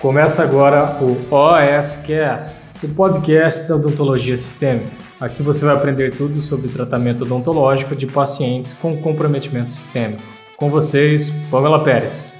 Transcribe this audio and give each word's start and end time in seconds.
Começa 0.00 0.42
agora 0.42 0.98
o 1.02 1.12
OSCast, 1.30 2.56
o 2.82 2.94
podcast 2.94 3.68
da 3.68 3.76
odontologia 3.76 4.34
sistêmica. 4.34 4.96
Aqui 5.20 5.42
você 5.42 5.62
vai 5.62 5.74
aprender 5.74 6.16
tudo 6.16 6.40
sobre 6.40 6.72
tratamento 6.72 7.24
odontológico 7.24 7.94
de 7.94 8.06
pacientes 8.06 8.72
com 8.72 9.02
comprometimento 9.02 9.68
sistêmico. 9.68 10.22
Com 10.56 10.70
vocês, 10.70 11.28
Pamela 11.50 11.84
Pérez. 11.84 12.32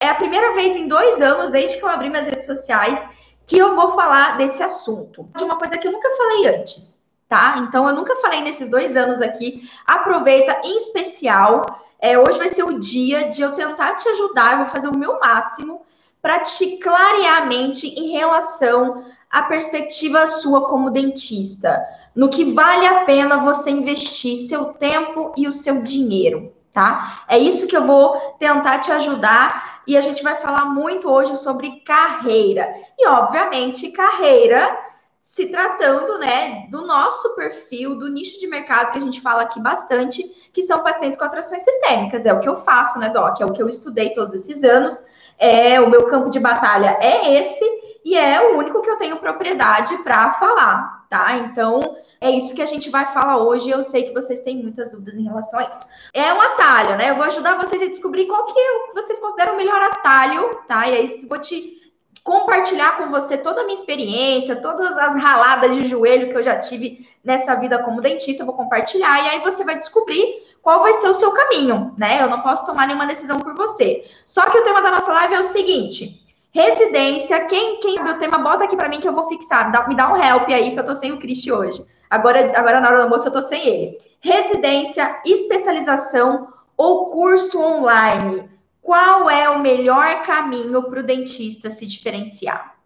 É 0.00 0.08
a 0.08 0.14
primeira 0.14 0.54
vez 0.54 0.76
em 0.76 0.86
dois 0.86 1.20
anos, 1.20 1.50
desde 1.50 1.76
que 1.76 1.84
eu 1.84 1.88
abri 1.88 2.08
minhas 2.08 2.28
redes 2.28 2.46
sociais, 2.46 3.04
que 3.44 3.58
eu 3.58 3.74
vou 3.74 3.96
falar 3.96 4.38
desse 4.38 4.62
assunto. 4.62 5.28
De 5.36 5.42
uma 5.42 5.58
coisa 5.58 5.76
que 5.76 5.88
eu 5.88 5.92
nunca 5.92 6.08
falei 6.16 6.60
antes, 6.60 7.02
tá? 7.28 7.66
Então, 7.66 7.88
eu 7.88 7.96
nunca 7.96 8.14
falei 8.22 8.42
nesses 8.42 8.68
dois 8.68 8.96
anos 8.96 9.20
aqui. 9.20 9.68
Aproveita, 9.84 10.60
em 10.62 10.76
especial, 10.76 11.62
é, 11.98 12.16
hoje 12.16 12.38
vai 12.38 12.48
ser 12.48 12.62
o 12.62 12.78
dia 12.78 13.28
de 13.28 13.42
eu 13.42 13.54
tentar 13.56 13.96
te 13.96 14.08
ajudar, 14.08 14.52
eu 14.52 14.58
vou 14.58 14.66
fazer 14.68 14.86
o 14.86 14.96
meu 14.96 15.18
máximo 15.18 15.84
para 16.26 16.40
te 16.40 16.78
clarear 16.78 17.42
a 17.42 17.46
mente 17.46 17.86
em 17.86 18.10
relação 18.10 19.04
à 19.30 19.44
perspectiva 19.44 20.26
sua 20.26 20.68
como 20.68 20.90
dentista, 20.90 21.80
no 22.16 22.28
que 22.28 22.52
vale 22.52 22.84
a 22.84 23.04
pena 23.04 23.36
você 23.36 23.70
investir 23.70 24.48
seu 24.48 24.72
tempo 24.72 25.32
e 25.36 25.46
o 25.46 25.52
seu 25.52 25.84
dinheiro, 25.84 26.52
tá? 26.72 27.22
É 27.28 27.38
isso 27.38 27.68
que 27.68 27.76
eu 27.76 27.84
vou 27.84 28.18
tentar 28.40 28.80
te 28.80 28.90
ajudar 28.90 29.82
e 29.86 29.96
a 29.96 30.00
gente 30.00 30.20
vai 30.24 30.34
falar 30.34 30.64
muito 30.64 31.08
hoje 31.08 31.36
sobre 31.36 31.78
carreira. 31.82 32.74
E 32.98 33.06
obviamente, 33.06 33.92
carreira 33.92 34.76
se 35.22 35.46
tratando, 35.46 36.18
né, 36.18 36.66
do 36.70 36.84
nosso 36.84 37.36
perfil, 37.36 37.96
do 37.96 38.08
nicho 38.08 38.40
de 38.40 38.48
mercado 38.48 38.90
que 38.90 38.98
a 38.98 39.02
gente 39.02 39.20
fala 39.20 39.42
aqui 39.42 39.60
bastante, 39.60 40.24
que 40.52 40.64
são 40.64 40.82
pacientes 40.82 41.16
com 41.16 41.24
atrações 41.24 41.62
sistêmicas. 41.62 42.26
É 42.26 42.32
o 42.32 42.40
que 42.40 42.48
eu 42.48 42.56
faço, 42.56 42.98
né, 42.98 43.10
Doc? 43.10 43.40
É 43.40 43.46
o 43.46 43.52
que 43.52 43.62
eu 43.62 43.68
estudei 43.68 44.10
todos 44.10 44.34
esses 44.34 44.64
anos. 44.64 45.06
É 45.38 45.80
o 45.80 45.90
meu 45.90 46.06
campo 46.06 46.30
de 46.30 46.38
batalha 46.38 46.98
é 47.00 47.34
esse 47.38 47.64
e 48.04 48.16
é 48.16 48.40
o 48.40 48.58
único 48.58 48.80
que 48.82 48.88
eu 48.88 48.96
tenho 48.96 49.18
propriedade 49.18 49.96
para 49.98 50.30
falar, 50.30 51.06
tá? 51.10 51.38
Então, 51.38 51.80
é 52.20 52.30
isso 52.30 52.54
que 52.54 52.62
a 52.62 52.66
gente 52.66 52.88
vai 52.88 53.06
falar 53.06 53.38
hoje. 53.38 53.68
Eu 53.68 53.82
sei 53.82 54.04
que 54.04 54.14
vocês 54.14 54.40
têm 54.40 54.62
muitas 54.62 54.90
dúvidas 54.90 55.16
em 55.16 55.24
relação 55.24 55.58
a 55.58 55.68
isso. 55.68 55.86
É 56.14 56.32
um 56.32 56.40
atalho, 56.40 56.96
né? 56.96 57.10
Eu 57.10 57.16
vou 57.16 57.24
ajudar 57.24 57.56
vocês 57.56 57.82
a 57.82 57.86
descobrir 57.86 58.26
qual 58.26 58.46
que 58.46 58.58
é 58.58 58.92
vocês 58.94 59.18
consideram 59.18 59.54
o 59.54 59.56
melhor 59.56 59.82
atalho, 59.82 60.60
tá? 60.68 60.88
E 60.88 60.94
aí, 60.94 61.26
vou 61.28 61.40
te 61.40 61.76
compartilhar 62.22 62.96
com 62.96 63.10
você 63.10 63.36
toda 63.38 63.60
a 63.60 63.64
minha 63.64 63.78
experiência, 63.78 64.56
todas 64.56 64.96
as 64.96 65.14
raladas 65.14 65.74
de 65.76 65.86
joelho 65.86 66.28
que 66.28 66.36
eu 66.36 66.42
já 66.42 66.58
tive 66.58 67.08
nessa 67.24 67.54
vida 67.54 67.82
como 67.82 68.00
dentista, 68.00 68.44
vou 68.44 68.54
compartilhar 68.54 69.24
e 69.24 69.28
aí 69.28 69.40
você 69.40 69.64
vai 69.64 69.76
descobrir 69.76 70.45
qual 70.66 70.82
vai 70.82 70.94
ser 70.94 71.08
o 71.08 71.14
seu 71.14 71.30
caminho, 71.30 71.94
né? 71.96 72.20
Eu 72.20 72.28
não 72.28 72.40
posso 72.40 72.66
tomar 72.66 72.88
nenhuma 72.88 73.06
decisão 73.06 73.38
por 73.38 73.54
você. 73.54 74.04
Só 74.26 74.50
que 74.50 74.58
o 74.58 74.64
tema 74.64 74.82
da 74.82 74.90
nossa 74.90 75.12
live 75.12 75.34
é 75.34 75.38
o 75.38 75.44
seguinte: 75.44 76.26
residência. 76.50 77.44
Quem, 77.44 77.78
quem 77.78 78.00
o 78.00 78.18
tema, 78.18 78.38
bota 78.38 78.64
aqui 78.64 78.74
para 78.74 78.88
mim 78.88 78.98
que 78.98 79.06
eu 79.06 79.14
vou 79.14 79.28
fixar. 79.28 79.70
Dá, 79.70 79.86
me 79.86 79.94
dá 79.94 80.12
um 80.12 80.16
help 80.16 80.48
aí, 80.48 80.72
que 80.72 80.80
eu 80.80 80.84
tô 80.84 80.92
sem 80.92 81.12
o 81.12 81.20
Cristi 81.20 81.52
hoje. 81.52 81.86
Agora, 82.10 82.40
agora 82.58 82.80
na 82.80 82.88
hora 82.88 82.96
do 82.96 83.02
almoço 83.04 83.28
eu 83.28 83.32
tô 83.32 83.42
sem 83.42 83.64
ele. 83.64 83.98
Residência, 84.20 85.20
especialização 85.24 86.48
ou 86.76 87.10
curso 87.10 87.62
online 87.62 88.50
qual 88.82 89.28
é 89.28 89.50
o 89.50 89.58
melhor 89.58 90.22
caminho 90.22 90.84
para 90.84 91.00
o 91.00 91.02
dentista 91.02 91.72
se 91.72 91.84
diferenciar? 91.84 92.76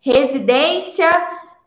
Residência, 0.00 1.10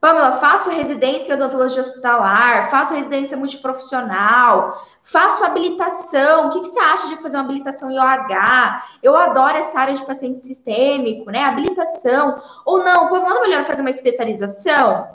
Pamela, 0.04 0.34
faço 0.34 0.70
residência 0.70 1.34
odontologia 1.34 1.80
hospitalar, 1.80 2.70
faço 2.70 2.94
residência 2.94 3.38
multiprofissional, 3.38 4.86
faço 5.02 5.46
habilitação. 5.46 6.48
O 6.48 6.50
que, 6.50 6.60
que, 6.60 6.68
você 6.68 6.80
acha 6.80 7.08
de 7.08 7.16
fazer 7.22 7.38
uma 7.38 7.46
habilitação 7.46 7.90
em 7.90 7.98
OH? 7.98 8.84
Eu 9.02 9.16
adoro 9.16 9.56
essa 9.56 9.80
área 9.80 9.94
de 9.94 10.06
paciente 10.06 10.40
sistêmico, 10.40 11.32
né? 11.32 11.46
Habilitação. 11.46 12.44
Ou 12.66 12.84
não, 12.84 13.08
Pamela, 13.08 13.40
melhor 13.40 13.64
fazer 13.64 13.80
uma 13.80 13.92
especialização? 13.92 15.08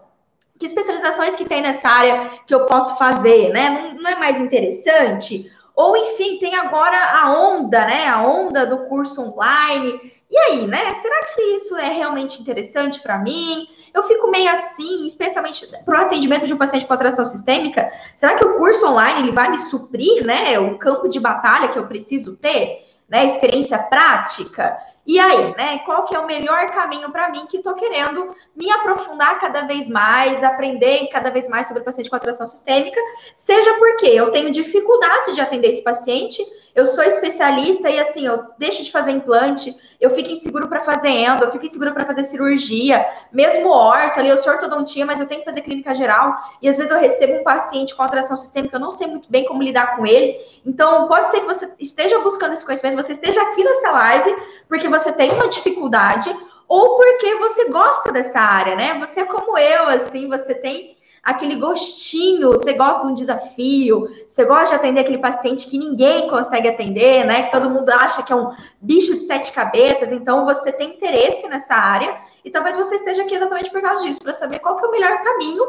Que 0.58 0.64
especializações 0.64 1.36
que 1.36 1.44
tem 1.44 1.60
nessa 1.60 1.86
área 1.86 2.30
que 2.46 2.54
eu 2.54 2.64
posso 2.64 2.96
fazer, 2.96 3.52
né? 3.52 3.92
Não, 3.94 4.04
não 4.04 4.10
é 4.10 4.18
mais 4.18 4.40
interessante? 4.40 5.52
Ou, 5.76 5.98
enfim, 5.98 6.38
tem 6.38 6.54
agora 6.54 6.96
a 6.96 7.30
onda, 7.38 7.84
né? 7.84 8.08
A 8.08 8.22
onda 8.22 8.64
do 8.64 8.86
curso 8.86 9.20
online. 9.20 10.00
E 10.30 10.38
aí, 10.38 10.66
né? 10.66 10.94
Será 10.94 11.26
que 11.26 11.42
isso 11.42 11.76
é 11.76 11.90
realmente 11.92 12.40
interessante 12.40 13.02
para 13.02 13.18
mim? 13.18 13.68
Eu 13.98 14.04
fico 14.04 14.30
meio 14.30 14.48
assim, 14.50 15.06
especialmente 15.06 15.66
para 15.84 15.98
o 15.98 16.02
atendimento 16.02 16.46
de 16.46 16.54
um 16.54 16.56
paciente 16.56 16.86
com 16.86 16.92
atração 16.92 17.26
sistêmica. 17.26 17.90
Será 18.14 18.36
que 18.36 18.44
o 18.44 18.54
curso 18.54 18.86
online 18.86 19.22
ele 19.22 19.32
vai 19.32 19.50
me 19.50 19.58
suprir, 19.58 20.24
né? 20.24 20.58
O 20.60 20.78
campo 20.78 21.08
de 21.08 21.18
batalha 21.18 21.68
que 21.68 21.78
eu 21.78 21.86
preciso 21.86 22.36
ter, 22.36 22.86
né? 23.08 23.26
Experiência 23.26 23.76
prática. 23.78 24.78
E 25.04 25.18
aí, 25.18 25.56
né? 25.56 25.78
Qual 25.78 26.04
que 26.04 26.14
é 26.14 26.18
o 26.18 26.26
melhor 26.26 26.66
caminho 26.66 27.10
para 27.10 27.28
mim 27.30 27.46
que 27.46 27.56
estou 27.56 27.74
querendo 27.74 28.36
me 28.54 28.70
aprofundar 28.70 29.40
cada 29.40 29.62
vez 29.62 29.88
mais, 29.88 30.44
aprender 30.44 31.08
cada 31.08 31.30
vez 31.30 31.48
mais 31.48 31.66
sobre 31.66 31.82
o 31.82 31.84
paciente 31.84 32.08
com 32.08 32.14
atração 32.14 32.46
sistêmica, 32.46 33.00
seja 33.34 33.74
porque 33.78 34.06
eu 34.06 34.30
tenho 34.30 34.52
dificuldade 34.52 35.34
de 35.34 35.40
atender 35.40 35.70
esse 35.70 35.82
paciente 35.82 36.44
eu 36.74 36.86
sou 36.86 37.04
especialista 37.04 37.90
e 37.90 37.98
assim, 37.98 38.26
eu 38.26 38.44
deixo 38.58 38.84
de 38.84 38.92
fazer 38.92 39.10
implante, 39.10 39.74
eu 40.00 40.10
fico 40.10 40.30
inseguro 40.30 40.68
para 40.68 40.80
fazer 40.80 41.08
endo, 41.08 41.44
eu 41.44 41.50
fico 41.50 41.66
inseguro 41.66 41.92
para 41.92 42.06
fazer 42.06 42.22
cirurgia, 42.22 43.04
mesmo 43.32 43.68
orto 43.68 44.20
ali, 44.20 44.28
eu 44.28 44.38
sou 44.38 44.52
ortodontia, 44.52 45.04
mas 45.04 45.20
eu 45.20 45.26
tenho 45.26 45.40
que 45.40 45.46
fazer 45.46 45.62
clínica 45.62 45.94
geral, 45.94 46.36
e 46.62 46.68
às 46.68 46.76
vezes 46.76 46.92
eu 46.92 46.98
recebo 46.98 47.40
um 47.40 47.42
paciente 47.42 47.94
com 47.94 48.02
atração 48.02 48.36
sistêmica, 48.36 48.76
eu 48.76 48.80
não 48.80 48.90
sei 48.90 49.06
muito 49.06 49.30
bem 49.30 49.44
como 49.44 49.62
lidar 49.62 49.96
com 49.96 50.06
ele. 50.06 50.36
Então, 50.64 51.08
pode 51.08 51.30
ser 51.30 51.40
que 51.40 51.46
você 51.46 51.72
esteja 51.78 52.18
buscando 52.20 52.52
esse 52.52 52.64
conhecimento, 52.64 52.96
você 52.96 53.12
esteja 53.12 53.42
aqui 53.42 53.64
nessa 53.64 53.90
live 53.90 54.36
porque 54.68 54.88
você 54.88 55.12
tem 55.12 55.32
uma 55.32 55.48
dificuldade 55.48 56.34
ou 56.68 56.96
porque 56.96 57.34
você 57.36 57.70
gosta 57.70 58.12
dessa 58.12 58.38
área, 58.38 58.76
né? 58.76 58.98
Você 59.00 59.20
é 59.20 59.24
como 59.24 59.56
eu, 59.56 59.88
assim, 59.88 60.28
você 60.28 60.54
tem 60.54 60.97
aquele 61.28 61.56
gostinho, 61.56 62.52
você 62.52 62.72
gosta 62.72 63.04
de 63.04 63.12
um 63.12 63.14
desafio, 63.14 64.08
você 64.26 64.46
gosta 64.46 64.70
de 64.70 64.74
atender 64.76 65.00
aquele 65.00 65.18
paciente 65.18 65.68
que 65.68 65.76
ninguém 65.76 66.26
consegue 66.30 66.68
atender, 66.68 67.26
né? 67.26 67.42
Que 67.42 67.52
todo 67.52 67.68
mundo 67.68 67.90
acha 67.90 68.22
que 68.22 68.32
é 68.32 68.36
um 68.36 68.54
bicho 68.80 69.12
de 69.12 69.24
sete 69.24 69.52
cabeças, 69.52 70.10
então 70.10 70.46
você 70.46 70.72
tem 70.72 70.94
interesse 70.94 71.46
nessa 71.46 71.74
área 71.74 72.18
e 72.42 72.50
talvez 72.50 72.78
você 72.78 72.94
esteja 72.94 73.24
aqui 73.24 73.34
exatamente 73.34 73.70
por 73.70 73.82
causa 73.82 74.06
disso, 74.06 74.20
para 74.20 74.32
saber 74.32 74.60
qual 74.60 74.76
que 74.76 74.86
é 74.86 74.88
o 74.88 74.90
melhor 74.90 75.22
caminho, 75.22 75.64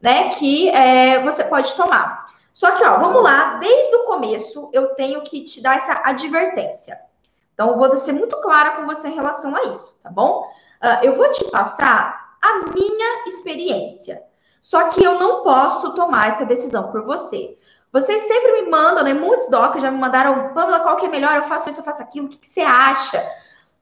né, 0.00 0.30
que 0.30 0.70
é, 0.70 1.22
você 1.22 1.44
pode 1.44 1.74
tomar. 1.74 2.24
Só 2.50 2.70
que, 2.70 2.82
ó, 2.82 2.98
vamos 2.98 3.22
lá, 3.22 3.58
desde 3.58 3.94
o 3.96 4.04
começo 4.04 4.70
eu 4.72 4.94
tenho 4.94 5.22
que 5.22 5.44
te 5.44 5.60
dar 5.60 5.76
essa 5.76 6.00
advertência. 6.02 6.98
Então, 7.52 7.72
eu 7.72 7.76
vou 7.76 7.94
ser 7.98 8.12
muito 8.12 8.38
clara 8.38 8.70
com 8.70 8.86
você 8.86 9.08
em 9.08 9.14
relação 9.14 9.54
a 9.54 9.64
isso, 9.64 10.00
tá 10.02 10.08
bom? 10.08 10.50
Uh, 10.82 11.04
eu 11.04 11.14
vou 11.14 11.30
te 11.30 11.44
passar 11.50 12.36
a 12.40 12.60
minha 12.74 13.28
experiência. 13.28 14.22
Só 14.64 14.88
que 14.88 15.04
eu 15.04 15.18
não 15.18 15.42
posso 15.42 15.94
tomar 15.94 16.28
essa 16.28 16.46
decisão 16.46 16.90
por 16.90 17.02
você. 17.02 17.54
Vocês 17.92 18.22
sempre 18.22 18.62
me 18.62 18.70
mandam, 18.70 19.04
né? 19.04 19.12
Muitos 19.12 19.50
docs 19.50 19.82
já 19.82 19.90
me 19.90 19.98
mandaram, 19.98 20.54
Pamela, 20.54 20.80
qual 20.80 20.96
que 20.96 21.04
é 21.04 21.08
melhor? 21.10 21.36
Eu 21.36 21.42
faço 21.42 21.68
isso, 21.68 21.80
eu 21.80 21.84
faço 21.84 22.02
aquilo, 22.02 22.28
o 22.28 22.30
que, 22.30 22.38
que 22.38 22.46
você 22.46 22.62
acha? 22.62 23.22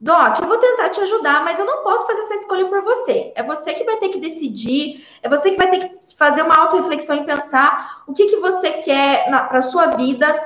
Doc, 0.01 0.41
eu 0.41 0.49
vou 0.49 0.59
tentar 0.59 0.89
te 0.89 1.01
ajudar, 1.03 1.45
mas 1.45 1.61
eu 1.61 1.65
não 1.65 1.85
posso 1.85 2.05
fazer 2.05 2.23
essa 2.23 2.35
escolha 2.35 2.67
por 2.67 2.83
você. 2.83 3.33
É 3.37 3.45
você 3.45 3.75
que 3.75 3.85
vai 3.85 3.99
ter 3.99 4.09
que 4.09 4.19
decidir, 4.19 5.07
é 5.23 5.29
você 5.29 5.53
que 5.53 5.57
vai 5.57 5.71
ter 5.71 5.89
que 5.89 6.17
fazer 6.17 6.43
uma 6.43 6.57
auto-reflexão 6.57 7.15
e 7.15 7.27
pensar 7.27 8.03
o 8.09 8.13
que, 8.13 8.27
que 8.27 8.41
você 8.41 8.73
quer 8.73 9.31
para 9.49 9.63
sua 9.63 9.87
vida, 9.95 10.37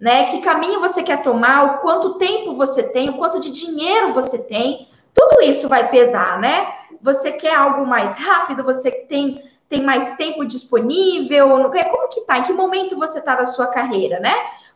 né? 0.00 0.24
Que 0.24 0.40
caminho 0.40 0.80
você 0.80 1.02
quer 1.02 1.20
tomar, 1.20 1.62
o 1.62 1.78
quanto 1.80 2.14
tempo 2.14 2.56
você 2.56 2.82
tem, 2.82 3.10
o 3.10 3.18
quanto 3.18 3.38
de 3.38 3.50
dinheiro 3.50 4.14
você 4.14 4.38
tem. 4.44 4.88
Tudo 5.12 5.42
isso 5.42 5.68
vai 5.68 5.90
pesar, 5.90 6.40
né? 6.40 6.72
Você 7.02 7.32
quer 7.32 7.54
algo 7.54 7.86
mais 7.86 8.16
rápido, 8.16 8.64
você 8.64 8.90
tem 8.90 9.52
tem 9.68 9.82
mais 9.82 10.16
tempo 10.16 10.44
disponível? 10.44 11.48
Como 11.48 12.08
que 12.08 12.20
tá? 12.22 12.38
Em 12.38 12.42
que 12.42 12.52
momento 12.52 12.96
você 12.96 13.20
tá 13.20 13.34
da 13.36 13.46
sua 13.46 13.66
carreira, 13.66 14.20
né? 14.20 14.34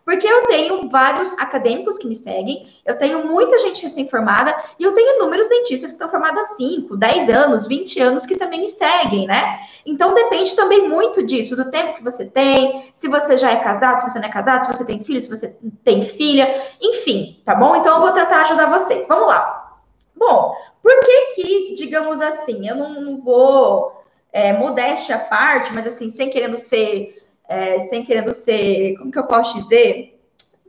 Porque 0.08 0.26
eu 0.26 0.46
tenho 0.46 0.88
vários 0.88 1.34
acadêmicos 1.34 1.98
que 1.98 2.06
me 2.06 2.16
seguem, 2.16 2.66
eu 2.86 2.96
tenho 2.96 3.26
muita 3.26 3.58
gente 3.58 3.82
recém-formada 3.82 4.56
e 4.78 4.82
eu 4.82 4.94
tenho 4.94 5.16
inúmeros 5.16 5.46
dentistas 5.50 5.90
que 5.90 5.96
estão 5.96 6.08
formados 6.08 6.40
há 6.40 6.54
5, 6.54 6.96
10 6.96 7.28
anos, 7.28 7.68
20 7.68 8.00
anos 8.00 8.24
que 8.24 8.34
também 8.34 8.62
me 8.62 8.70
seguem, 8.70 9.26
né? 9.26 9.60
Então 9.84 10.14
depende 10.14 10.56
também 10.56 10.88
muito 10.88 11.22
disso, 11.26 11.54
do 11.54 11.70
tempo 11.70 11.92
que 11.92 12.02
você 12.02 12.24
tem, 12.24 12.90
se 12.94 13.06
você 13.06 13.36
já 13.36 13.50
é 13.50 13.56
casado, 13.56 14.00
se 14.00 14.08
você 14.08 14.18
não 14.18 14.28
é 14.28 14.32
casado, 14.32 14.64
se 14.64 14.74
você 14.74 14.86
tem 14.86 15.04
filho, 15.04 15.20
se 15.20 15.28
você 15.28 15.54
tem 15.84 16.00
filha, 16.00 16.66
enfim, 16.80 17.42
tá 17.44 17.54
bom? 17.54 17.76
Então 17.76 17.96
eu 17.96 18.00
vou 18.00 18.12
tentar 18.12 18.40
ajudar 18.40 18.70
vocês. 18.70 19.06
Vamos 19.06 19.28
lá. 19.28 19.76
Bom, 20.16 20.54
por 20.82 20.98
que 21.00 21.34
que, 21.34 21.74
digamos 21.74 22.22
assim, 22.22 22.66
eu 22.66 22.76
não, 22.76 22.98
não 22.98 23.20
vou 23.20 23.97
é, 24.38 24.52
modéstia 24.52 25.16
à 25.16 25.18
parte, 25.18 25.74
mas 25.74 25.84
assim, 25.84 26.08
sem 26.08 26.30
querendo 26.30 26.56
ser, 26.56 27.20
é, 27.48 27.80
sem 27.80 28.04
querendo 28.04 28.32
ser, 28.32 28.96
como 28.96 29.10
que 29.10 29.18
eu 29.18 29.24
posso 29.24 29.58
dizer? 29.58 30.16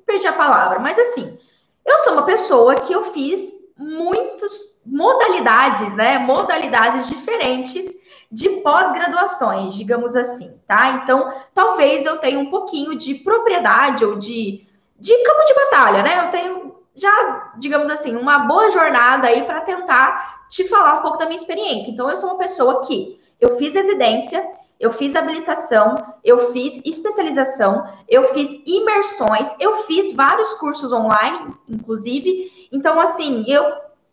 Perdi 0.07 0.27
a 0.27 0.33
palavra, 0.33 0.79
mas 0.79 0.97
assim, 0.97 1.37
eu 1.85 1.99
sou 1.99 2.13
uma 2.13 2.25
pessoa 2.25 2.73
que 2.75 2.91
eu 2.91 3.03
fiz 3.13 3.53
muitas 3.77 4.81
modalidades, 4.83 5.93
né? 5.93 6.17
Modalidades 6.17 7.07
diferentes 7.07 7.85
de 8.31 8.49
pós-graduações, 8.61 9.75
digamos 9.75 10.15
assim, 10.15 10.59
tá? 10.67 11.01
Então, 11.03 11.31
talvez 11.53 12.07
eu 12.07 12.17
tenha 12.17 12.39
um 12.39 12.49
pouquinho 12.49 12.97
de 12.97 13.15
propriedade 13.15 14.03
ou 14.03 14.17
de, 14.17 14.65
de 14.99 15.23
campo 15.23 15.45
de 15.45 15.53
batalha, 15.53 16.01
né? 16.01 16.25
Eu 16.25 16.29
tenho 16.31 16.75
já, 16.95 17.53
digamos 17.59 17.89
assim, 17.91 18.15
uma 18.15 18.39
boa 18.39 18.71
jornada 18.71 19.27
aí 19.27 19.43
para 19.43 19.61
tentar 19.61 20.47
te 20.49 20.67
falar 20.67 20.99
um 20.99 21.01
pouco 21.03 21.19
da 21.19 21.25
minha 21.25 21.37
experiência. 21.37 21.91
Então, 21.91 22.09
eu 22.09 22.17
sou 22.17 22.31
uma 22.31 22.37
pessoa 22.39 22.85
que 22.85 23.18
eu 23.39 23.57
fiz 23.57 23.73
residência, 23.73 24.45
eu 24.79 24.93
fiz 24.93 25.15
habilitação, 25.15 26.15
eu 26.23 26.51
fiz 26.53 26.81
especialização, 26.85 27.85
eu 28.07 28.33
fiz 28.33 28.61
imersões, 28.65 29.53
eu 29.59 29.83
fiz 29.83 30.13
vários 30.15 30.53
cursos 30.53 30.93
online, 30.93 31.53
inclusive. 31.67 32.69
Então, 32.71 32.99
assim, 32.99 33.43
eu 33.47 33.63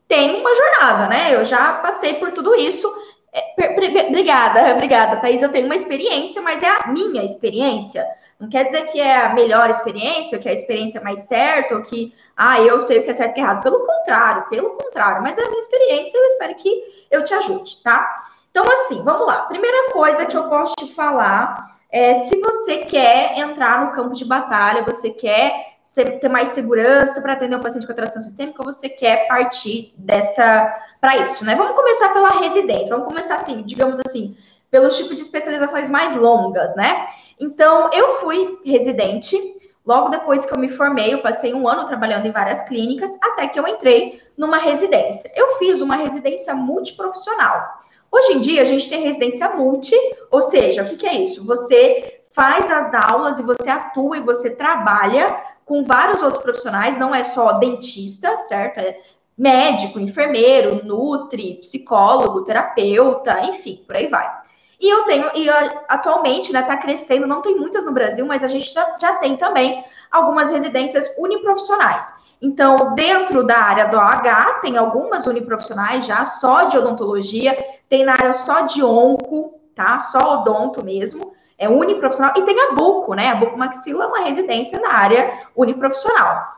tenho 0.08 0.38
uma 0.40 0.54
jornada, 0.54 1.08
né? 1.08 1.34
Eu 1.34 1.44
já 1.44 1.74
passei 1.74 2.14
por 2.14 2.32
tudo 2.32 2.54
isso. 2.56 2.92
É, 3.32 3.70
obrigada, 4.08 4.72
obrigada, 4.74 5.20
Thaís. 5.20 5.40
Eu 5.40 5.52
tenho 5.52 5.66
uma 5.66 5.76
experiência, 5.76 6.42
mas 6.42 6.60
é 6.62 6.68
a 6.68 6.88
minha 6.88 7.22
experiência. 7.24 8.04
Não 8.40 8.48
quer 8.48 8.64
dizer 8.64 8.86
que 8.86 9.00
é 9.00 9.24
a 9.24 9.34
melhor 9.34 9.70
experiência, 9.70 10.36
ou 10.36 10.42
que 10.42 10.48
é 10.48 10.50
a 10.50 10.54
experiência 10.54 11.00
mais 11.00 11.20
certa, 11.22 11.76
ou 11.76 11.82
que, 11.82 12.12
ah, 12.36 12.60
eu 12.60 12.80
sei 12.80 12.98
o 12.98 13.04
que 13.04 13.10
é 13.10 13.14
certo 13.14 13.38
e 13.38 13.40
errado. 13.40 13.62
Pelo 13.62 13.86
contrário, 13.86 14.48
pelo 14.48 14.70
contrário. 14.70 15.22
Mas 15.22 15.38
é 15.38 15.42
a 15.42 15.48
minha 15.48 15.60
experiência, 15.60 16.18
eu 16.18 16.24
espero 16.24 16.54
que 16.56 16.82
eu 17.10 17.22
te 17.22 17.34
ajude, 17.34 17.80
tá? 17.82 18.26
Então, 18.56 18.72
assim, 18.72 19.02
vamos 19.02 19.26
lá. 19.26 19.42
Primeira 19.42 19.92
coisa 19.92 20.24
que 20.24 20.34
eu 20.34 20.44
posso 20.44 20.74
te 20.76 20.90
falar 20.94 21.76
é 21.92 22.20
se 22.20 22.40
você 22.40 22.78
quer 22.78 23.38
entrar 23.38 23.84
no 23.84 23.92
campo 23.92 24.14
de 24.14 24.24
batalha, 24.24 24.82
você 24.82 25.10
quer 25.10 25.74
ser, 25.82 26.18
ter 26.20 26.30
mais 26.30 26.48
segurança 26.48 27.20
para 27.20 27.34
atender 27.34 27.54
um 27.54 27.60
paciente 27.60 27.86
com 27.86 27.92
atração 27.92 28.22
sistêmica, 28.22 28.62
você 28.62 28.88
quer 28.88 29.28
partir 29.28 29.92
dessa 29.98 30.74
para 30.98 31.18
isso, 31.18 31.44
né? 31.44 31.54
Vamos 31.54 31.76
começar 31.76 32.14
pela 32.14 32.30
residência. 32.40 32.96
Vamos 32.96 33.12
começar 33.12 33.34
assim, 33.34 33.62
digamos 33.62 34.00
assim, 34.06 34.34
pelos 34.70 34.96
tipos 34.96 35.16
de 35.16 35.20
especializações 35.20 35.90
mais 35.90 36.14
longas, 36.14 36.74
né? 36.74 37.04
Então, 37.38 37.90
eu 37.92 38.20
fui 38.20 38.58
residente. 38.64 39.36
Logo 39.84 40.08
depois 40.08 40.46
que 40.46 40.54
eu 40.54 40.58
me 40.58 40.70
formei, 40.70 41.12
eu 41.12 41.20
passei 41.20 41.52
um 41.52 41.68
ano 41.68 41.84
trabalhando 41.84 42.24
em 42.24 42.32
várias 42.32 42.62
clínicas, 42.62 43.10
até 43.20 43.48
que 43.48 43.60
eu 43.60 43.68
entrei 43.68 44.18
numa 44.34 44.56
residência. 44.56 45.30
Eu 45.36 45.58
fiz 45.58 45.82
uma 45.82 45.96
residência 45.96 46.54
multiprofissional. 46.54 47.84
Hoje 48.16 48.32
em 48.32 48.40
dia, 48.40 48.62
a 48.62 48.64
gente 48.64 48.88
tem 48.88 49.02
residência 49.02 49.46
multi, 49.50 49.94
ou 50.30 50.40
seja, 50.40 50.82
o 50.82 50.86
que, 50.86 50.96
que 50.96 51.06
é 51.06 51.22
isso? 51.22 51.44
Você 51.44 52.22
faz 52.30 52.70
as 52.70 52.94
aulas 52.94 53.38
e 53.38 53.42
você 53.42 53.68
atua 53.68 54.16
e 54.16 54.22
você 54.22 54.48
trabalha 54.48 55.38
com 55.66 55.84
vários 55.84 56.22
outros 56.22 56.42
profissionais, 56.42 56.98
não 56.98 57.14
é 57.14 57.22
só 57.22 57.58
dentista, 57.58 58.34
certo? 58.38 58.78
É 58.78 58.98
médico, 59.36 60.00
enfermeiro, 60.00 60.82
nutri, 60.82 61.56
psicólogo, 61.60 62.42
terapeuta, 62.42 63.38
enfim, 63.42 63.84
por 63.86 63.96
aí 63.96 64.06
vai. 64.06 64.32
E 64.80 64.88
eu 64.88 65.04
tenho, 65.04 65.30
e 65.34 65.50
atualmente, 65.86 66.54
né, 66.54 66.62
tá 66.62 66.78
crescendo, 66.78 67.26
não 67.26 67.42
tem 67.42 67.58
muitas 67.58 67.84
no 67.84 67.92
Brasil, 67.92 68.24
mas 68.24 68.42
a 68.42 68.46
gente 68.46 68.72
já, 68.72 68.96
já 68.98 69.16
tem 69.16 69.36
também 69.36 69.84
algumas 70.10 70.50
residências 70.50 71.06
uniprofissionais. 71.18 72.10
Então, 72.40 72.94
dentro 72.94 73.44
da 73.44 73.58
área 73.58 73.86
do 73.86 73.96
OH, 73.96 74.60
tem 74.60 74.76
algumas 74.76 75.26
uniprofissionais 75.26 76.04
já 76.06 76.24
só 76.24 76.64
de 76.64 76.76
odontologia, 76.76 77.56
tem 77.88 78.04
na 78.04 78.12
área 78.12 78.32
só 78.32 78.62
de 78.62 78.82
onco, 78.82 79.58
tá? 79.74 79.98
Só 79.98 80.40
odonto 80.40 80.84
mesmo, 80.84 81.32
é 81.58 81.68
uniprofissional. 81.68 82.34
E 82.36 82.42
tem 82.42 82.58
a 82.60 82.72
Buco, 82.72 83.14
né? 83.14 83.28
A 83.28 83.34
Buco 83.36 83.56
Maxila 83.56 84.04
é 84.04 84.06
uma 84.06 84.20
residência 84.20 84.78
na 84.80 84.92
área 84.92 85.46
uniprofissional. 85.56 86.56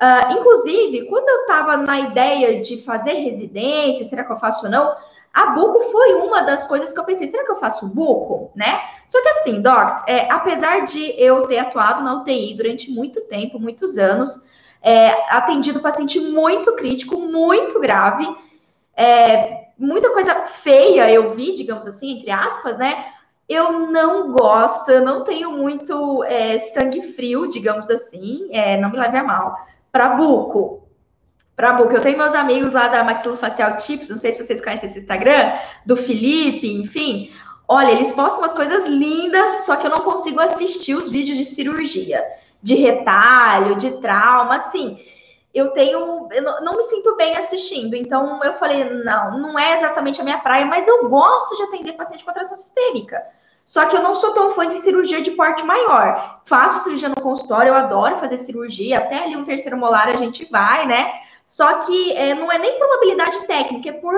Uh, 0.00 0.32
inclusive, 0.32 1.06
quando 1.06 1.28
eu 1.28 1.40
estava 1.42 1.76
na 1.76 2.00
ideia 2.00 2.60
de 2.60 2.82
fazer 2.82 3.12
residência, 3.14 4.04
será 4.04 4.24
que 4.24 4.32
eu 4.32 4.36
faço 4.36 4.66
ou 4.66 4.70
não? 4.70 4.94
A 5.32 5.46
Buco 5.46 5.80
foi 5.90 6.14
uma 6.14 6.42
das 6.42 6.66
coisas 6.66 6.92
que 6.92 6.98
eu 6.98 7.04
pensei, 7.04 7.26
será 7.26 7.44
que 7.44 7.50
eu 7.50 7.56
faço 7.56 7.88
Buco, 7.88 8.52
né? 8.54 8.80
Só 9.06 9.20
que 9.20 9.28
assim, 9.28 9.60
Docs, 9.60 10.04
é, 10.06 10.30
apesar 10.30 10.84
de 10.84 11.12
eu 11.20 11.46
ter 11.46 11.58
atuado 11.58 12.02
na 12.04 12.20
UTI 12.20 12.54
durante 12.54 12.90
muito 12.90 13.20
tempo, 13.22 13.58
muitos 13.58 13.98
anos, 13.98 14.44
é, 14.84 15.34
atendido 15.34 15.80
paciente 15.80 16.20
muito 16.20 16.76
crítico, 16.76 17.18
muito 17.18 17.80
grave, 17.80 18.28
é, 18.94 19.68
muita 19.78 20.12
coisa 20.12 20.46
feia 20.46 21.10
eu 21.10 21.32
vi, 21.32 21.54
digamos 21.54 21.86
assim, 21.86 22.18
entre 22.18 22.30
aspas, 22.30 22.76
né? 22.76 23.06
Eu 23.48 23.90
não 23.90 24.30
gosto, 24.32 24.90
eu 24.90 25.02
não 25.02 25.24
tenho 25.24 25.52
muito 25.52 26.22
é, 26.24 26.58
sangue 26.58 27.00
frio, 27.00 27.48
digamos 27.48 27.88
assim, 27.90 28.48
é, 28.52 28.78
não 28.78 28.90
me 28.90 28.98
leve 28.98 29.16
a 29.16 29.24
mal, 29.24 29.56
para 29.90 30.10
buco. 30.10 30.86
Para 31.56 31.72
buco, 31.72 31.92
eu 31.94 32.00
tenho 32.02 32.18
meus 32.18 32.34
amigos 32.34 32.74
lá 32.74 32.88
da 32.88 33.02
Maxilofacial 33.04 33.76
Tips, 33.76 34.08
não 34.10 34.18
sei 34.18 34.32
se 34.32 34.44
vocês 34.44 34.60
conhecem 34.60 34.88
esse 34.88 34.98
Instagram, 34.98 35.54
do 35.86 35.96
Felipe, 35.96 36.70
enfim. 36.70 37.30
Olha, 37.66 37.92
eles 37.92 38.12
postam 38.12 38.40
umas 38.40 38.52
coisas 38.52 38.86
lindas, 38.86 39.64
só 39.64 39.76
que 39.76 39.86
eu 39.86 39.90
não 39.90 40.00
consigo 40.00 40.40
assistir 40.40 40.94
os 40.94 41.10
vídeos 41.10 41.38
de 41.38 41.44
cirurgia 41.44 42.22
de 42.64 42.76
retalho, 42.76 43.76
de 43.76 43.90
trauma, 44.00 44.56
assim, 44.56 44.96
eu 45.52 45.72
tenho, 45.72 46.28
eu 46.32 46.42
não, 46.62 46.78
me 46.78 46.82
sinto 46.84 47.14
bem 47.14 47.36
assistindo. 47.36 47.94
Então 47.94 48.42
eu 48.42 48.54
falei, 48.54 48.84
não, 49.04 49.38
não 49.38 49.58
é 49.58 49.76
exatamente 49.76 50.18
a 50.18 50.24
minha 50.24 50.38
praia, 50.38 50.64
mas 50.64 50.88
eu 50.88 51.06
gosto 51.06 51.54
de 51.56 51.62
atender 51.64 51.92
paciente 51.92 52.24
com 52.24 52.30
atração 52.30 52.56
sistêmica. 52.56 53.22
Só 53.66 53.84
que 53.84 53.94
eu 53.94 54.02
não 54.02 54.14
sou 54.14 54.32
tão 54.32 54.48
fã 54.48 54.66
de 54.66 54.78
cirurgia 54.78 55.20
de 55.20 55.32
porte 55.32 55.62
maior. 55.62 56.40
Faço 56.46 56.78
cirurgia 56.78 57.10
no 57.10 57.20
consultório, 57.20 57.68
eu 57.68 57.74
adoro 57.74 58.16
fazer 58.16 58.38
cirurgia, 58.38 58.96
até 58.96 59.24
ali 59.24 59.36
um 59.36 59.44
terceiro 59.44 59.76
molar 59.76 60.08
a 60.08 60.16
gente 60.16 60.50
vai, 60.50 60.86
né? 60.86 61.12
Só 61.46 61.80
que 61.80 62.12
é, 62.14 62.34
não 62.34 62.50
é 62.50 62.58
nem 62.58 62.78
por 62.78 62.90
habilidade 62.94 63.46
técnica, 63.46 63.90
é 63.90 63.92
por. 63.92 64.14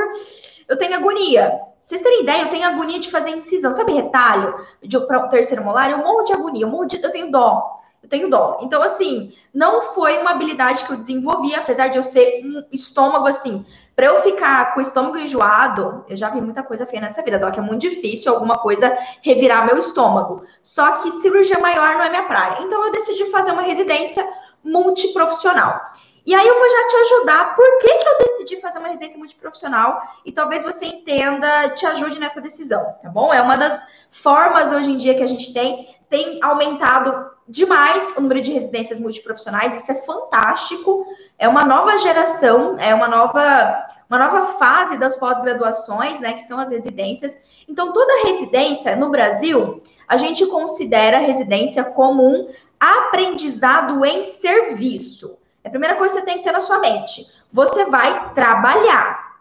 Eu 0.69 0.79
tenho 0.79 0.95
agonia. 0.95 1.53
Vocês 1.83 2.01
terem 2.01 2.23
ideia, 2.23 2.43
eu 2.43 2.51
tenho 2.51 2.65
agonia 2.65 3.01
de 3.01 3.11
fazer 3.11 3.31
incisão, 3.31 3.73
sabe 3.73 3.93
retalho 3.93 4.55
de 4.83 4.97
um 4.97 5.29
terceiro 5.29 5.65
molar? 5.65 5.91
Eu 5.91 5.99
morro 5.99 6.23
de 6.23 6.33
agonia, 6.33 6.65
eu, 6.65 6.69
morro 6.69 6.87
de, 6.87 7.03
eu 7.03 7.11
tenho 7.11 7.31
dó 7.33 7.77
eu 8.06 8.08
tenho 8.08 8.31
dó. 8.31 8.61
Então, 8.62 8.81
assim, 8.81 9.35
não 9.53 9.82
foi 9.82 10.19
uma 10.19 10.31
habilidade 10.31 10.85
que 10.85 10.93
eu 10.93 10.97
desenvolvi, 10.97 11.55
apesar 11.55 11.88
de 11.88 11.99
eu 11.99 12.03
ser 12.03 12.41
um 12.44 12.64
estômago 12.73 13.26
assim. 13.26 13.67
Para 13.94 14.06
eu 14.06 14.23
ficar 14.23 14.73
com 14.73 14.79
o 14.79 14.82
estômago 14.82 15.19
enjoado, 15.19 16.05
eu 16.08 16.17
já 16.17 16.31
vi 16.31 16.41
muita 16.41 16.62
coisa 16.62 16.87
feia 16.87 17.03
nessa 17.03 17.23
vida, 17.23 17.38
Doc. 17.38 17.56
É 17.58 17.61
muito 17.61 17.81
difícil 17.81 18.32
alguma 18.32 18.58
coisa 18.58 18.97
revirar 19.23 19.67
meu 19.67 19.76
estômago. 19.76 20.44
Só 20.62 20.93
que 20.93 21.11
cirurgia 21.11 21.58
maior 21.58 21.94
não 21.94 22.05
é 22.05 22.11
minha 22.11 22.23
praia. 22.23 22.62
Então, 22.62 22.85
eu 22.87 22.93
decidi 22.93 23.25
fazer 23.31 23.50
uma 23.50 23.62
residência 23.62 24.26
multiprofissional. 24.62 25.81
E 26.25 26.35
aí 26.35 26.47
eu 26.47 26.59
vou 26.59 26.69
já 26.69 26.88
te 26.88 26.97
ajudar 26.97 27.55
por 27.55 27.79
que, 27.79 27.99
que 27.99 28.09
eu 28.09 28.19
decidi 28.19 28.61
fazer 28.61 28.81
uma 28.81 28.88
residência 28.88 29.17
multiprofissional 29.17 30.02
e 30.25 30.32
talvez 30.32 30.64
você 30.64 30.85
entenda, 30.85 31.69
te 31.69 31.87
ajude 31.87 32.19
nessa 32.19 32.41
decisão, 32.41 32.82
tá 33.00 33.09
bom? 33.09 33.32
É 33.32 33.41
uma 33.41 33.56
das 33.56 33.87
formas 34.11 34.73
hoje 34.73 34.91
em 34.91 34.97
dia 34.97 35.14
que 35.14 35.23
a 35.23 35.26
gente 35.29 35.55
tem, 35.55 35.97
tem 36.11 36.43
aumentado 36.43 37.36
demais 37.49 38.12
o 38.17 38.21
número 38.21 38.41
de 38.41 38.53
residências 38.53 38.99
multiprofissionais, 38.99 39.75
isso 39.75 39.93
é 39.93 39.95
fantástico. 39.95 41.07
É 41.38 41.49
uma 41.49 41.65
nova 41.65 41.97
geração, 41.99 42.79
é 42.79 42.95
uma 42.95 43.09
nova, 43.09 43.87
uma 44.09 44.19
nova 44.19 44.53
fase 44.55 44.97
das 44.99 45.17
pós-graduações, 45.17 46.21
né, 46.21 46.33
que 46.35 46.43
são 46.43 46.59
as 46.59 46.71
residências. 46.71 47.38
Então, 47.69 47.93
toda 47.93 48.25
residência 48.25 48.97
no 48.97 49.11
Brasil, 49.11 49.83
a 50.09 50.17
gente 50.17 50.47
considera 50.47 51.19
a 51.19 51.21
residência 51.21 51.85
como 51.85 52.26
um 52.26 52.49
aprendizado 52.79 54.05
em 54.05 54.23
serviço. 54.23 55.38
É 55.65 55.69
a 55.69 55.71
primeira 55.71 55.97
coisa 55.97 56.15
que 56.15 56.21
você 56.21 56.26
tem 56.26 56.38
que 56.38 56.45
ter 56.45 56.53
na 56.53 56.61
sua 56.61 56.79
mente. 56.79 57.26
Você 57.53 57.87
vai 57.87 58.33
trabalhar. 58.35 59.37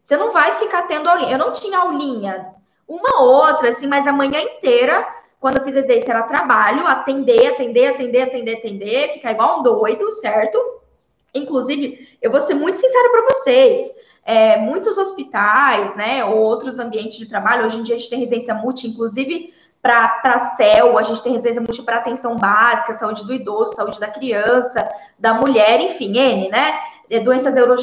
Você 0.00 0.16
não 0.16 0.32
vai 0.32 0.54
ficar 0.54 0.82
tendo 0.82 1.08
aulinha. 1.08 1.32
Eu 1.32 1.38
não 1.38 1.52
tinha 1.52 1.78
aulinha, 1.78 2.54
uma 2.86 3.20
outra, 3.20 3.70
assim, 3.70 3.86
mas 3.86 4.06
a 4.06 4.12
manhã 4.12 4.40
inteira 4.40 5.06
quando 5.40 5.58
eu 5.58 5.64
fiz 5.64 5.74
residência 5.74 6.12
era 6.12 6.22
trabalho, 6.22 6.86
atender, 6.86 7.48
atender, 7.48 7.88
atender, 7.88 8.22
atender, 8.22 8.54
atender, 8.56 9.12
ficar 9.14 9.32
igual 9.32 9.60
um 9.60 9.62
doido, 9.62 10.10
certo? 10.12 10.58
Inclusive, 11.34 12.08
eu 12.20 12.30
vou 12.30 12.40
ser 12.40 12.54
muito 12.54 12.78
sincera 12.78 13.10
para 13.10 13.26
vocês. 13.34 13.90
É, 14.24 14.56
muitos 14.56 14.98
hospitais, 14.98 15.94
né, 15.94 16.24
ou 16.24 16.38
outros 16.38 16.80
ambientes 16.80 17.16
de 17.16 17.28
trabalho, 17.28 17.66
hoje 17.66 17.78
em 17.78 17.82
dia 17.84 17.94
a 17.94 17.98
gente 17.98 18.10
tem 18.10 18.18
residência 18.18 18.54
multi, 18.54 18.88
inclusive 18.88 19.52
para 19.80 20.38
CEL, 20.56 20.98
a 20.98 21.02
gente 21.02 21.22
tem 21.22 21.32
residência 21.32 21.62
multi 21.62 21.80
para 21.82 21.98
atenção 21.98 22.36
básica, 22.36 22.94
saúde 22.94 23.24
do 23.24 23.32
idoso, 23.32 23.76
saúde 23.76 24.00
da 24.00 24.08
criança, 24.08 24.88
da 25.16 25.34
mulher, 25.34 25.80
enfim, 25.80 26.18
N, 26.18 26.48
né? 26.48 26.76
É, 27.08 27.20
doenças 27.20 27.54
neuro, 27.54 27.76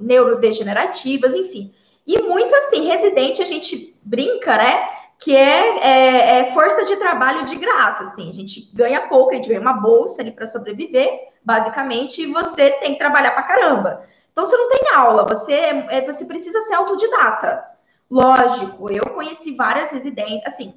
neurodegenerativas, 0.00 1.32
enfim. 1.34 1.72
E 2.04 2.20
muito 2.22 2.52
assim, 2.56 2.86
residente, 2.86 3.40
a 3.40 3.44
gente 3.44 3.96
brinca, 4.02 4.56
né? 4.56 4.88
Que 5.18 5.34
é, 5.34 5.78
é, 5.80 6.40
é, 6.40 6.52
força 6.52 6.84
de 6.84 6.96
trabalho 6.96 7.44
de 7.46 7.56
graça, 7.56 8.04
assim, 8.04 8.30
a 8.30 8.32
gente 8.32 8.70
ganha 8.72 9.08
pouco, 9.08 9.32
a 9.32 9.34
gente 9.34 9.48
ganha 9.48 9.60
uma 9.60 9.72
bolsa 9.72 10.22
ali 10.22 10.30
para 10.30 10.46
sobreviver, 10.46 11.10
basicamente, 11.44 12.22
e 12.22 12.32
você 12.32 12.70
tem 12.72 12.92
que 12.92 12.98
trabalhar 12.98 13.32
para 13.32 13.42
caramba. 13.42 14.04
Então 14.30 14.46
você 14.46 14.56
não 14.56 14.68
tem 14.68 14.94
aula, 14.94 15.26
você, 15.26 15.52
é, 15.52 16.06
você 16.06 16.24
precisa 16.24 16.60
ser 16.62 16.74
autodidata. 16.74 17.64
Lógico, 18.08 18.90
eu 18.92 19.10
conheci 19.10 19.56
várias 19.56 19.90
residências, 19.90 20.52
assim, 20.52 20.74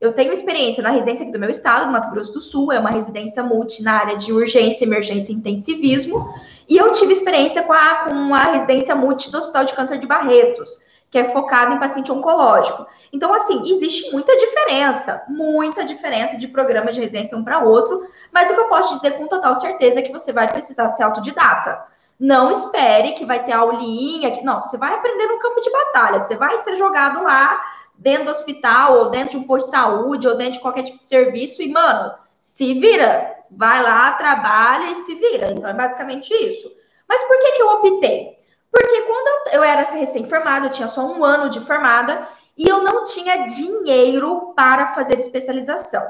eu 0.00 0.12
tenho 0.14 0.32
experiência 0.32 0.82
na 0.82 0.90
residência 0.90 1.22
aqui 1.22 1.32
do 1.32 1.38
meu 1.38 1.50
estado, 1.50 1.86
do 1.86 1.92
Mato 1.92 2.10
Grosso 2.10 2.32
do 2.32 2.40
Sul, 2.40 2.72
é 2.72 2.80
uma 2.80 2.90
residência 2.90 3.42
multi 3.42 3.84
na 3.84 3.92
área 3.92 4.16
de 4.16 4.32
urgência, 4.32 4.84
emergência 4.84 5.30
e 5.32 5.36
intensivismo, 5.36 6.34
e 6.68 6.76
eu 6.76 6.90
tive 6.90 7.12
experiência 7.12 7.62
com 7.62 7.72
a, 7.72 8.06
com 8.08 8.34
a 8.34 8.44
residência 8.52 8.96
multi 8.96 9.30
do 9.30 9.38
Hospital 9.38 9.64
de 9.64 9.74
Câncer 9.74 9.98
de 9.98 10.06
Barretos, 10.06 10.78
que 11.12 11.18
é 11.18 11.26
focada 11.26 11.74
em 11.74 11.78
paciente 11.78 12.10
oncológico. 12.10 12.86
Então, 13.12 13.34
assim, 13.34 13.70
existe 13.70 14.10
muita 14.10 14.34
diferença, 14.34 15.22
muita 15.28 15.84
diferença 15.84 16.38
de 16.38 16.48
programa 16.48 16.90
de 16.90 17.00
residência 17.00 17.36
um 17.36 17.44
para 17.44 17.58
outro, 17.58 18.02
mas 18.32 18.50
o 18.50 18.54
que 18.54 18.60
eu 18.60 18.68
posso 18.68 18.94
dizer 18.94 19.18
com 19.18 19.26
total 19.26 19.54
certeza 19.54 20.00
é 20.00 20.02
que 20.02 20.10
você 20.10 20.32
vai 20.32 20.50
precisar 20.50 20.88
ser 20.88 21.02
autodidata. 21.02 21.84
Não 22.18 22.50
espere 22.50 23.12
que 23.12 23.26
vai 23.26 23.44
ter 23.44 23.52
aulinha, 23.52 24.30
que 24.30 24.42
não, 24.42 24.62
você 24.62 24.78
vai 24.78 24.94
aprender 24.94 25.26
no 25.26 25.38
campo 25.38 25.60
de 25.60 25.70
batalha, 25.70 26.18
você 26.18 26.34
vai 26.34 26.56
ser 26.58 26.76
jogado 26.76 27.22
lá 27.22 27.62
dentro 27.98 28.24
do 28.24 28.30
hospital, 28.30 28.98
ou 28.98 29.10
dentro 29.10 29.32
de 29.32 29.36
um 29.36 29.44
posto 29.44 29.66
de 29.66 29.76
saúde, 29.76 30.26
ou 30.26 30.34
dentro 30.34 30.54
de 30.54 30.60
qualquer 30.60 30.84
tipo 30.84 30.98
de 30.98 31.04
serviço, 31.04 31.60
e, 31.60 31.70
mano, 31.70 32.14
se 32.40 32.72
vira, 32.72 33.36
vai 33.50 33.82
lá, 33.82 34.12
trabalha 34.12 34.92
e 34.92 34.96
se 34.96 35.14
vira. 35.14 35.52
Então, 35.52 35.68
é 35.68 35.74
basicamente 35.74 36.32
isso. 36.32 36.72
Mas 37.06 37.22
por 37.24 37.38
que, 37.38 37.52
que 37.52 37.62
eu 37.62 37.68
optei? 37.68 38.41
Porque 38.72 39.02
quando 39.02 39.52
eu 39.52 39.62
era 39.62 39.82
recém-formada, 39.82 40.66
eu 40.66 40.70
tinha 40.72 40.88
só 40.88 41.06
um 41.06 41.22
ano 41.22 41.50
de 41.50 41.60
formada 41.60 42.26
e 42.56 42.66
eu 42.66 42.82
não 42.82 43.04
tinha 43.04 43.46
dinheiro 43.46 44.54
para 44.56 44.94
fazer 44.94 45.20
especialização. 45.20 46.02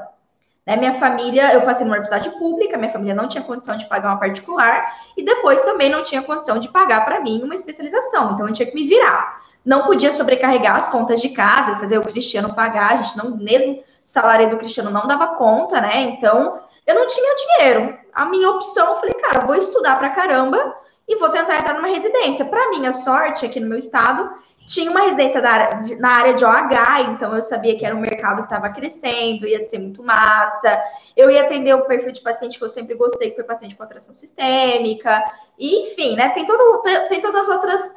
Né? 0.65 0.77
Minha 0.77 0.93
família, 0.93 1.53
eu 1.53 1.63
passei 1.63 1.85
numa 1.85 1.97
universidade 1.97 2.37
pública, 2.39 2.77
minha 2.77 2.91
família 2.91 3.13
não 3.13 3.27
tinha 3.27 3.43
condição 3.43 3.75
de 3.77 3.85
pagar 3.87 4.09
uma 4.09 4.19
particular 4.19 4.93
e 5.17 5.23
depois 5.23 5.61
também 5.63 5.89
não 5.89 6.01
tinha 6.01 6.21
condição 6.21 6.57
de 6.57 6.69
pagar 6.69 7.03
para 7.03 7.19
mim 7.19 7.41
uma 7.43 7.53
especialização, 7.53 8.33
então 8.33 8.47
eu 8.47 8.53
tinha 8.53 8.69
que 8.69 8.75
me 8.75 8.87
virar. 8.87 9.41
Não 9.65 9.85
podia 9.85 10.11
sobrecarregar 10.11 10.77
as 10.77 10.87
contas 10.87 11.21
de 11.21 11.29
casa 11.29 11.77
fazer 11.77 11.97
o 11.97 12.03
Cristiano 12.03 12.53
pagar, 12.53 12.93
a 12.93 12.95
gente 12.97 13.17
não, 13.17 13.35
mesmo 13.35 13.83
salário 14.05 14.49
do 14.49 14.57
Cristiano 14.57 14.89
não 14.89 15.05
dava 15.05 15.35
conta, 15.35 15.81
né? 15.81 16.01
Então 16.01 16.59
eu 16.85 16.95
não 16.95 17.07
tinha 17.07 17.35
dinheiro. 17.35 17.97
A 18.13 18.25
minha 18.25 18.49
opção, 18.51 18.91
eu 18.91 18.95
falei, 18.97 19.13
cara, 19.15 19.45
vou 19.45 19.55
estudar 19.55 19.97
pra 19.97 20.09
caramba 20.09 20.75
e 21.13 21.19
vou 21.19 21.29
tentar 21.29 21.57
entrar 21.57 21.75
numa 21.75 21.87
residência. 21.87 22.45
Para 22.45 22.69
minha 22.71 22.91
sorte, 22.91 23.45
aqui 23.45 23.59
no 23.59 23.69
meu 23.69 23.77
estado, 23.77 24.29
tinha 24.65 24.89
uma 24.89 25.01
residência 25.01 25.41
de, 25.83 25.95
na 25.95 26.09
área 26.09 26.33
de 26.33 26.45
OH, 26.45 27.01
então 27.11 27.35
eu 27.35 27.41
sabia 27.41 27.77
que 27.77 27.85
era 27.85 27.95
um 27.95 27.99
mercado 27.99 28.37
que 28.37 28.53
estava 28.53 28.69
crescendo, 28.69 29.47
ia 29.47 29.59
ser 29.61 29.79
muito 29.79 30.03
massa. 30.03 30.81
Eu 31.15 31.29
ia 31.29 31.43
atender 31.43 31.73
o 31.73 31.85
perfil 31.85 32.11
de 32.11 32.21
paciente 32.21 32.57
que 32.57 32.63
eu 32.63 32.69
sempre 32.69 32.95
gostei, 32.95 33.29
que 33.29 33.35
foi 33.35 33.43
paciente 33.43 33.75
com 33.75 33.83
atração 33.83 34.15
sistêmica. 34.15 35.23
E, 35.57 35.87
enfim, 35.87 36.15
né? 36.15 36.29
Tem, 36.29 36.45
todo, 36.45 36.81
tem 37.09 37.21
todas 37.21 37.47
as 37.47 37.55
outras, 37.55 37.95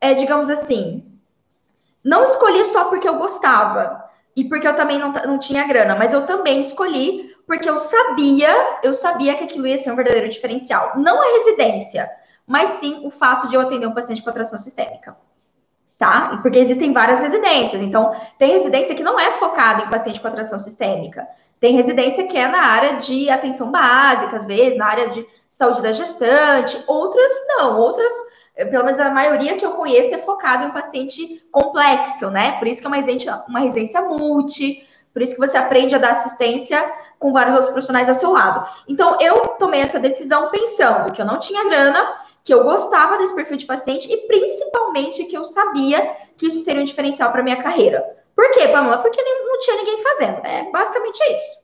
é, 0.00 0.14
digamos 0.14 0.50
assim. 0.50 1.04
Não 2.04 2.24
escolhi 2.24 2.64
só 2.64 2.86
porque 2.86 3.08
eu 3.08 3.16
gostava 3.16 4.04
e 4.34 4.44
porque 4.44 4.66
eu 4.66 4.76
também 4.76 4.98
não, 4.98 5.12
não 5.12 5.38
tinha 5.38 5.66
grana, 5.66 5.96
mas 5.96 6.12
eu 6.12 6.26
também 6.26 6.60
escolhi 6.60 7.36
porque 7.46 7.68
eu 7.68 7.78
sabia, 7.78 8.78
eu 8.82 8.92
sabia 8.92 9.34
que 9.34 9.44
aquilo 9.44 9.66
ia 9.66 9.78
ser 9.78 9.90
um 9.90 9.96
verdadeiro 9.96 10.28
diferencial. 10.28 10.92
Não 10.96 11.20
a 11.20 11.32
residência, 11.38 12.08
mas 12.48 12.70
sim 12.70 13.06
o 13.06 13.10
fato 13.10 13.46
de 13.48 13.54
eu 13.54 13.60
atender 13.60 13.86
um 13.86 13.92
paciente 13.92 14.22
com 14.22 14.30
atração 14.30 14.58
sistêmica. 14.58 15.14
Tá? 15.98 16.38
Porque 16.42 16.58
existem 16.58 16.92
várias 16.92 17.20
residências. 17.20 17.82
Então, 17.82 18.14
tem 18.38 18.52
residência 18.52 18.94
que 18.94 19.02
não 19.02 19.20
é 19.20 19.32
focada 19.32 19.82
em 19.82 19.90
paciente 19.90 20.20
com 20.20 20.28
atração 20.28 20.58
sistêmica. 20.58 21.26
Tem 21.60 21.74
residência 21.74 22.26
que 22.26 22.38
é 22.38 22.48
na 22.48 22.62
área 22.62 22.96
de 22.96 23.28
atenção 23.28 23.70
básica, 23.70 24.36
às 24.36 24.44
vezes, 24.44 24.78
na 24.78 24.86
área 24.86 25.10
de 25.10 25.26
saúde 25.48 25.82
da 25.82 25.92
gestante. 25.92 26.82
Outras 26.86 27.30
não, 27.48 27.78
outras, 27.80 28.12
eh, 28.56 28.64
pelo 28.64 28.84
menos 28.84 29.00
a 29.00 29.10
maioria 29.10 29.56
que 29.56 29.66
eu 29.66 29.72
conheço 29.72 30.14
é 30.14 30.18
focada 30.18 30.64
em 30.64 30.70
paciente 30.70 31.42
complexo, 31.50 32.30
né? 32.30 32.52
Por 32.58 32.68
isso 32.68 32.80
que 32.80 32.86
é 32.86 32.88
uma 32.88 32.96
residência, 32.96 33.42
uma 33.48 33.58
residência 33.58 34.00
multi, 34.02 34.88
por 35.12 35.20
isso 35.20 35.34
que 35.34 35.40
você 35.40 35.56
aprende 35.56 35.96
a 35.96 35.98
dar 35.98 36.12
assistência 36.12 36.80
com 37.18 37.32
vários 37.32 37.54
outros 37.54 37.72
profissionais 37.72 38.08
ao 38.08 38.14
seu 38.14 38.30
lado. 38.30 38.68
Então, 38.86 39.16
eu 39.20 39.34
tomei 39.58 39.80
essa 39.80 39.98
decisão 39.98 40.48
pensando 40.50 41.12
que 41.12 41.20
eu 41.20 41.26
não 41.26 41.40
tinha 41.40 41.64
grana, 41.64 42.14
que 42.48 42.54
eu 42.54 42.64
gostava 42.64 43.18
desse 43.18 43.34
perfil 43.34 43.58
de 43.58 43.66
paciente 43.66 44.10
e 44.10 44.16
principalmente 44.26 45.22
que 45.26 45.36
eu 45.36 45.44
sabia 45.44 46.16
que 46.34 46.46
isso 46.46 46.60
seria 46.60 46.80
um 46.80 46.84
diferencial 46.86 47.30
para 47.30 47.42
minha 47.42 47.62
carreira. 47.62 48.02
Por 48.34 48.50
quê, 48.52 48.68
Pamela? 48.68 49.02
Porque 49.02 49.20
não 49.20 49.58
tinha 49.58 49.76
ninguém 49.76 50.02
fazendo. 50.02 50.46
É 50.46 50.70
basicamente 50.72 51.18
isso. 51.24 51.58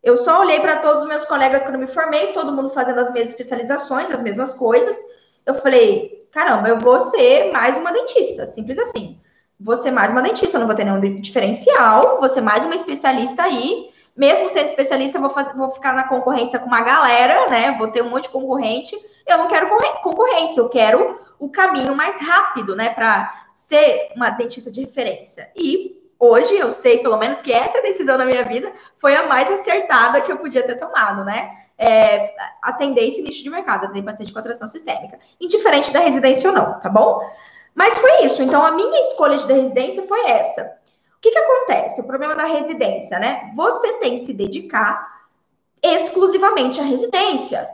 Eu 0.00 0.16
só 0.16 0.40
olhei 0.42 0.60
para 0.60 0.76
todos 0.76 1.02
os 1.02 1.08
meus 1.08 1.24
colegas 1.24 1.64
quando 1.64 1.80
me 1.80 1.88
formei, 1.88 2.28
todo 2.28 2.52
mundo 2.52 2.70
fazendo 2.70 3.00
as 3.00 3.12
mesmas 3.12 3.32
especializações, 3.32 4.08
as 4.08 4.22
mesmas 4.22 4.54
coisas. 4.54 4.96
Eu 5.44 5.56
falei, 5.56 6.24
caramba, 6.30 6.68
eu 6.68 6.78
vou 6.78 7.00
ser 7.00 7.50
mais 7.50 7.76
uma 7.76 7.92
dentista, 7.92 8.46
simples 8.46 8.78
assim. 8.78 9.18
Vou 9.58 9.76
ser 9.76 9.90
mais 9.90 10.12
uma 10.12 10.22
dentista, 10.22 10.60
não 10.60 10.68
vou 10.68 10.76
ter 10.76 10.84
nenhum 10.84 11.00
diferencial, 11.20 12.20
vou 12.20 12.28
ser 12.28 12.40
mais 12.40 12.64
uma 12.64 12.76
especialista 12.76 13.42
aí. 13.42 13.89
Mesmo 14.20 14.48
sendo 14.50 14.66
especialista, 14.66 15.18
vou, 15.18 15.30
fazer, 15.30 15.54
vou 15.54 15.70
ficar 15.70 15.94
na 15.94 16.04
concorrência 16.04 16.58
com 16.58 16.66
uma 16.66 16.82
galera, 16.82 17.48
né? 17.48 17.74
Vou 17.78 17.88
ter 17.88 18.02
um 18.02 18.10
monte 18.10 18.24
de 18.24 18.30
concorrente 18.30 18.94
eu 19.30 19.38
não 19.38 19.48
quero 19.48 19.68
concorrência, 20.02 20.60
eu 20.60 20.68
quero 20.68 21.20
o 21.38 21.48
caminho 21.48 21.94
mais 21.94 22.18
rápido, 22.20 22.76
né, 22.76 22.90
para 22.90 23.32
ser 23.54 24.10
uma 24.16 24.30
dentista 24.30 24.70
de 24.70 24.80
referência. 24.80 25.50
E 25.54 25.96
hoje 26.18 26.56
eu 26.56 26.70
sei, 26.70 26.98
pelo 26.98 27.16
menos, 27.16 27.40
que 27.40 27.52
essa 27.52 27.80
decisão 27.80 28.18
da 28.18 28.26
minha 28.26 28.44
vida 28.44 28.72
foi 28.98 29.14
a 29.14 29.26
mais 29.26 29.50
acertada 29.50 30.20
que 30.20 30.30
eu 30.30 30.38
podia 30.38 30.66
ter 30.66 30.76
tomado, 30.76 31.24
né? 31.24 31.50
É, 31.78 32.34
atender 32.60 33.08
esse 33.08 33.22
nicho 33.22 33.42
de 33.42 33.48
mercado, 33.48 33.84
atender 33.84 34.02
paciente 34.02 34.32
com 34.32 34.38
atração 34.38 34.68
sistêmica, 34.68 35.18
indiferente 35.40 35.90
da 35.92 36.00
residência 36.00 36.50
ou 36.50 36.54
não, 36.54 36.78
tá 36.78 36.90
bom? 36.90 37.22
Mas 37.74 37.96
foi 37.98 38.24
isso. 38.24 38.42
Então, 38.42 38.62
a 38.62 38.72
minha 38.72 39.00
escolha 39.00 39.38
de 39.38 39.50
residência 39.50 40.02
foi 40.02 40.28
essa. 40.28 40.76
O 41.20 41.22
que, 41.22 41.32
que 41.32 41.38
acontece? 41.38 42.00
O 42.00 42.06
problema 42.06 42.34
da 42.34 42.44
residência, 42.44 43.18
né? 43.18 43.52
Você 43.54 43.92
tem 43.98 44.14
que 44.14 44.22
se 44.24 44.32
dedicar 44.32 45.20
exclusivamente 45.82 46.80
à 46.80 46.82
residência. 46.82 47.68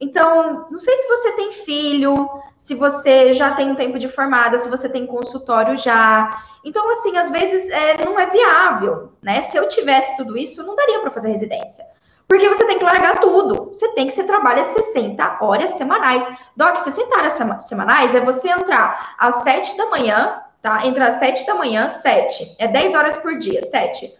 Então, 0.00 0.68
não 0.70 0.78
sei 0.78 0.96
se 0.98 1.08
você 1.08 1.32
tem 1.32 1.50
filho, 1.50 2.28
se 2.56 2.76
você 2.76 3.34
já 3.34 3.52
tem 3.52 3.72
um 3.72 3.74
tempo 3.74 3.98
de 3.98 4.08
formada, 4.08 4.58
se 4.58 4.68
você 4.68 4.88
tem 4.88 5.08
consultório 5.08 5.76
já. 5.76 6.40
Então, 6.64 6.88
assim, 6.88 7.16
às 7.16 7.30
vezes 7.30 7.68
é, 7.68 8.04
não 8.04 8.16
é 8.16 8.30
viável, 8.30 9.12
né? 9.20 9.42
Se 9.42 9.56
eu 9.56 9.66
tivesse 9.66 10.16
tudo 10.16 10.38
isso, 10.38 10.64
não 10.64 10.76
daria 10.76 11.00
para 11.00 11.10
fazer 11.10 11.30
residência. 11.30 11.84
Porque 12.28 12.48
você 12.48 12.64
tem 12.64 12.78
que 12.78 12.84
largar 12.84 13.18
tudo. 13.18 13.70
Você 13.70 13.88
tem 13.88 14.06
que 14.06 14.12
você 14.12 14.22
trabalha 14.22 14.62
60 14.62 15.38
horas 15.40 15.70
semanais. 15.72 16.24
Doc, 16.56 16.76
60 16.76 17.16
horas 17.16 17.32
semanais 17.64 18.14
é 18.14 18.20
você 18.20 18.50
entrar 18.50 19.16
às 19.18 19.42
7 19.42 19.76
da 19.76 19.86
manhã, 19.86 20.40
tá? 20.64 20.86
Entrar 20.86 21.08
às 21.08 21.16
7 21.16 21.46
da 21.46 21.54
manhã, 21.54 21.90
7. 21.90 22.56
É 22.58 22.66
10 22.66 22.94
horas 22.94 23.16
por 23.18 23.36
dia, 23.38 23.62
7 23.62 24.10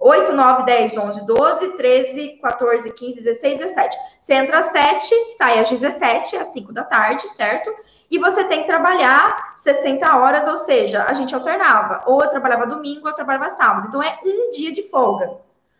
8, 0.00 0.32
9, 0.32 0.62
10, 0.62 0.96
11, 0.96 1.26
12, 1.26 1.76
13, 1.76 2.28
14, 2.40 2.90
15, 2.90 3.22
16, 3.22 3.58
17. 3.58 3.98
Você 4.18 4.32
entra 4.32 4.58
às 4.58 4.64
7, 4.66 5.14
sai 5.36 5.60
às 5.60 5.68
17, 5.68 6.36
às 6.36 6.46
5 6.46 6.72
da 6.72 6.82
tarde, 6.84 7.28
certo? 7.28 7.70
E 8.10 8.18
você 8.18 8.44
tem 8.44 8.62
que 8.62 8.66
trabalhar 8.66 9.52
60 9.56 10.16
horas, 10.16 10.48
ou 10.48 10.56
seja, 10.56 11.04
a 11.06 11.12
gente 11.12 11.34
alternava. 11.34 12.02
Ou 12.06 12.24
eu 12.24 12.30
trabalhava 12.30 12.66
domingo, 12.66 13.02
ou 13.02 13.10
eu 13.10 13.14
trabalhava 13.14 13.50
sábado. 13.50 13.88
Então 13.88 14.02
é 14.02 14.18
um 14.24 14.50
dia 14.50 14.72
de 14.72 14.84
folga. 14.84 15.32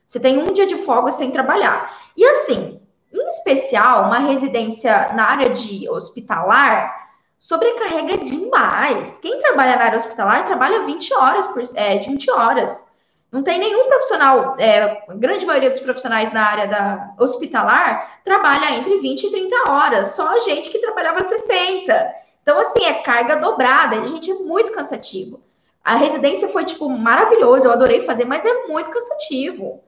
Você 0.05 0.21
tem 0.21 0.39
um 0.39 0.53
dia 0.53 0.67
de 0.67 0.77
folga 0.77 1.13
sem 1.13 1.31
trabalhar. 1.31 1.91
E 2.15 2.23
assim, 2.23 2.79
em 3.11 3.29
especial, 3.29 4.05
uma 4.05 4.19
residência 4.19 5.15
na 5.15 5.25
área 5.31 5.49
de 5.49 5.89
hospitalar 5.89 7.10
sobrecarrega 7.41 8.19
demais. 8.19 9.19
Quem 9.19 9.39
trabalha 9.39 9.77
na 9.77 9.85
área 9.87 9.97
hospitalar 9.97 10.45
trabalha 10.45 10.85
20 10.85 11.15
horas 11.15 11.47
por 11.47 11.63
é, 11.75 11.97
20 11.97 12.31
horas. 12.31 12.85
Não 13.33 13.43
tem 13.43 13.59
nenhum 13.59 13.89
profissional, 13.89 14.57
é, 14.59 15.05
a 15.09 15.15
grande 15.15 15.47
maioria 15.47 15.71
dos 15.71 15.81
profissionais 15.81 16.31
na 16.35 16.45
área 16.45 16.67
da 16.67 17.15
hospitalar 17.19 18.21
trabalha 18.25 18.77
entre 18.77 18.99
20 18.99 19.25
e 19.25 19.31
30 19.31 19.71
horas, 19.71 20.09
só 20.11 20.37
a 20.37 20.41
gente 20.41 20.69
que 20.69 20.81
trabalhava 20.81 21.23
60. 21.23 22.15
Então, 22.43 22.59
assim, 22.59 22.85
é 22.85 22.95
carga 22.95 23.37
dobrada, 23.37 24.03
a 24.03 24.07
gente 24.07 24.31
é 24.31 24.35
muito 24.35 24.73
cansativo. 24.73 25.41
A 25.83 25.95
residência 25.95 26.49
foi, 26.49 26.65
tipo, 26.67 26.91
maravilhosa, 26.91 27.69
eu 27.69 27.73
adorei 27.73 28.03
fazer, 28.03 28.27
mas 28.27 28.45
é 28.45 28.67
muito 28.67 28.91
cansativo. 28.91 29.83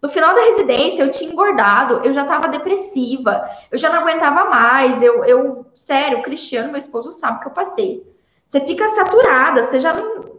No 0.00 0.08
final 0.08 0.34
da 0.34 0.42
residência, 0.42 1.02
eu 1.02 1.10
tinha 1.10 1.32
engordado, 1.32 2.02
eu 2.04 2.12
já 2.14 2.22
estava 2.22 2.48
depressiva, 2.48 3.48
eu 3.70 3.76
já 3.76 3.90
não 3.90 4.00
aguentava 4.00 4.48
mais, 4.48 5.02
eu, 5.02 5.24
eu, 5.24 5.66
sério, 5.74 6.18
o 6.18 6.22
Cristiano, 6.22 6.68
meu 6.68 6.78
esposo, 6.78 7.10
sabe 7.10 7.40
que 7.40 7.48
eu 7.48 7.52
passei. 7.52 8.06
Você 8.46 8.60
fica 8.60 8.88
saturada, 8.88 9.62
você 9.62 9.80
já 9.80 9.92
não. 9.92 10.38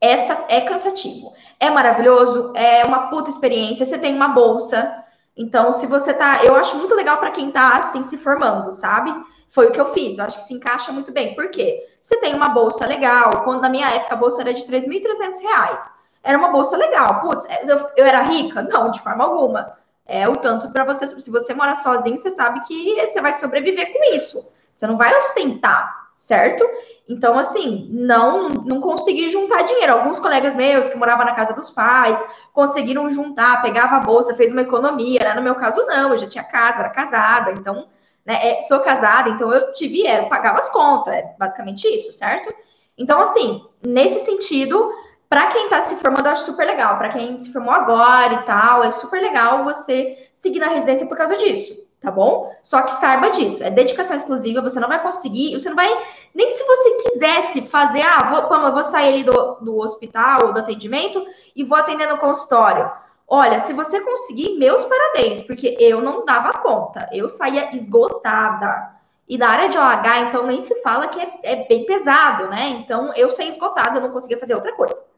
Essa 0.00 0.46
é 0.48 0.62
cansativo 0.62 1.32
é 1.62 1.70
maravilhoso, 1.70 2.52
é 2.56 2.84
uma 2.84 3.06
puta 3.06 3.30
experiência. 3.30 3.86
Você 3.86 3.96
tem 3.96 4.16
uma 4.16 4.28
bolsa. 4.28 5.04
Então, 5.36 5.72
se 5.72 5.86
você 5.86 6.12
tá. 6.12 6.44
Eu 6.44 6.56
acho 6.56 6.76
muito 6.76 6.92
legal 6.92 7.18
para 7.18 7.30
quem 7.30 7.52
tá 7.52 7.76
assim 7.76 8.02
se 8.02 8.16
formando, 8.16 8.72
sabe? 8.72 9.14
Foi 9.48 9.68
o 9.68 9.70
que 9.70 9.80
eu 9.80 9.86
fiz. 9.86 10.18
Eu 10.18 10.24
acho 10.24 10.38
que 10.38 10.42
se 10.42 10.54
encaixa 10.54 10.90
muito 10.90 11.12
bem. 11.12 11.36
Por 11.36 11.48
quê? 11.50 11.80
Você 12.00 12.18
tem 12.18 12.34
uma 12.34 12.48
bolsa 12.48 12.84
legal. 12.84 13.44
Quando 13.44 13.60
na 13.60 13.68
minha 13.68 13.88
época 13.88 14.14
a 14.14 14.18
bolsa 14.18 14.40
era 14.42 14.52
de 14.52 14.62
R$ 14.62 14.80
3.300. 14.80 15.78
Era 16.22 16.38
uma 16.38 16.50
bolsa 16.50 16.76
legal. 16.76 17.20
Putz, 17.20 17.46
eu, 17.66 17.90
eu 17.96 18.04
era 18.04 18.22
rica? 18.22 18.62
Não, 18.62 18.90
de 18.90 19.00
forma 19.00 19.24
alguma. 19.24 19.76
É 20.06 20.28
o 20.28 20.36
tanto 20.36 20.70
para 20.70 20.84
você. 20.84 21.06
Se 21.06 21.30
você 21.30 21.54
mora 21.54 21.74
sozinho, 21.74 22.16
você 22.16 22.30
sabe 22.30 22.60
que 22.66 23.06
você 23.06 23.20
vai 23.20 23.32
sobreviver 23.32 23.92
com 23.92 24.14
isso. 24.14 24.52
Você 24.72 24.86
não 24.86 24.96
vai 24.96 25.16
ostentar, 25.16 26.10
certo? 26.16 26.64
Então, 27.08 27.38
assim, 27.38 27.88
não 27.90 28.48
não 28.48 28.80
consegui 28.80 29.30
juntar 29.30 29.62
dinheiro. 29.62 29.92
Alguns 29.92 30.18
colegas 30.18 30.54
meus 30.54 30.88
que 30.88 30.96
moravam 30.96 31.24
na 31.24 31.34
casa 31.34 31.52
dos 31.52 31.70
pais 31.70 32.18
conseguiram 32.52 33.10
juntar, 33.10 33.62
pegava 33.62 33.96
a 33.96 34.00
bolsa, 34.00 34.34
fez 34.34 34.52
uma 34.52 34.62
economia. 34.62 35.20
Né? 35.20 35.34
No 35.34 35.42
meu 35.42 35.54
caso, 35.54 35.84
não, 35.86 36.10
eu 36.10 36.18
já 36.18 36.28
tinha 36.28 36.44
casa, 36.44 36.80
era 36.80 36.90
casada, 36.90 37.52
então, 37.52 37.86
né, 38.24 38.38
é, 38.50 38.60
sou 38.62 38.80
casada, 38.80 39.30
então 39.30 39.52
eu 39.52 39.72
tive, 39.72 40.06
é, 40.06 40.20
eu 40.20 40.28
pagava 40.28 40.58
as 40.58 40.68
contas, 40.70 41.12
é 41.12 41.34
basicamente 41.38 41.86
isso, 41.88 42.12
certo? 42.12 42.54
Então, 42.96 43.20
assim, 43.20 43.64
nesse 43.84 44.20
sentido, 44.20 44.92
para 45.32 45.46
quem 45.46 45.64
está 45.64 45.80
se 45.80 45.96
formando, 45.96 46.26
eu 46.26 46.32
acho 46.32 46.44
super 46.44 46.66
legal. 46.66 46.98
Para 46.98 47.08
quem 47.08 47.38
se 47.38 47.50
formou 47.50 47.72
agora 47.72 48.34
e 48.34 48.42
tal, 48.42 48.84
é 48.84 48.90
super 48.90 49.18
legal 49.18 49.64
você 49.64 50.28
seguir 50.34 50.58
na 50.58 50.68
residência 50.68 51.06
por 51.06 51.16
causa 51.16 51.38
disso, 51.38 51.74
tá 52.02 52.10
bom? 52.10 52.54
Só 52.62 52.82
que 52.82 52.92
saiba 52.92 53.30
disso, 53.30 53.64
é 53.64 53.70
dedicação 53.70 54.14
exclusiva, 54.14 54.60
você 54.60 54.78
não 54.78 54.88
vai 54.88 55.02
conseguir, 55.02 55.58
você 55.58 55.70
não 55.70 55.76
vai, 55.76 55.88
nem 56.34 56.50
se 56.50 56.62
você 56.62 56.90
quisesse 56.96 57.62
fazer, 57.62 58.02
ah, 58.02 58.28
vou, 58.28 58.54
eu 58.54 58.72
vou 58.72 58.84
sair 58.84 59.14
ali 59.14 59.24
do, 59.24 59.54
do 59.62 59.78
hospital 59.78 60.48
ou 60.48 60.52
do 60.52 60.58
atendimento 60.58 61.24
e 61.56 61.64
vou 61.64 61.78
atender 61.78 62.06
no 62.08 62.18
consultório. 62.18 62.92
Olha, 63.26 63.58
se 63.58 63.72
você 63.72 64.02
conseguir, 64.02 64.58
meus 64.58 64.84
parabéns, 64.84 65.40
porque 65.40 65.78
eu 65.80 66.02
não 66.02 66.26
dava 66.26 66.58
conta, 66.58 67.08
eu 67.10 67.26
saía 67.30 67.74
esgotada. 67.74 69.00
E 69.26 69.38
na 69.38 69.48
área 69.48 69.70
de 69.70 69.78
OH, 69.78 70.28
então, 70.28 70.46
nem 70.46 70.60
se 70.60 70.74
fala 70.82 71.06
que 71.06 71.18
é, 71.18 71.38
é 71.42 71.64
bem 71.66 71.86
pesado, 71.86 72.48
né? 72.48 72.68
Então, 72.68 73.14
eu 73.14 73.30
saí 73.30 73.48
esgotada, 73.48 73.96
eu 73.96 74.02
não 74.02 74.10
conseguia 74.10 74.38
fazer 74.38 74.54
outra 74.54 74.74
coisa 74.74 75.10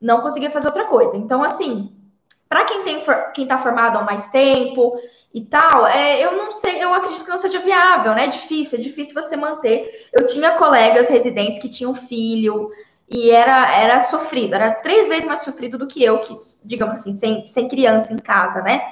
não 0.00 0.20
conseguia 0.20 0.50
fazer 0.50 0.68
outra 0.68 0.84
coisa. 0.84 1.16
Então, 1.16 1.42
assim, 1.42 1.92
para 2.48 2.64
quem 2.64 2.82
tem 2.82 3.04
quem 3.34 3.44
está 3.44 3.58
formado 3.58 3.98
há 3.98 4.02
mais 4.02 4.28
tempo 4.28 4.98
e 5.32 5.42
tal, 5.42 5.86
é, 5.86 6.24
eu 6.24 6.32
não 6.32 6.50
sei, 6.50 6.82
eu 6.82 6.92
acredito 6.92 7.24
que 7.24 7.30
não 7.30 7.38
seja 7.38 7.60
viável, 7.60 8.14
né? 8.14 8.24
É 8.24 8.28
difícil, 8.28 8.78
é 8.78 8.82
difícil 8.82 9.14
você 9.14 9.36
manter. 9.36 10.08
Eu 10.12 10.26
tinha 10.26 10.52
colegas 10.52 11.08
residentes 11.08 11.60
que 11.60 11.68
tinham 11.68 11.94
filho 11.94 12.70
e 13.08 13.30
era, 13.30 13.76
era 13.76 14.00
sofrido, 14.00 14.54
era 14.54 14.72
três 14.72 15.06
vezes 15.08 15.26
mais 15.26 15.42
sofrido 15.42 15.76
do 15.76 15.86
que 15.86 16.02
eu, 16.02 16.20
que, 16.20 16.34
digamos 16.64 16.96
assim, 16.96 17.12
sem, 17.12 17.44
sem 17.44 17.68
criança 17.68 18.12
em 18.12 18.18
casa, 18.18 18.62
né? 18.62 18.82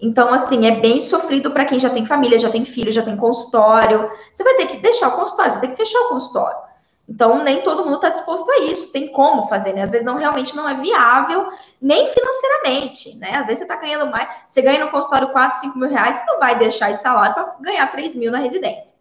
Então, 0.00 0.32
assim, 0.32 0.66
é 0.66 0.80
bem 0.80 1.00
sofrido 1.00 1.50
para 1.50 1.64
quem 1.64 1.78
já 1.78 1.90
tem 1.90 2.06
família, 2.06 2.38
já 2.38 2.50
tem 2.50 2.64
filho, 2.64 2.92
já 2.92 3.02
tem 3.02 3.16
consultório. 3.16 4.08
Você 4.32 4.44
vai 4.44 4.54
ter 4.54 4.66
que 4.66 4.76
deixar 4.76 5.08
o 5.08 5.16
consultório, 5.16 5.52
vai 5.52 5.60
ter 5.60 5.68
que 5.68 5.76
fechar 5.76 5.98
o 6.02 6.08
consultório. 6.08 6.67
Então, 7.08 7.42
nem 7.42 7.62
todo 7.62 7.84
mundo 7.84 7.96
está 7.96 8.10
disposto 8.10 8.50
a 8.50 8.58
isso, 8.64 8.92
tem 8.92 9.10
como 9.10 9.46
fazer, 9.46 9.72
né? 9.72 9.82
Às 9.82 9.90
vezes 9.90 10.04
não 10.04 10.16
realmente 10.16 10.54
não 10.54 10.68
é 10.68 10.74
viável, 10.74 11.48
nem 11.80 12.06
financeiramente, 12.06 13.16
né? 13.16 13.30
Às 13.30 13.46
vezes 13.46 13.58
você 13.58 13.64
está 13.64 13.76
ganhando 13.76 14.10
mais, 14.10 14.28
você 14.46 14.60
ganha 14.60 14.84
no 14.84 14.90
consultório 14.90 15.28
4, 15.28 15.60
5 15.60 15.78
mil 15.78 15.88
reais, 15.88 16.16
você 16.16 16.24
não 16.26 16.38
vai 16.38 16.58
deixar 16.58 16.90
esse 16.90 17.02
salário 17.02 17.34
para 17.34 17.54
ganhar 17.60 17.86
3 17.90 18.14
mil 18.14 18.30
na 18.30 18.38
residência. 18.38 18.94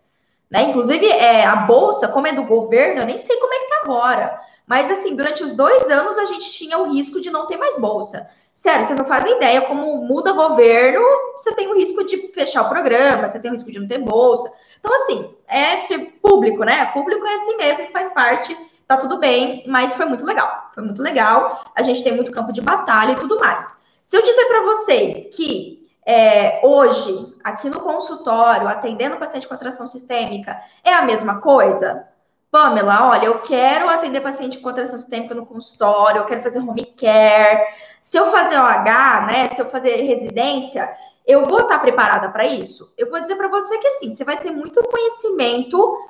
Né? 0.49 0.63
Inclusive, 0.63 1.05
é, 1.05 1.45
a 1.45 1.57
bolsa, 1.57 2.07
como 2.07 2.27
é 2.27 2.31
do 2.31 2.43
governo, 2.43 3.01
eu 3.01 3.05
nem 3.05 3.17
sei 3.17 3.35
como 3.35 3.53
é 3.53 3.59
que 3.59 3.69
tá 3.69 3.81
agora. 3.83 4.39
Mas 4.65 4.89
assim, 4.89 5.13
durante 5.13 5.43
os 5.43 5.51
dois 5.51 5.89
anos 5.89 6.17
a 6.17 6.25
gente 6.25 6.51
tinha 6.51 6.77
o 6.77 6.93
risco 6.93 7.19
de 7.19 7.29
não 7.29 7.45
ter 7.45 7.57
mais 7.57 7.77
bolsa. 7.77 8.29
Sério, 8.53 8.85
você 8.85 8.95
não 8.95 9.05
faz 9.05 9.25
ideia 9.25 9.61
como 9.61 9.97
muda 9.97 10.31
governo, 10.31 11.01
você 11.35 11.53
tem 11.53 11.67
o 11.67 11.75
risco 11.75 12.03
de 12.05 12.31
fechar 12.33 12.63
o 12.63 12.69
programa, 12.69 13.27
você 13.27 13.39
tem 13.39 13.51
o 13.51 13.53
risco 13.53 13.71
de 13.71 13.79
não 13.79 13.87
ter 13.87 13.99
bolsa. 13.99 14.51
Então, 14.79 14.93
assim, 14.95 15.33
é 15.47 15.77
público, 16.21 16.63
né? 16.63 16.85
Público 16.87 17.25
é 17.25 17.35
assim 17.35 17.57
mesmo, 17.57 17.91
faz 17.91 18.13
parte, 18.13 18.55
tá 18.87 18.97
tudo 18.97 19.19
bem, 19.19 19.63
mas 19.67 19.93
foi 19.93 20.05
muito 20.05 20.25
legal. 20.25 20.71
Foi 20.73 20.83
muito 20.83 21.01
legal. 21.01 21.71
A 21.75 21.81
gente 21.81 22.03
tem 22.03 22.13
muito 22.13 22.31
campo 22.31 22.51
de 22.51 22.61
batalha 22.61 23.13
e 23.13 23.17
tudo 23.17 23.39
mais. 23.39 23.81
Se 24.03 24.15
eu 24.15 24.21
dizer 24.21 24.45
para 24.45 24.63
vocês 24.63 25.35
que 25.35 25.77
é, 26.05 26.61
hoje, 26.63 27.35
aqui 27.43 27.69
no 27.69 27.81
consultório, 27.81 28.67
atendendo 28.67 29.15
o 29.15 29.19
paciente 29.19 29.45
com 29.45 29.53
atração 29.53 29.87
sistêmica, 29.87 30.57
é 30.83 30.93
a 30.93 31.01
mesma 31.01 31.41
coisa? 31.41 32.07
Pamela, 32.49 33.09
olha, 33.09 33.25
eu 33.25 33.39
quero 33.39 33.89
atender 33.89 34.21
paciente 34.21 34.59
com 34.59 34.69
atração 34.69 34.97
sistêmica 34.97 35.35
no 35.35 35.45
consultório, 35.45 36.19
eu 36.19 36.25
quero 36.25 36.41
fazer 36.41 36.59
home 36.59 36.85
care. 36.97 37.67
Se 38.01 38.17
eu 38.17 38.27
fazer 38.27 38.57
OH, 38.57 39.25
né, 39.27 39.49
se 39.49 39.61
eu 39.61 39.69
fazer 39.69 39.97
residência, 40.03 40.89
eu 41.27 41.43
vou 41.43 41.59
estar 41.59 41.77
preparada 41.79 42.29
para 42.29 42.47
isso? 42.47 42.93
Eu 42.97 43.09
vou 43.09 43.19
dizer 43.19 43.35
para 43.35 43.49
você 43.49 43.77
que 43.77 43.87
assim, 43.87 44.15
você 44.15 44.23
vai 44.23 44.39
ter 44.39 44.49
muito 44.49 44.81
conhecimento 44.81 46.07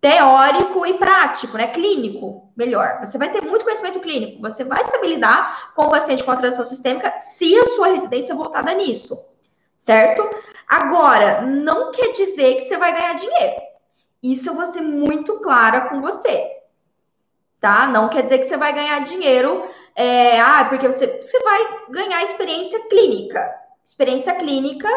teórico 0.00 0.86
e 0.86 0.94
prático, 0.94 1.58
né? 1.58 1.68
Clínico, 1.68 2.50
melhor. 2.56 3.00
Você 3.04 3.18
vai 3.18 3.30
ter 3.30 3.42
muito 3.42 3.64
conhecimento 3.64 4.00
clínico. 4.00 4.40
Você 4.40 4.64
vai 4.64 4.82
saber 4.84 5.08
lidar 5.08 5.74
com 5.74 5.82
o 5.82 5.90
paciente 5.90 6.24
com 6.24 6.30
atração 6.30 6.64
sistêmica 6.64 7.20
se 7.20 7.54
a 7.58 7.66
sua 7.66 7.88
residência 7.88 8.32
é 8.32 8.36
voltada 8.36 8.72
nisso, 8.72 9.28
certo? 9.76 10.26
Agora, 10.66 11.42
não 11.42 11.92
quer 11.92 12.12
dizer 12.12 12.54
que 12.54 12.62
você 12.62 12.78
vai 12.78 12.94
ganhar 12.94 13.12
dinheiro. 13.14 13.60
Isso 14.22 14.48
eu 14.48 14.54
vou 14.54 14.64
ser 14.64 14.80
muito 14.80 15.38
clara 15.40 15.82
com 15.82 16.00
você, 16.00 16.50
tá? 17.60 17.86
Não 17.86 18.08
quer 18.08 18.22
dizer 18.22 18.38
que 18.38 18.46
você 18.46 18.56
vai 18.56 18.72
ganhar 18.72 19.00
dinheiro, 19.00 19.64
é, 19.94 20.40
ah, 20.40 20.64
porque 20.64 20.86
você, 20.86 21.20
você 21.20 21.38
vai 21.40 21.84
ganhar 21.90 22.22
experiência 22.22 22.88
clínica 22.88 23.65
experiência 23.86 24.34
clínica, 24.34 24.88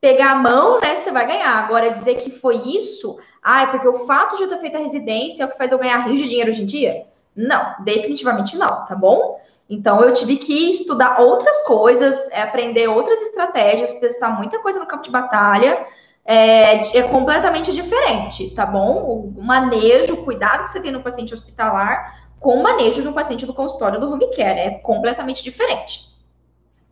pegar 0.00 0.32
a 0.32 0.34
mão, 0.36 0.78
né, 0.80 0.96
você 0.96 1.10
vai 1.10 1.26
ganhar. 1.26 1.64
Agora, 1.64 1.90
dizer 1.90 2.16
que 2.16 2.30
foi 2.30 2.56
isso, 2.56 3.18
ah, 3.42 3.62
é 3.62 3.66
porque 3.66 3.88
o 3.88 4.06
fato 4.06 4.36
de 4.36 4.42
eu 4.42 4.48
ter 4.48 4.58
feito 4.58 4.76
a 4.76 4.80
residência 4.80 5.42
é 5.42 5.46
o 5.46 5.50
que 5.50 5.56
faz 5.56 5.72
eu 5.72 5.78
ganhar 5.78 6.06
rios 6.06 6.20
de 6.20 6.28
dinheiro 6.28 6.50
hoje 6.50 6.62
em 6.62 6.66
dia? 6.66 7.06
Não, 7.34 7.74
definitivamente 7.80 8.56
não, 8.56 8.84
tá 8.84 8.94
bom? 8.94 9.40
Então, 9.70 10.02
eu 10.02 10.12
tive 10.12 10.36
que 10.36 10.70
estudar 10.70 11.20
outras 11.20 11.62
coisas, 11.62 12.28
é, 12.30 12.42
aprender 12.42 12.88
outras 12.88 13.20
estratégias, 13.22 13.94
testar 13.94 14.30
muita 14.30 14.58
coisa 14.60 14.78
no 14.78 14.86
campo 14.86 15.02
de 15.02 15.10
batalha. 15.10 15.86
É, 16.24 16.98
é, 16.98 17.02
completamente 17.04 17.72
diferente, 17.72 18.50
tá 18.54 18.66
bom? 18.66 19.32
O 19.36 19.42
manejo, 19.42 20.12
o 20.12 20.24
cuidado 20.24 20.64
que 20.64 20.70
você 20.70 20.80
tem 20.80 20.92
no 20.92 21.02
paciente 21.02 21.32
hospitalar 21.32 22.28
com 22.38 22.54
o 22.54 22.62
manejo 22.62 23.00
de 23.00 23.08
um 23.08 23.14
paciente 23.14 23.46
do 23.46 23.54
consultório 23.54 23.98
do 23.98 24.12
home 24.12 24.30
care 24.36 24.60
é 24.60 24.70
completamente 24.78 25.42
diferente, 25.42 26.02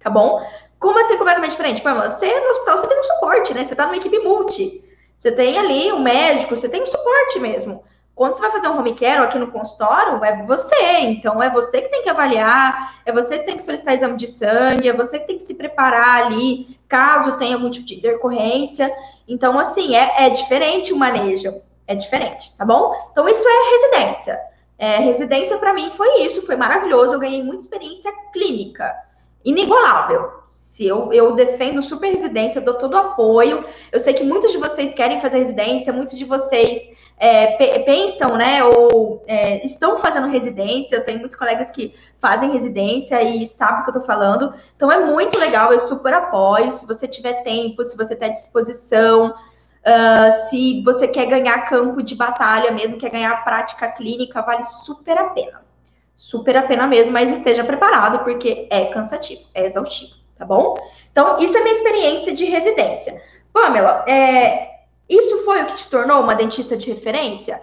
tá 0.02 0.08
bom? 0.08 0.42
Como 0.78 0.98
assim 0.98 1.16
completamente 1.16 1.52
diferente? 1.52 1.80
Pamela, 1.80 2.10
você 2.10 2.40
no 2.40 2.50
hospital 2.50 2.78
você 2.78 2.86
tem 2.86 3.00
um 3.00 3.04
suporte, 3.04 3.54
né? 3.54 3.64
Você 3.64 3.74
tá 3.74 3.86
numa 3.86 3.96
equipe 3.96 4.18
multi. 4.18 4.84
Você 5.16 5.32
tem 5.32 5.58
ali 5.58 5.92
um 5.92 6.00
médico, 6.00 6.56
você 6.56 6.68
tem 6.68 6.82
um 6.82 6.86
suporte 6.86 7.38
mesmo. 7.38 7.82
Quando 8.14 8.34
você 8.34 8.40
vai 8.40 8.50
fazer 8.50 8.68
um 8.68 8.78
home 8.78 8.94
care 8.94 9.20
aqui 9.20 9.38
no 9.38 9.52
consultório, 9.52 10.24
é 10.24 10.42
você. 10.44 11.00
Então, 11.00 11.42
é 11.42 11.50
você 11.50 11.82
que 11.82 11.90
tem 11.90 12.02
que 12.02 12.08
avaliar, 12.08 13.00
é 13.04 13.12
você 13.12 13.38
que 13.38 13.44
tem 13.44 13.56
que 13.56 13.62
solicitar 13.62 13.94
exame 13.94 14.16
de 14.16 14.26
sangue, 14.26 14.88
é 14.88 14.92
você 14.94 15.18
que 15.18 15.26
tem 15.26 15.36
que 15.36 15.42
se 15.42 15.54
preparar 15.54 16.24
ali, 16.24 16.78
caso 16.88 17.36
tenha 17.36 17.56
algum 17.56 17.68
tipo 17.70 17.86
de 17.86 17.96
intercorrência. 17.96 18.90
Então, 19.28 19.58
assim, 19.58 19.94
é, 19.94 20.26
é 20.26 20.30
diferente 20.30 20.94
o 20.94 20.96
manejo. 20.96 21.60
É 21.86 21.94
diferente, 21.94 22.56
tá 22.56 22.64
bom? 22.64 22.94
Então, 23.12 23.28
isso 23.28 23.46
é 23.46 23.70
residência. 23.70 24.40
É, 24.78 24.98
residência, 24.98 25.58
para 25.58 25.74
mim, 25.74 25.90
foi 25.90 26.22
isso. 26.22 26.44
Foi 26.46 26.56
maravilhoso. 26.56 27.14
Eu 27.14 27.20
ganhei 27.20 27.42
muita 27.42 27.64
experiência 27.64 28.10
clínica. 28.32 28.94
Inigualável 29.46 30.36
se 30.76 30.86
eu, 30.86 31.10
eu 31.10 31.34
defendo 31.34 31.82
super 31.82 32.12
residência, 32.12 32.58
eu 32.58 32.64
dou 32.66 32.74
todo 32.74 32.92
o 32.92 32.98
apoio. 32.98 33.64
Eu 33.90 33.98
sei 33.98 34.12
que 34.12 34.22
muitos 34.22 34.52
de 34.52 34.58
vocês 34.58 34.94
querem 34.94 35.18
fazer 35.18 35.38
residência, 35.38 35.90
muitos 35.90 36.18
de 36.18 36.24
vocês 36.26 36.90
é, 37.16 37.78
pensam, 37.78 38.36
né, 38.36 38.62
ou 38.62 39.24
é, 39.26 39.64
estão 39.64 39.96
fazendo 39.96 40.26
residência. 40.26 40.96
Eu 40.96 41.04
tenho 41.06 41.18
muitos 41.18 41.38
colegas 41.38 41.70
que 41.70 41.94
fazem 42.18 42.52
residência 42.52 43.22
e 43.22 43.46
sabem 43.46 43.78
do 43.78 43.84
que 43.84 43.88
eu 43.88 44.02
estou 44.02 44.06
falando. 44.06 44.52
Então 44.76 44.92
é 44.92 45.02
muito 45.02 45.38
legal, 45.38 45.72
eu 45.72 45.78
super 45.78 46.12
apoio. 46.12 46.70
Se 46.70 46.86
você 46.86 47.08
tiver 47.08 47.42
tempo, 47.42 47.82
se 47.82 47.96
você 47.96 48.12
está 48.12 48.26
à 48.26 48.28
disposição, 48.28 49.28
uh, 49.30 50.48
se 50.50 50.82
você 50.84 51.08
quer 51.08 51.24
ganhar 51.24 51.66
campo 51.70 52.02
de 52.02 52.14
batalha 52.14 52.70
mesmo, 52.70 52.98
quer 52.98 53.08
ganhar 53.08 53.42
prática 53.44 53.88
clínica, 53.92 54.42
vale 54.42 54.62
super 54.62 55.16
a 55.16 55.30
pena. 55.30 55.65
Super 56.16 56.56
a 56.56 56.62
pena 56.62 56.86
mesmo, 56.86 57.12
mas 57.12 57.30
esteja 57.30 57.62
preparado, 57.62 58.24
porque 58.24 58.66
é 58.70 58.86
cansativo, 58.86 59.42
é 59.54 59.66
exaustivo 59.66 60.26
tá 60.36 60.44
bom? 60.44 60.76
Então, 61.10 61.38
isso 61.38 61.56
é 61.56 61.60
minha 61.62 61.72
experiência 61.72 62.34
de 62.34 62.44
residência. 62.44 63.20
Pamela, 63.52 64.04
é, 64.06 64.68
isso 65.08 65.44
foi 65.44 65.62
o 65.62 65.66
que 65.66 65.74
te 65.74 65.88
tornou 65.88 66.20
uma 66.20 66.34
dentista 66.34 66.76
de 66.76 66.90
referência? 66.90 67.62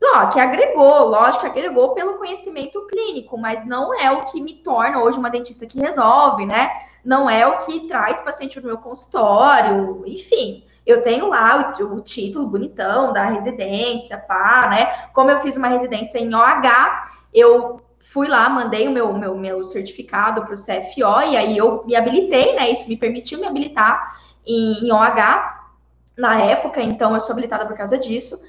Não, 0.00 0.28
que 0.30 0.40
agregou, 0.40 1.08
lógico, 1.08 1.46
agregou 1.46 1.92
pelo 1.92 2.18
conhecimento 2.18 2.86
clínico, 2.86 3.36
mas 3.36 3.66
não 3.66 3.92
é 3.92 4.10
o 4.10 4.24
que 4.24 4.40
me 4.40 4.54
torna 4.54 5.02
hoje 5.02 5.18
uma 5.18 5.30
dentista 5.30 5.66
que 5.66 5.78
resolve, 5.78 6.46
né? 6.46 6.70
Não 7.04 7.28
é 7.28 7.46
o 7.46 7.58
que 7.58 7.86
traz 7.86 8.20
paciente 8.20 8.60
no 8.60 8.66
meu 8.66 8.78
consultório, 8.78 10.02
enfim. 10.06 10.64
Eu 10.86 11.02
tenho 11.02 11.28
lá 11.28 11.74
o, 11.78 11.96
o 11.96 12.00
título 12.00 12.46
bonitão 12.46 13.12
da 13.12 13.26
residência, 13.26 14.16
pá, 14.16 14.68
né? 14.70 15.08
Como 15.12 15.30
eu 15.30 15.38
fiz 15.38 15.56
uma 15.56 15.68
residência 15.68 16.18
em 16.18 16.34
OH, 16.34 17.02
eu 17.32 17.80
fui 18.00 18.26
lá, 18.26 18.48
mandei 18.48 18.88
o 18.88 18.90
meu, 18.90 19.12
meu, 19.12 19.36
meu 19.36 19.64
certificado 19.64 20.42
para 20.42 20.54
o 20.54 20.56
CFO, 20.56 21.30
e 21.30 21.36
aí 21.36 21.56
eu 21.56 21.84
me 21.86 21.94
habilitei, 21.94 22.56
né? 22.56 22.70
Isso 22.70 22.88
me 22.88 22.96
permitiu 22.96 23.38
me 23.38 23.46
habilitar 23.46 24.16
em, 24.44 24.84
em 24.84 24.92
OH 24.92 25.60
na 26.16 26.40
época, 26.42 26.82
então 26.82 27.14
eu 27.14 27.20
sou 27.20 27.32
habilitada 27.32 27.66
por 27.66 27.76
causa 27.76 27.96
disso. 27.96 28.40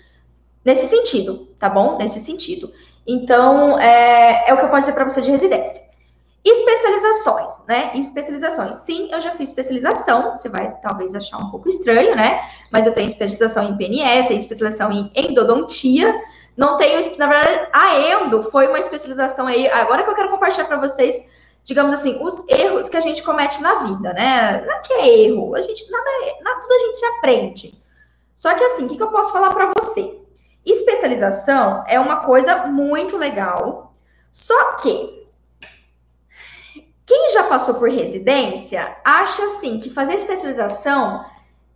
Nesse 0.63 0.87
sentido, 0.87 1.47
tá 1.59 1.69
bom? 1.69 1.97
Nesse 1.97 2.19
sentido. 2.19 2.71
Então, 3.05 3.79
é, 3.79 4.49
é 4.49 4.53
o 4.53 4.57
que 4.57 4.63
eu 4.63 4.69
posso 4.69 4.81
dizer 4.81 4.93
para 4.93 5.03
você 5.03 5.21
de 5.21 5.31
residência. 5.31 5.81
Especializações, 6.43 7.53
né? 7.67 7.91
Especializações. 7.95 8.75
Sim, 8.77 9.09
eu 9.11 9.21
já 9.21 9.31
fiz 9.31 9.49
especialização. 9.49 10.33
Você 10.35 10.49
vai 10.49 10.75
talvez 10.81 11.13
achar 11.13 11.37
um 11.37 11.51
pouco 11.51 11.69
estranho, 11.69 12.15
né? 12.15 12.41
Mas 12.71 12.87
eu 12.87 12.93
tenho 12.93 13.05
especialização 13.05 13.63
em 13.63 13.77
PNE, 13.77 14.27
tenho 14.27 14.39
especialização 14.39 14.91
em 14.91 15.11
endodontia. 15.15 16.19
Não 16.57 16.77
tenho, 16.77 16.99
na 17.17 17.27
verdade, 17.27 17.69
a 17.71 17.99
endo 17.99 18.43
foi 18.43 18.67
uma 18.67 18.79
especialização 18.79 19.47
aí. 19.47 19.67
Agora 19.69 20.03
que 20.03 20.09
eu 20.09 20.15
quero 20.15 20.29
compartilhar 20.29 20.65
para 20.65 20.77
vocês, 20.77 21.25
digamos 21.63 21.93
assim, 21.93 22.19
os 22.21 22.43
erros 22.47 22.89
que 22.89 22.97
a 22.97 23.01
gente 23.01 23.23
comete 23.23 23.61
na 23.61 23.75
vida, 23.83 24.13
né? 24.13 24.63
Não 24.65 24.73
é 24.73 24.79
que 24.79 24.93
é 24.93 25.19
erro, 25.25 25.55
a 25.55 25.61
gente 25.61 25.89
nada, 25.89 26.09
nada 26.41 26.61
tudo 26.61 26.73
a 26.73 26.79
gente 26.79 26.97
se 26.97 27.05
aprende. 27.05 27.81
Só 28.35 28.53
que 28.55 28.63
assim, 28.63 28.85
o 28.85 28.89
que, 28.89 28.97
que 28.97 29.03
eu 29.03 29.11
posso 29.11 29.31
falar 29.31 29.53
para 29.53 29.71
você? 29.77 30.19
Especialização 30.65 31.83
é 31.87 31.99
uma 31.99 32.17
coisa 32.17 32.67
muito 32.67 33.17
legal, 33.17 33.93
só 34.31 34.73
que 34.75 35.27
quem 37.05 37.31
já 37.31 37.43
passou 37.43 37.75
por 37.75 37.89
residência 37.89 38.95
acha 39.03 39.43
assim 39.43 39.79
que 39.79 39.89
fazer 39.89 40.13
especialização 40.13 41.25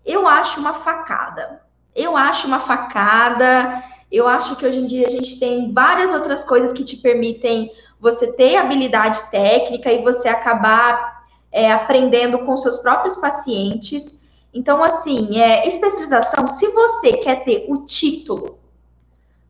eu 0.06 0.28
acho 0.28 0.60
uma 0.60 0.76
facada. 0.76 1.62
Eu 1.96 2.16
acho 2.16 2.48
uma 2.48 2.60
facada. 2.60 3.84
Eu 4.12 4.28
acho 4.28 4.56
que 4.56 4.66
hoje 4.66 4.80
em 4.80 4.86
dia 4.86 5.08
a 5.08 5.12
gente 5.12 5.40
tem 5.40 5.74
várias 5.74 6.14
outras 6.14 6.44
coisas 6.44 6.72
que 6.72 6.84
te 6.84 6.98
permitem 6.98 7.72
você 8.00 8.32
ter 8.34 8.56
habilidade 8.56 9.20
técnica 9.32 9.92
e 9.92 10.04
você 10.04 10.28
acabar 10.28 11.26
é, 11.52 11.72
aprendendo 11.72 12.40
com 12.40 12.56
seus 12.58 12.78
próprios 12.78 13.16
pacientes. 13.16 14.20
Então, 14.54 14.84
assim, 14.84 15.40
é, 15.40 15.68
especialização, 15.68 16.48
se 16.48 16.68
você 16.68 17.14
quer 17.14 17.44
ter 17.44 17.66
o 17.68 17.86
título, 17.86 18.60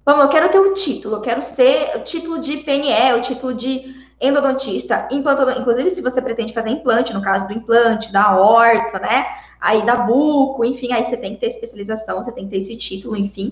vamos, 0.05 0.23
eu 0.23 0.29
quero 0.29 0.49
ter 0.49 0.59
o 0.59 0.73
título, 0.73 1.17
eu 1.17 1.21
quero 1.21 1.43
ser 1.43 1.97
o 1.97 1.99
título 2.03 2.39
de 2.39 2.57
PNE, 2.57 3.13
o 3.17 3.21
título 3.21 3.53
de 3.53 4.05
endodontista, 4.21 5.07
implantodon... 5.11 5.59
inclusive 5.59 5.91
se 5.91 6.01
você 6.01 6.21
pretende 6.21 6.53
fazer 6.53 6.69
implante, 6.69 7.13
no 7.13 7.21
caso 7.21 7.47
do 7.47 7.53
implante, 7.53 8.11
da 8.11 8.37
horta, 8.37 8.99
né? 8.99 9.25
Aí 9.59 9.85
da 9.85 9.95
buco, 9.95 10.63
enfim, 10.63 10.93
aí 10.93 11.03
você 11.03 11.17
tem 11.17 11.33
que 11.33 11.41
ter 11.41 11.47
especialização, 11.47 12.23
você 12.23 12.31
tem 12.31 12.45
que 12.45 12.51
ter 12.51 12.57
esse 12.57 12.75
título, 12.77 13.17
enfim. 13.17 13.51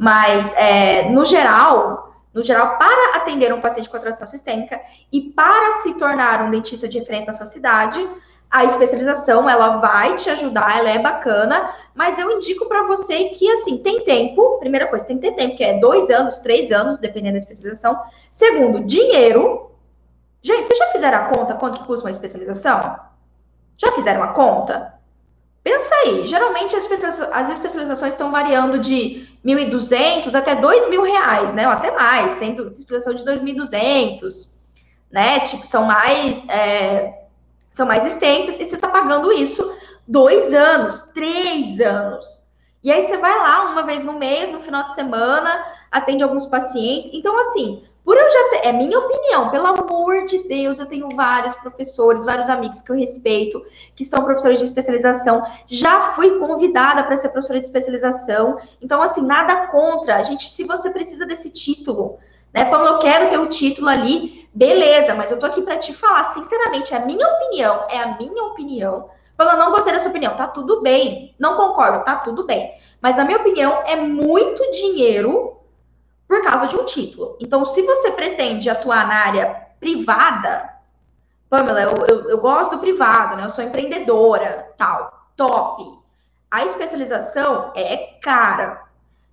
Mas, 0.00 0.54
é, 0.54 1.10
no 1.10 1.26
geral, 1.26 2.14
no 2.32 2.42
geral, 2.42 2.78
para 2.78 3.16
atender 3.16 3.52
um 3.52 3.60
paciente 3.60 3.90
com 3.90 3.98
atração 3.98 4.26
sistêmica 4.26 4.80
e 5.12 5.20
para 5.20 5.72
se 5.82 5.92
tornar 5.94 6.42
um 6.42 6.50
dentista 6.50 6.88
de 6.88 6.98
referência 6.98 7.32
na 7.32 7.36
sua 7.36 7.44
cidade, 7.44 8.08
a 8.50 8.64
especialização 8.64 9.48
ela 9.48 9.76
vai 9.76 10.14
te 10.16 10.30
ajudar, 10.30 10.78
ela 10.78 10.88
é 10.88 10.98
bacana, 10.98 11.70
mas 11.94 12.18
eu 12.18 12.30
indico 12.30 12.66
para 12.66 12.84
você 12.84 13.24
que 13.30 13.46
assim 13.50 13.82
tem 13.82 14.02
tempo. 14.02 14.58
Primeira 14.58 14.86
coisa, 14.86 15.06
tem 15.06 15.18
que 15.18 15.28
ter 15.28 15.36
tempo, 15.36 15.56
que 15.56 15.64
é 15.64 15.78
dois 15.78 16.08
anos, 16.08 16.38
três 16.38 16.72
anos, 16.72 16.98
dependendo 16.98 17.32
da 17.32 17.38
especialização. 17.38 18.00
Segundo, 18.30 18.80
dinheiro, 18.80 19.70
Gente, 20.42 20.66
vocês 20.66 20.78
já 20.78 20.86
fizeram 20.86 21.18
a 21.18 21.24
conta 21.24 21.54
quanto 21.54 21.84
custa 21.84 22.06
uma 22.06 22.10
especialização? 22.10 22.98
Já 23.76 23.92
fizeram 23.92 24.22
a 24.22 24.28
conta? 24.28 24.94
Pensa 25.62 25.94
aí, 25.96 26.26
geralmente 26.26 26.74
as, 26.74 26.86
as 27.32 27.50
especializações 27.50 28.14
estão 28.14 28.30
variando 28.30 28.78
de 28.78 29.28
1.200 29.44 30.34
até 30.34 30.56
2.000 30.56 31.02
reais, 31.02 31.52
né? 31.52 31.66
Ou 31.66 31.72
até 31.72 31.90
mais, 31.90 32.38
tem 32.38 32.54
especialização 32.54 33.14
de 33.14 33.24
2.200, 33.24 34.58
né? 35.10 35.40
Tipo, 35.40 35.66
são 35.66 35.84
mais, 35.84 36.48
é, 36.48 37.24
são 37.72 37.86
mais 37.86 38.06
extensas 38.06 38.58
e 38.58 38.64
você 38.64 38.74
está 38.74 38.88
pagando 38.88 39.30
isso 39.32 39.76
dois 40.08 40.54
anos, 40.54 41.00
três 41.14 41.78
anos. 41.78 42.46
E 42.82 42.90
aí 42.90 43.02
você 43.02 43.18
vai 43.18 43.36
lá 43.36 43.70
uma 43.70 43.82
vez 43.82 44.02
no 44.02 44.14
mês, 44.14 44.50
no 44.50 44.60
final 44.60 44.84
de 44.84 44.94
semana, 44.94 45.62
atende 45.90 46.22
alguns 46.22 46.46
pacientes. 46.46 47.10
Então, 47.12 47.38
assim, 47.38 47.84
por 48.10 48.16
eu 48.16 48.28
já 48.28 48.48
ter, 48.50 48.66
é 48.66 48.72
minha 48.72 48.98
opinião, 48.98 49.50
pelo 49.50 49.68
amor 49.68 50.24
de 50.24 50.38
Deus, 50.48 50.80
eu 50.80 50.86
tenho 50.86 51.08
vários 51.14 51.54
professores, 51.54 52.24
vários 52.24 52.50
amigos 52.50 52.82
que 52.82 52.90
eu 52.90 52.96
respeito, 52.96 53.64
que 53.94 54.04
são 54.04 54.24
professores 54.24 54.58
de 54.58 54.64
especialização. 54.64 55.46
Já 55.68 56.00
fui 56.16 56.40
convidada 56.40 57.04
para 57.04 57.16
ser 57.16 57.28
professora 57.28 57.60
de 57.60 57.66
especialização. 57.66 58.58
Então, 58.82 59.00
assim, 59.00 59.22
nada 59.22 59.68
contra. 59.68 60.16
A 60.16 60.24
gente, 60.24 60.50
se 60.50 60.64
você 60.64 60.90
precisa 60.90 61.24
desse 61.24 61.50
título, 61.50 62.18
né, 62.52 62.64
Pamela, 62.64 62.96
eu 62.96 62.98
quero 62.98 63.30
ter 63.30 63.38
o 63.38 63.46
título 63.46 63.88
ali, 63.88 64.48
beleza, 64.52 65.14
mas 65.14 65.30
eu 65.30 65.38
tô 65.38 65.46
aqui 65.46 65.62
para 65.62 65.76
te 65.76 65.94
falar, 65.94 66.24
sinceramente, 66.24 66.92
é 66.92 66.96
a 66.96 67.06
minha 67.06 67.28
opinião, 67.28 67.86
é 67.88 67.98
a 68.00 68.18
minha 68.18 68.42
opinião. 68.46 69.08
Pamela, 69.36 69.56
não 69.56 69.70
gostei 69.70 69.92
dessa 69.92 70.08
opinião, 70.08 70.34
tá 70.34 70.48
tudo 70.48 70.80
bem. 70.80 71.32
Não 71.38 71.54
concordo, 71.54 72.04
tá 72.04 72.16
tudo 72.16 72.44
bem. 72.44 72.74
Mas, 73.00 73.14
na 73.14 73.24
minha 73.24 73.38
opinião, 73.38 73.84
é 73.86 73.94
muito 73.94 74.68
dinheiro 74.72 75.59
por 76.30 76.40
causa 76.42 76.68
de 76.68 76.76
um 76.76 76.84
título. 76.84 77.36
Então, 77.40 77.64
se 77.64 77.82
você 77.82 78.12
pretende 78.12 78.70
atuar 78.70 79.04
na 79.04 79.16
área 79.16 79.66
privada, 79.80 80.70
Pamela, 81.48 81.82
eu, 81.82 82.06
eu, 82.08 82.30
eu 82.30 82.38
gosto 82.38 82.76
do 82.76 82.78
privado, 82.78 83.36
né? 83.36 83.44
Eu 83.44 83.50
sou 83.50 83.64
empreendedora, 83.64 84.72
tal, 84.78 85.26
top. 85.34 85.92
A 86.48 86.64
especialização 86.64 87.72
é 87.74 87.96
cara. 88.22 88.80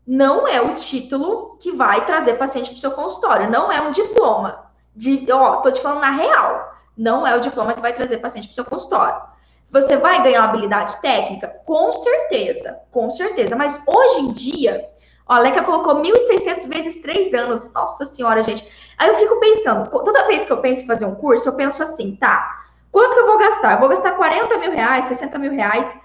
Não 0.07 0.47
é 0.47 0.59
o 0.59 0.73
título 0.73 1.55
que 1.59 1.71
vai 1.71 2.03
trazer 2.03 2.33
paciente 2.33 2.71
para 2.71 2.77
o 2.77 2.81
seu 2.81 2.91
consultório. 2.91 3.47
Não 3.47 3.71
é 3.71 3.79
um 3.79 3.91
diploma. 3.91 4.65
De, 4.95 5.31
ó, 5.31 5.57
tô 5.57 5.69
te 5.69 5.79
falando 5.79 6.01
na 6.01 6.09
real. 6.09 6.73
Não 6.97 7.27
é 7.27 7.35
o 7.35 7.41
diploma 7.41 7.75
que 7.75 7.81
vai 7.81 7.93
trazer 7.93 8.17
paciente 8.17 8.47
para 8.47 8.53
o 8.53 8.55
seu 8.55 8.65
consultório. 8.65 9.21
Você 9.69 9.97
vai 9.97 10.23
ganhar 10.23 10.41
uma 10.41 10.49
habilidade 10.49 10.99
técnica? 10.99 11.47
Com 11.63 11.93
certeza, 11.93 12.79
com 12.89 13.11
certeza. 13.11 13.55
Mas 13.55 13.83
hoje 13.85 14.21
em 14.21 14.31
dia, 14.31 14.89
Ó, 15.27 15.33
a 15.33 15.39
Leca 15.39 15.63
colocou 15.63 16.01
1.600 16.01 16.67
vezes 16.67 17.01
3 17.01 17.33
anos. 17.33 17.71
Nossa 17.73 18.05
senhora, 18.05 18.43
gente. 18.43 18.67
Aí 18.97 19.09
eu 19.09 19.15
fico 19.15 19.39
pensando, 19.39 19.89
toda 19.89 20.27
vez 20.27 20.45
que 20.45 20.51
eu 20.51 20.61
penso 20.61 20.83
em 20.83 20.87
fazer 20.87 21.05
um 21.05 21.15
curso, 21.15 21.49
eu 21.49 21.55
penso 21.55 21.83
assim, 21.83 22.15
tá, 22.15 22.65
quanto 22.91 23.17
eu 23.17 23.27
vou 23.27 23.37
gastar? 23.37 23.73
Eu 23.73 23.79
vou 23.79 23.89
gastar 23.89 24.11
40 24.13 24.57
mil 24.57 24.71
reais, 24.71 25.05
60 25.05 25.37
mil 25.37 25.51
reais. 25.51 25.97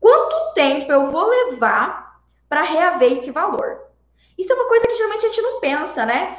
Quanto 0.00 0.54
tempo 0.54 0.90
eu 0.90 1.10
vou 1.10 1.26
levar 1.28 2.20
para 2.48 2.62
reaver 2.62 3.12
esse 3.12 3.30
valor? 3.30 3.78
Isso 4.36 4.52
é 4.52 4.56
uma 4.56 4.68
coisa 4.68 4.86
que 4.86 4.96
geralmente 4.96 5.26
a 5.26 5.28
gente 5.28 5.42
não 5.42 5.60
pensa, 5.60 6.04
né? 6.04 6.36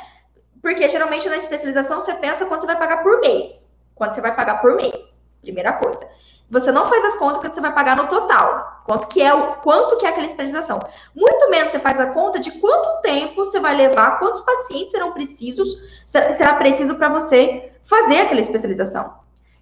Porque 0.61 0.89
geralmente 0.89 1.29
na 1.29 1.37
especialização 1.37 1.99
você 1.99 2.13
pensa 2.15 2.45
quanto 2.45 2.61
você 2.61 2.67
vai 2.67 2.77
pagar 2.77 3.03
por 3.03 3.21
mês. 3.21 3.71
Quanto 3.93 4.15
você 4.15 4.21
vai 4.21 4.35
pagar 4.35 4.61
por 4.61 4.75
mês. 4.75 5.21
Primeira 5.41 5.73
coisa. 5.73 6.05
Você 6.49 6.71
não 6.71 6.87
faz 6.87 7.03
as 7.03 7.15
contas 7.15 7.39
que 7.39 7.53
você 7.53 7.61
vai 7.61 7.73
pagar 7.73 7.97
no 7.97 8.07
total. 8.07 8.81
Quanto 8.85 9.07
que 9.07 9.21
é 9.21 9.33
o 9.33 9.55
quanto 9.55 9.97
que 9.97 10.05
é 10.05 10.09
aquela 10.09 10.25
especialização. 10.25 10.79
Muito 11.15 11.49
menos 11.49 11.71
você 11.71 11.79
faz 11.79 11.99
a 11.99 12.11
conta 12.11 12.39
de 12.39 12.51
quanto 12.59 13.01
tempo 13.01 13.43
você 13.43 13.59
vai 13.59 13.75
levar, 13.75 14.19
quantos 14.19 14.41
pacientes 14.41 14.91
serão 14.91 15.11
precisos, 15.11 15.67
será 16.05 16.53
preciso 16.53 16.95
para 16.95 17.09
você 17.09 17.71
fazer 17.83 18.19
aquela 18.19 18.41
especialização. 18.41 19.15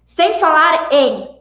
Sem 0.04 0.34
falar 0.34 0.92
em 0.92 1.33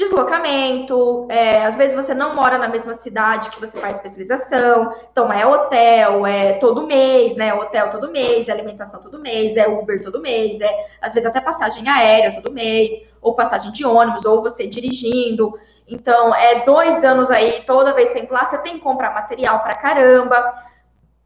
deslocamento, 0.00 1.26
é, 1.28 1.64
às 1.64 1.76
vezes 1.76 1.94
você 1.94 2.14
não 2.14 2.34
mora 2.34 2.56
na 2.56 2.68
mesma 2.68 2.94
cidade 2.94 3.50
que 3.50 3.60
você 3.60 3.78
faz 3.78 3.96
especialização, 3.96 4.94
então 5.12 5.32
é 5.32 5.46
hotel, 5.46 6.26
é 6.26 6.54
todo 6.54 6.86
mês, 6.86 7.36
né? 7.36 7.52
Hotel 7.52 7.90
todo 7.90 8.10
mês, 8.10 8.48
é 8.48 8.52
alimentação 8.52 9.00
todo 9.02 9.20
mês, 9.20 9.56
é 9.56 9.68
Uber 9.68 10.02
todo 10.02 10.20
mês, 10.20 10.60
é 10.60 10.86
às 11.00 11.12
vezes 11.12 11.28
até 11.28 11.40
passagem 11.40 11.88
aérea 11.88 12.34
todo 12.34 12.52
mês, 12.52 12.90
ou 13.20 13.34
passagem 13.34 13.70
de 13.72 13.84
ônibus, 13.84 14.24
ou 14.24 14.42
você 14.42 14.66
dirigindo. 14.66 15.58
Então, 15.86 16.34
é 16.34 16.64
dois 16.64 17.04
anos 17.04 17.30
aí, 17.30 17.62
toda 17.66 17.92
vez 17.92 18.08
sempre 18.10 18.32
lá, 18.32 18.44
você 18.44 18.58
tem 18.58 18.74
que 18.74 18.80
comprar 18.80 19.12
material 19.12 19.60
pra 19.60 19.74
caramba. 19.74 20.54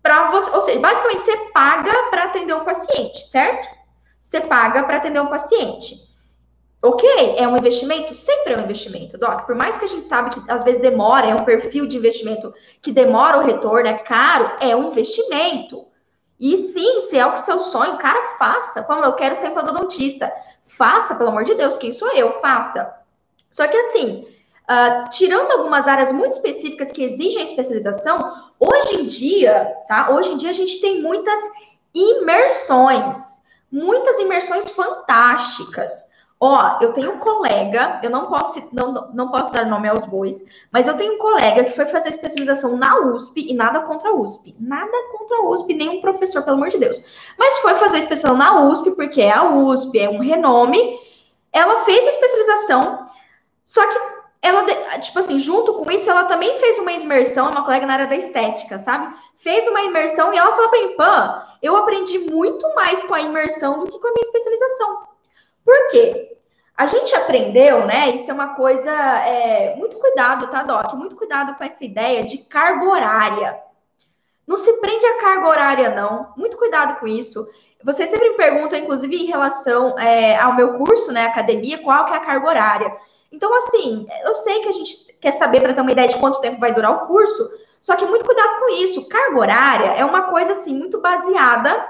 Pra 0.03 0.31
você, 0.31 0.51
ou 0.51 0.61
seja, 0.61 0.81
basicamente 0.81 1.25
você 1.25 1.37
paga 1.53 1.93
para 2.11 2.25
atender 2.25 2.55
um 2.55 2.65
paciente, 2.65 3.19
certo? 3.27 3.69
Você 4.21 4.41
paga 4.41 4.83
para 4.85 4.97
atender 4.97 5.21
um 5.21 5.29
paciente. 5.29 6.04
Ok, 6.87 7.09
é 7.39 7.49
um 7.49 7.57
investimento? 7.57 8.15
Sempre 8.15 8.53
é 8.53 8.59
um 8.59 8.61
investimento, 8.61 9.17
Doc. 9.17 9.47
Por 9.47 9.55
mais 9.55 9.79
que 9.79 9.87
a 9.87 9.89
gente 9.89 10.07
sabe 10.07 10.29
que 10.29 10.53
às 10.53 10.63
vezes 10.63 10.83
demora, 10.83 11.27
é 11.27 11.35
um 11.35 11.43
perfil 11.43 11.87
de 11.87 11.97
investimento 11.97 12.53
que 12.83 12.93
demora 12.93 13.39
o 13.39 13.43
retorno, 13.43 13.89
é 13.89 13.95
caro, 13.95 14.53
é 14.61 14.77
um 14.77 14.91
investimento. 14.91 15.87
E 16.39 16.59
sim, 16.59 17.01
se 17.01 17.17
é 17.17 17.25
o 17.25 17.33
que 17.33 17.41
seu 17.41 17.59
sonho, 17.59 17.97
cara, 17.97 18.37
faça. 18.37 18.83
Como 18.83 19.03
eu 19.03 19.15
quero 19.15 19.35
ser 19.35 19.47
endodontista. 19.47 20.31
Faça, 20.67 21.15
pelo 21.15 21.31
amor 21.31 21.45
de 21.45 21.55
Deus, 21.55 21.79
quem 21.79 21.91
sou 21.91 22.11
eu? 22.13 22.33
Faça. 22.43 22.95
Só 23.51 23.67
que 23.67 23.77
assim, 23.79 24.27
uh, 24.65 25.09
tirando 25.09 25.53
algumas 25.53 25.89
áreas 25.89 26.13
muito 26.13 26.33
específicas 26.33 26.93
que 26.93 27.03
exigem 27.03 27.45
especialização, 27.45 28.19
hoje 28.61 28.97
em 28.97 29.07
dia, 29.07 29.75
tá? 29.89 30.11
Hoje 30.11 30.33
em 30.33 30.37
dia 30.37 30.51
a 30.51 30.55
gente 30.55 30.79
tem 30.83 31.01
muitas 31.01 31.41
imersões, 31.95 33.41
muitas 33.73 34.19
imersões 34.19 34.69
fantásticas. 34.69 36.13
Ó, 36.47 36.77
eu 36.83 36.93
tenho 36.93 37.13
um 37.13 37.19
colega, 37.19 38.01
eu 38.03 38.11
não 38.11 38.27
posso, 38.27 38.63
não, 38.71 39.11
não 39.15 39.31
posso 39.31 39.51
dar 39.51 39.65
nome 39.65 39.89
aos 39.89 40.05
bois, 40.05 40.45
mas 40.71 40.87
eu 40.87 40.95
tenho 40.95 41.15
um 41.15 41.19
colega 41.19 41.65
que 41.65 41.71
foi 41.71 41.87
fazer 41.87 42.11
especialização 42.11 42.77
na 42.77 42.99
USP 42.99 43.51
e 43.51 43.55
nada 43.55 43.81
contra 43.81 44.11
a 44.11 44.15
USP. 44.15 44.55
Nada 44.61 44.93
contra 45.11 45.39
a 45.39 45.49
USP, 45.49 45.73
nenhum 45.73 46.03
professor, 46.03 46.43
pelo 46.43 46.59
amor 46.59 46.69
de 46.69 46.77
Deus. 46.77 47.03
Mas 47.39 47.61
foi 47.61 47.75
fazer 47.77 47.97
especialização 47.97 48.37
na 48.37 48.69
USP, 48.69 48.91
porque 48.91 49.23
é 49.23 49.33
a 49.33 49.49
USP, 49.55 49.99
é 49.99 50.11
um 50.11 50.19
renome. 50.19 51.01
Ela 51.51 51.81
fez 51.87 52.05
a 52.05 52.11
especialização, 52.11 53.07
só 53.65 53.81
que 53.89 53.99
ela, 54.43 54.67
tipo 54.99 55.19
assim, 55.21 55.39
junto 55.39 55.73
com 55.73 55.91
isso, 55.91 56.11
ela 56.11 56.25
também 56.25 56.59
fez 56.59 56.79
uma 56.79 56.93
imersão, 56.93 57.53
uma 57.53 57.65
colega 57.65 57.87
na 57.87 57.95
área 57.95 58.07
da 58.07 58.17
estética, 58.17 58.79
sabe? 58.79 59.17
Fez 59.39 59.67
uma 59.67 59.81
imersão 59.81 60.31
e 60.31 60.37
ela 60.37 60.53
falou 60.53 60.69
para 60.69 60.83
mim, 60.83 60.95
Pan, 60.95 61.43
eu 61.63 61.75
aprendi 61.75 62.19
muito 62.19 62.69
mais 62.75 63.03
com 63.05 63.15
a 63.15 63.23
imersão 63.23 63.79
do 63.79 63.87
que 63.87 63.99
com 63.99 64.09
a 64.09 64.13
minha 64.13 64.27
especialização. 64.27 65.05
Por 65.65 65.87
quê? 65.87 66.34
A 66.77 66.87
gente 66.87 67.15
aprendeu, 67.15 67.87
né? 67.87 68.11
Isso 68.11 68.31
é 68.31 68.35
uma 68.35 68.55
coisa. 68.55 68.91
É, 68.91 69.77
muito 69.77 69.97
cuidado, 69.99 70.49
tá, 70.49 70.63
Doc? 70.65 70.93
Muito 70.95 71.15
cuidado 71.15 71.55
com 71.55 71.63
essa 71.63 71.85
ideia 71.85 72.25
de 72.25 72.39
carga 72.39 72.85
horária. 72.85 73.59
Não 74.47 74.57
se 74.57 74.73
prende 74.81 75.07
a 75.07 75.21
carga 75.21 75.49
horária, 75.49 75.91
não. 75.95 76.33
Muito 76.37 76.57
cuidado 76.57 76.99
com 76.99 77.07
isso. 77.07 77.47
Você 77.85 78.07
sempre 78.07 78.31
me 78.31 78.37
pergunta, 78.37 78.77
inclusive, 78.77 79.15
em 79.15 79.27
relação 79.27 79.99
é, 79.99 80.37
ao 80.37 80.57
meu 80.57 80.79
curso, 80.79 81.13
né, 81.13 81.27
academia, 81.27 81.83
qual 81.83 82.07
que 82.07 82.13
é 82.13 82.17
a 82.17 82.21
carga 82.21 82.49
horária. 82.49 82.97
Então, 83.31 83.55
assim, 83.57 84.07
eu 84.25 84.35
sei 84.35 84.61
que 84.61 84.69
a 84.69 84.73
gente 84.73 85.13
quer 85.21 85.33
saber 85.33 85.61
para 85.61 85.75
ter 85.75 85.81
uma 85.81 85.93
ideia 85.93 86.09
de 86.09 86.19
quanto 86.19 86.41
tempo 86.41 86.59
vai 86.59 86.73
durar 86.73 86.93
o 86.93 87.07
curso, 87.07 87.51
Só 87.81 87.95
que 87.97 88.07
muito 88.07 88.25
cuidado 88.25 88.61
com 88.61 88.71
isso. 88.71 89.07
Carga 89.11 89.39
horária 89.39 89.93
é 89.93 90.05
uma 90.07 90.23
coisa 90.23 90.53
assim 90.53 90.75
muito 90.75 91.03
baseada 91.03 91.87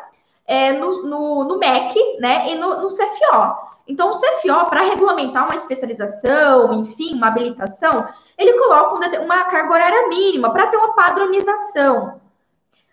é, 0.46 0.72
no, 0.72 1.02
no, 1.02 1.44
no, 1.44 1.58
MEC 1.58 2.18
né, 2.20 2.50
e 2.50 2.54
no, 2.54 2.80
no 2.80 2.88
CFO. 2.88 3.74
Então, 3.86 4.10
o 4.10 4.12
CFO, 4.12 4.70
para 4.70 4.82
regulamentar 4.82 5.44
uma 5.44 5.54
especialização, 5.54 6.72
enfim, 6.74 7.14
uma 7.14 7.28
habilitação, 7.28 8.06
ele 8.38 8.54
coloca 8.54 9.20
uma 9.20 9.44
carga 9.44 9.72
horária 9.72 10.08
mínima 10.08 10.50
para 10.50 10.66
ter 10.66 10.76
uma 10.76 10.94
padronização. 10.94 12.20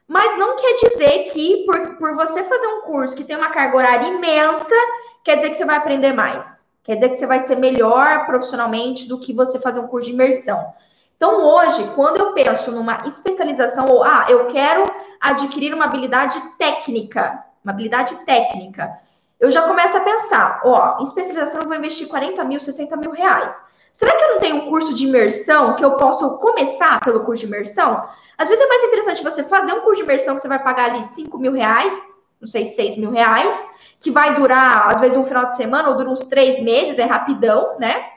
Mas 0.08 0.38
não 0.38 0.58
quer 0.58 0.90
dizer 0.90 1.32
que, 1.32 1.66
por, 1.66 1.96
por 1.96 2.16
você 2.16 2.44
fazer 2.44 2.68
um 2.68 2.82
curso 2.82 3.16
que 3.16 3.24
tem 3.24 3.38
uma 3.38 3.52
carga 3.52 3.78
horária 3.78 4.08
imensa, 4.08 4.76
quer 5.24 5.38
dizer 5.38 5.52
que 5.52 5.56
você 5.56 5.66
vai 5.66 5.78
aprender 5.78 6.12
mais. 6.12 6.68
Quer 6.84 6.96
dizer 6.96 7.10
que 7.10 7.16
você 7.16 7.26
vai 7.26 7.40
ser 7.40 7.56
melhor 7.56 8.26
profissionalmente 8.26 9.08
do 9.08 9.20
que 9.20 9.34
você 9.34 9.60
fazer 9.60 9.80
um 9.80 9.88
curso 9.88 10.08
de 10.08 10.14
imersão. 10.14 10.74
Então, 11.16 11.46
hoje, 11.46 11.90
quando 11.96 12.18
eu 12.18 12.34
penso 12.34 12.72
numa 12.72 12.98
especialização, 13.06 13.88
ou, 13.88 14.04
ah, 14.04 14.26
eu 14.28 14.48
quero 14.48 14.84
adquirir 15.22 15.74
uma 15.74 15.86
habilidade 15.86 16.40
técnica, 16.58 17.44
uma 17.64 17.72
habilidade 17.72 18.16
técnica, 18.26 18.92
eu 19.40 19.50
já 19.50 19.62
começo 19.64 19.98
a 19.98 20.02
pensar, 20.02 20.62
ó, 20.64 21.00
em 21.00 21.04
especialização 21.04 21.62
eu 21.62 21.68
vou 21.68 21.78
investir 21.78 22.08
40 22.08 22.44
mil, 22.44 22.60
60 22.60 22.98
mil 22.98 23.12
reais. 23.12 23.64
Será 23.94 24.16
que 24.16 24.24
eu 24.24 24.34
não 24.34 24.40
tenho 24.40 24.56
um 24.58 24.70
curso 24.70 24.94
de 24.94 25.06
imersão 25.06 25.76
que 25.76 25.84
eu 25.84 25.96
posso 25.98 26.38
começar 26.38 27.00
pelo 27.02 27.22
curso 27.22 27.42
de 27.42 27.48
imersão? 27.48 28.08
Às 28.38 28.50
vezes 28.50 28.64
é 28.64 28.68
mais 28.68 28.84
interessante 28.84 29.24
você 29.24 29.44
fazer 29.44 29.74
um 29.74 29.82
curso 29.82 29.98
de 29.98 30.04
imersão 30.04 30.36
que 30.36 30.42
você 30.42 30.48
vai 30.48 30.60
pagar 30.60 30.92
ali 30.92 31.04
5 31.04 31.38
mil 31.38 31.52
reais, 31.52 31.94
não 32.40 32.48
sei, 32.48 32.66
6 32.66 32.98
mil 32.98 33.12
reais, 33.12 33.64
que 34.00 34.10
vai 34.10 34.36
durar, 34.36 34.90
às 34.90 35.00
vezes, 35.00 35.16
um 35.16 35.24
final 35.24 35.46
de 35.46 35.56
semana 35.56 35.90
ou 35.90 35.98
dura 35.98 36.10
uns 36.10 36.22
três 36.28 36.60
meses, 36.60 36.98
é 36.98 37.06
rapidão, 37.06 37.78
né? 37.78 38.10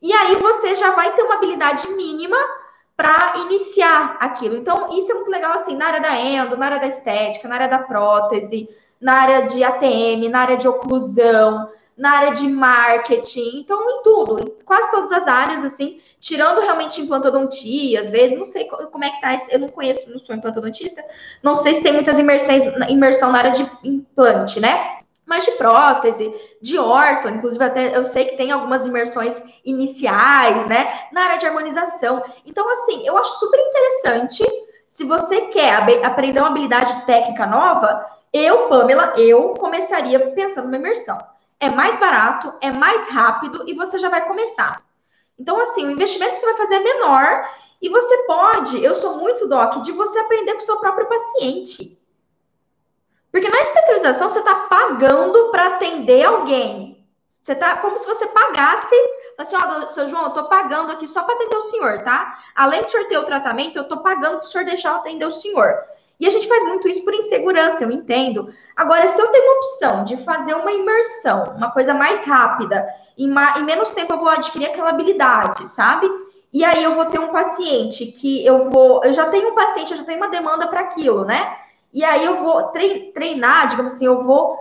E 0.00 0.12
aí 0.12 0.36
você 0.36 0.74
já 0.74 0.92
vai 0.92 1.14
ter 1.14 1.22
uma 1.22 1.34
habilidade 1.34 1.88
mínima 1.90 2.36
para 2.98 3.34
iniciar 3.46 4.16
aquilo. 4.18 4.56
Então, 4.56 4.98
isso 4.98 5.12
é 5.12 5.14
muito 5.14 5.30
legal, 5.30 5.52
assim, 5.52 5.76
na 5.76 5.86
área 5.86 6.00
da 6.00 6.18
endo, 6.18 6.56
na 6.56 6.66
área 6.66 6.80
da 6.80 6.88
estética, 6.88 7.46
na 7.46 7.54
área 7.54 7.68
da 7.68 7.78
prótese, 7.78 8.68
na 9.00 9.12
área 9.12 9.42
de 9.42 9.62
ATM, 9.62 10.28
na 10.28 10.40
área 10.40 10.56
de 10.56 10.66
oclusão, 10.66 11.70
na 11.96 12.10
área 12.10 12.32
de 12.32 12.48
marketing, 12.48 13.60
então 13.60 13.80
em 13.88 14.02
tudo, 14.02 14.40
em 14.40 14.64
quase 14.64 14.90
todas 14.90 15.12
as 15.12 15.28
áreas, 15.28 15.64
assim, 15.64 16.00
tirando 16.18 16.60
realmente 16.60 17.00
implantodontia, 17.00 18.00
às 18.00 18.10
vezes, 18.10 18.36
não 18.36 18.44
sei 18.44 18.64
como 18.66 19.04
é 19.04 19.10
que 19.10 19.20
tá, 19.20 19.36
eu 19.50 19.60
não 19.60 19.68
conheço, 19.68 20.10
não 20.10 20.18
sou 20.18 20.34
implantodontista, 20.34 21.00
não 21.40 21.54
sei 21.54 21.74
se 21.76 21.82
tem 21.84 21.92
muitas 21.92 22.18
imersões, 22.18 22.64
imersão 22.88 23.30
na 23.30 23.38
área 23.38 23.52
de 23.52 23.70
implante, 23.84 24.58
né? 24.58 24.98
Mas 25.28 25.44
de 25.44 25.52
prótese, 25.52 26.34
de 26.60 26.78
orto, 26.78 27.28
inclusive 27.28 27.62
até 27.62 27.96
eu 27.96 28.04
sei 28.04 28.24
que 28.24 28.36
tem 28.36 28.50
algumas 28.50 28.86
imersões 28.86 29.40
iniciais, 29.64 30.66
né? 30.66 31.08
Na 31.12 31.24
área 31.24 31.38
de 31.38 31.46
harmonização. 31.46 32.24
Então, 32.46 32.68
assim, 32.70 33.06
eu 33.06 33.16
acho 33.16 33.38
super 33.38 33.60
interessante. 33.60 34.44
Se 34.86 35.04
você 35.04 35.42
quer 35.42 35.74
aprender 36.04 36.40
uma 36.40 36.48
habilidade 36.48 37.04
técnica 37.04 37.46
nova, 37.46 38.06
eu, 38.32 38.68
Pamela, 38.68 39.14
eu 39.18 39.54
começaria 39.54 40.30
pensando 40.30 40.64
numa 40.64 40.78
imersão 40.78 41.18
é 41.60 41.68
mais 41.68 41.98
barato, 41.98 42.52
é 42.60 42.70
mais 42.70 43.08
rápido 43.08 43.68
e 43.68 43.74
você 43.74 43.98
já 43.98 44.08
vai 44.08 44.26
começar. 44.26 44.82
Então, 45.38 45.60
assim, 45.60 45.86
o 45.86 45.90
investimento 45.90 46.34
que 46.34 46.40
você 46.40 46.46
vai 46.46 46.56
fazer 46.56 46.74
é 46.76 46.80
menor 46.80 47.50
e 47.80 47.88
você 47.88 48.16
pode, 48.26 48.82
eu 48.82 48.94
sou 48.94 49.18
muito 49.18 49.46
doc, 49.48 49.82
de 49.82 49.92
você 49.92 50.18
aprender 50.18 50.52
com 50.52 50.58
o 50.58 50.62
seu 50.62 50.78
próprio 50.78 51.06
paciente. 51.06 51.97
Porque 53.30 53.48
na 53.48 53.60
especialização 53.60 54.30
você 54.30 54.38
está 54.38 54.54
pagando 54.54 55.50
para 55.50 55.66
atender 55.66 56.24
alguém. 56.24 57.06
Você 57.40 57.54
tá 57.54 57.76
como 57.76 57.96
se 57.96 58.06
você 58.06 58.26
pagasse, 58.26 58.94
assim, 59.38 59.56
ó, 59.56 59.86
seu 59.86 60.06
João, 60.06 60.24
eu 60.24 60.30
tô 60.30 60.44
pagando 60.44 60.92
aqui 60.92 61.08
só 61.08 61.22
para 61.22 61.34
atender 61.34 61.56
o 61.56 61.62
senhor, 61.62 62.02
tá? 62.02 62.38
Além 62.54 62.80
de 62.80 62.86
o 62.86 62.90
senhor 62.90 63.06
ter 63.06 63.16
o 63.16 63.24
tratamento, 63.24 63.76
eu 63.76 63.88
tô 63.88 63.98
pagando 63.98 64.38
para 64.38 64.44
o 64.44 64.48
senhor 64.48 64.64
deixar 64.64 64.90
eu 64.90 64.96
atender 64.96 65.24
o 65.24 65.30
senhor. 65.30 65.78
E 66.20 66.26
a 66.26 66.30
gente 66.30 66.48
faz 66.48 66.62
muito 66.64 66.88
isso 66.88 67.04
por 67.04 67.14
insegurança, 67.14 67.84
eu 67.84 67.90
entendo. 67.90 68.52
Agora, 68.76 69.06
se 69.06 69.20
eu 69.20 69.28
tenho 69.28 69.44
uma 69.44 69.56
opção 69.56 70.04
de 70.04 70.16
fazer 70.18 70.54
uma 70.54 70.72
imersão, 70.72 71.54
uma 71.56 71.70
coisa 71.70 71.94
mais 71.94 72.22
rápida, 72.22 72.86
em, 73.16 73.28
em 73.28 73.62
menos 73.64 73.90
tempo 73.90 74.12
eu 74.12 74.18
vou 74.18 74.28
adquirir 74.28 74.66
aquela 74.66 74.90
habilidade, 74.90 75.68
sabe? 75.70 76.10
E 76.52 76.64
aí 76.64 76.82
eu 76.82 76.96
vou 76.96 77.06
ter 77.06 77.20
um 77.20 77.28
paciente 77.28 78.06
que 78.06 78.44
eu 78.44 78.70
vou. 78.70 79.04
Eu 79.04 79.12
já 79.12 79.28
tenho 79.28 79.52
um 79.52 79.54
paciente, 79.54 79.92
eu 79.92 79.98
já 79.98 80.04
tenho 80.04 80.18
uma 80.18 80.28
demanda 80.28 80.66
para 80.66 80.80
aquilo, 80.80 81.24
né? 81.24 81.56
E 81.92 82.04
aí 82.04 82.24
eu 82.24 82.36
vou 82.36 82.70
treinar, 83.14 83.66
digamos 83.68 83.94
assim, 83.94 84.06
eu 84.06 84.22
vou 84.22 84.58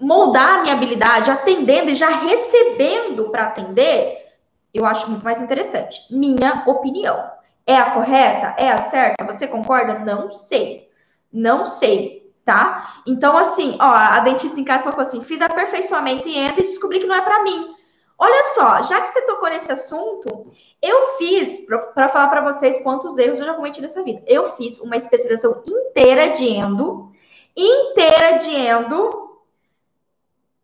moldar 0.00 0.58
a 0.58 0.62
minha 0.62 0.74
habilidade 0.74 1.30
atendendo 1.30 1.90
e 1.90 1.94
já 1.94 2.08
recebendo 2.08 3.30
para 3.30 3.44
atender, 3.44 4.24
eu 4.72 4.84
acho 4.84 5.10
muito 5.10 5.24
mais 5.24 5.40
interessante. 5.40 6.00
Minha 6.10 6.64
opinião. 6.66 7.30
É 7.66 7.76
a 7.76 7.90
correta? 7.90 8.54
É 8.56 8.70
a 8.70 8.78
certa? 8.78 9.24
Você 9.24 9.46
concorda? 9.46 9.98
Não 9.98 10.30
sei. 10.30 10.88
Não 11.32 11.66
sei, 11.66 12.32
tá? 12.44 13.02
Então, 13.06 13.36
assim, 13.36 13.76
ó, 13.80 13.90
a 13.90 14.20
dentista 14.20 14.58
em 14.58 14.64
casa 14.64 14.84
colocou 14.84 15.02
assim: 15.02 15.20
fiz 15.20 15.42
aperfeiçoamento 15.42 16.28
em 16.28 16.38
endo 16.38 16.60
e 16.60 16.62
descobri 16.62 17.00
que 17.00 17.06
não 17.06 17.14
é 17.14 17.22
para 17.22 17.42
mim. 17.42 17.74
Olha 18.18 18.44
só, 18.44 18.82
já 18.82 19.00
que 19.02 19.08
você 19.08 19.22
tocou 19.22 19.50
nesse 19.50 19.70
assunto, 19.70 20.50
eu 20.80 21.18
fiz, 21.18 21.66
para 21.66 22.08
falar 22.08 22.28
para 22.28 22.40
vocês 22.40 22.78
quantos 22.82 23.18
erros 23.18 23.40
eu 23.40 23.46
já 23.46 23.54
cometi 23.54 23.80
nessa 23.80 24.02
vida, 24.02 24.22
eu 24.26 24.56
fiz 24.56 24.80
uma 24.80 24.96
especialização 24.96 25.62
inteira 25.66 26.28
de 26.28 26.48
endo, 26.48 27.12
inteira 27.54 28.32
de 28.38 28.54
endo, 28.54 29.26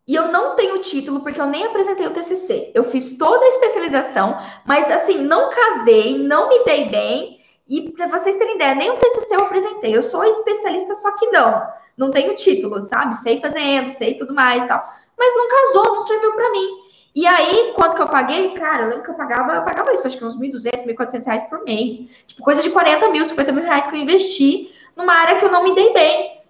e 0.07 0.15
eu 0.15 0.31
não 0.31 0.55
tenho 0.55 0.79
título 0.79 1.21
porque 1.21 1.39
eu 1.39 1.45
nem 1.45 1.65
apresentei 1.65 2.05
o 2.05 2.11
TCC. 2.11 2.71
Eu 2.73 2.83
fiz 2.83 3.17
toda 3.17 3.45
a 3.45 3.47
especialização, 3.47 4.37
mas 4.65 4.91
assim, 4.91 5.19
não 5.19 5.49
casei, 5.49 6.17
não 6.17 6.49
me 6.49 6.63
dei 6.65 6.89
bem. 6.89 7.39
E 7.67 7.89
para 7.91 8.07
vocês 8.07 8.35
terem 8.35 8.55
ideia, 8.55 8.75
nem 8.75 8.91
o 8.91 8.97
TCC 8.97 9.35
eu 9.35 9.41
apresentei. 9.41 9.95
Eu 9.95 10.01
sou 10.01 10.25
especialista, 10.25 10.93
só 10.95 11.15
que 11.15 11.27
não. 11.27 11.65
Não 11.95 12.11
tenho 12.11 12.35
título, 12.35 12.81
sabe? 12.81 13.15
Sei 13.15 13.39
fazendo, 13.39 13.89
sei 13.89 14.15
tudo 14.15 14.33
mais 14.33 14.65
e 14.65 14.67
tal. 14.67 14.85
Mas 15.17 15.33
não 15.37 15.47
casou, 15.47 15.93
não 15.93 16.01
serviu 16.01 16.33
para 16.33 16.51
mim. 16.51 16.82
E 17.15 17.27
aí, 17.27 17.73
quanto 17.75 17.95
que 17.95 18.01
eu 18.01 18.07
paguei? 18.07 18.53
Cara, 18.55 18.83
eu 18.83 18.89
lembro 18.89 19.03
que 19.03 19.11
eu 19.11 19.15
pagava, 19.15 19.53
eu 19.53 19.63
pagava 19.63 19.93
isso, 19.93 20.07
acho 20.07 20.17
que 20.17 20.25
uns 20.25 20.37
1.200, 20.37 20.85
1.400 20.85 21.25
reais 21.25 21.43
por 21.43 21.63
mês. 21.63 22.23
Tipo, 22.25 22.41
coisa 22.41 22.61
de 22.61 22.71
40 22.71 23.09
mil, 23.09 23.23
50 23.23 23.51
mil 23.51 23.63
reais 23.63 23.85
que 23.85 23.95
eu 23.95 23.99
investi 23.99 24.73
numa 24.95 25.13
área 25.13 25.37
que 25.37 25.45
eu 25.45 25.51
não 25.51 25.63
me 25.63 25.75
dei 25.75 25.93
bem. 25.93 26.41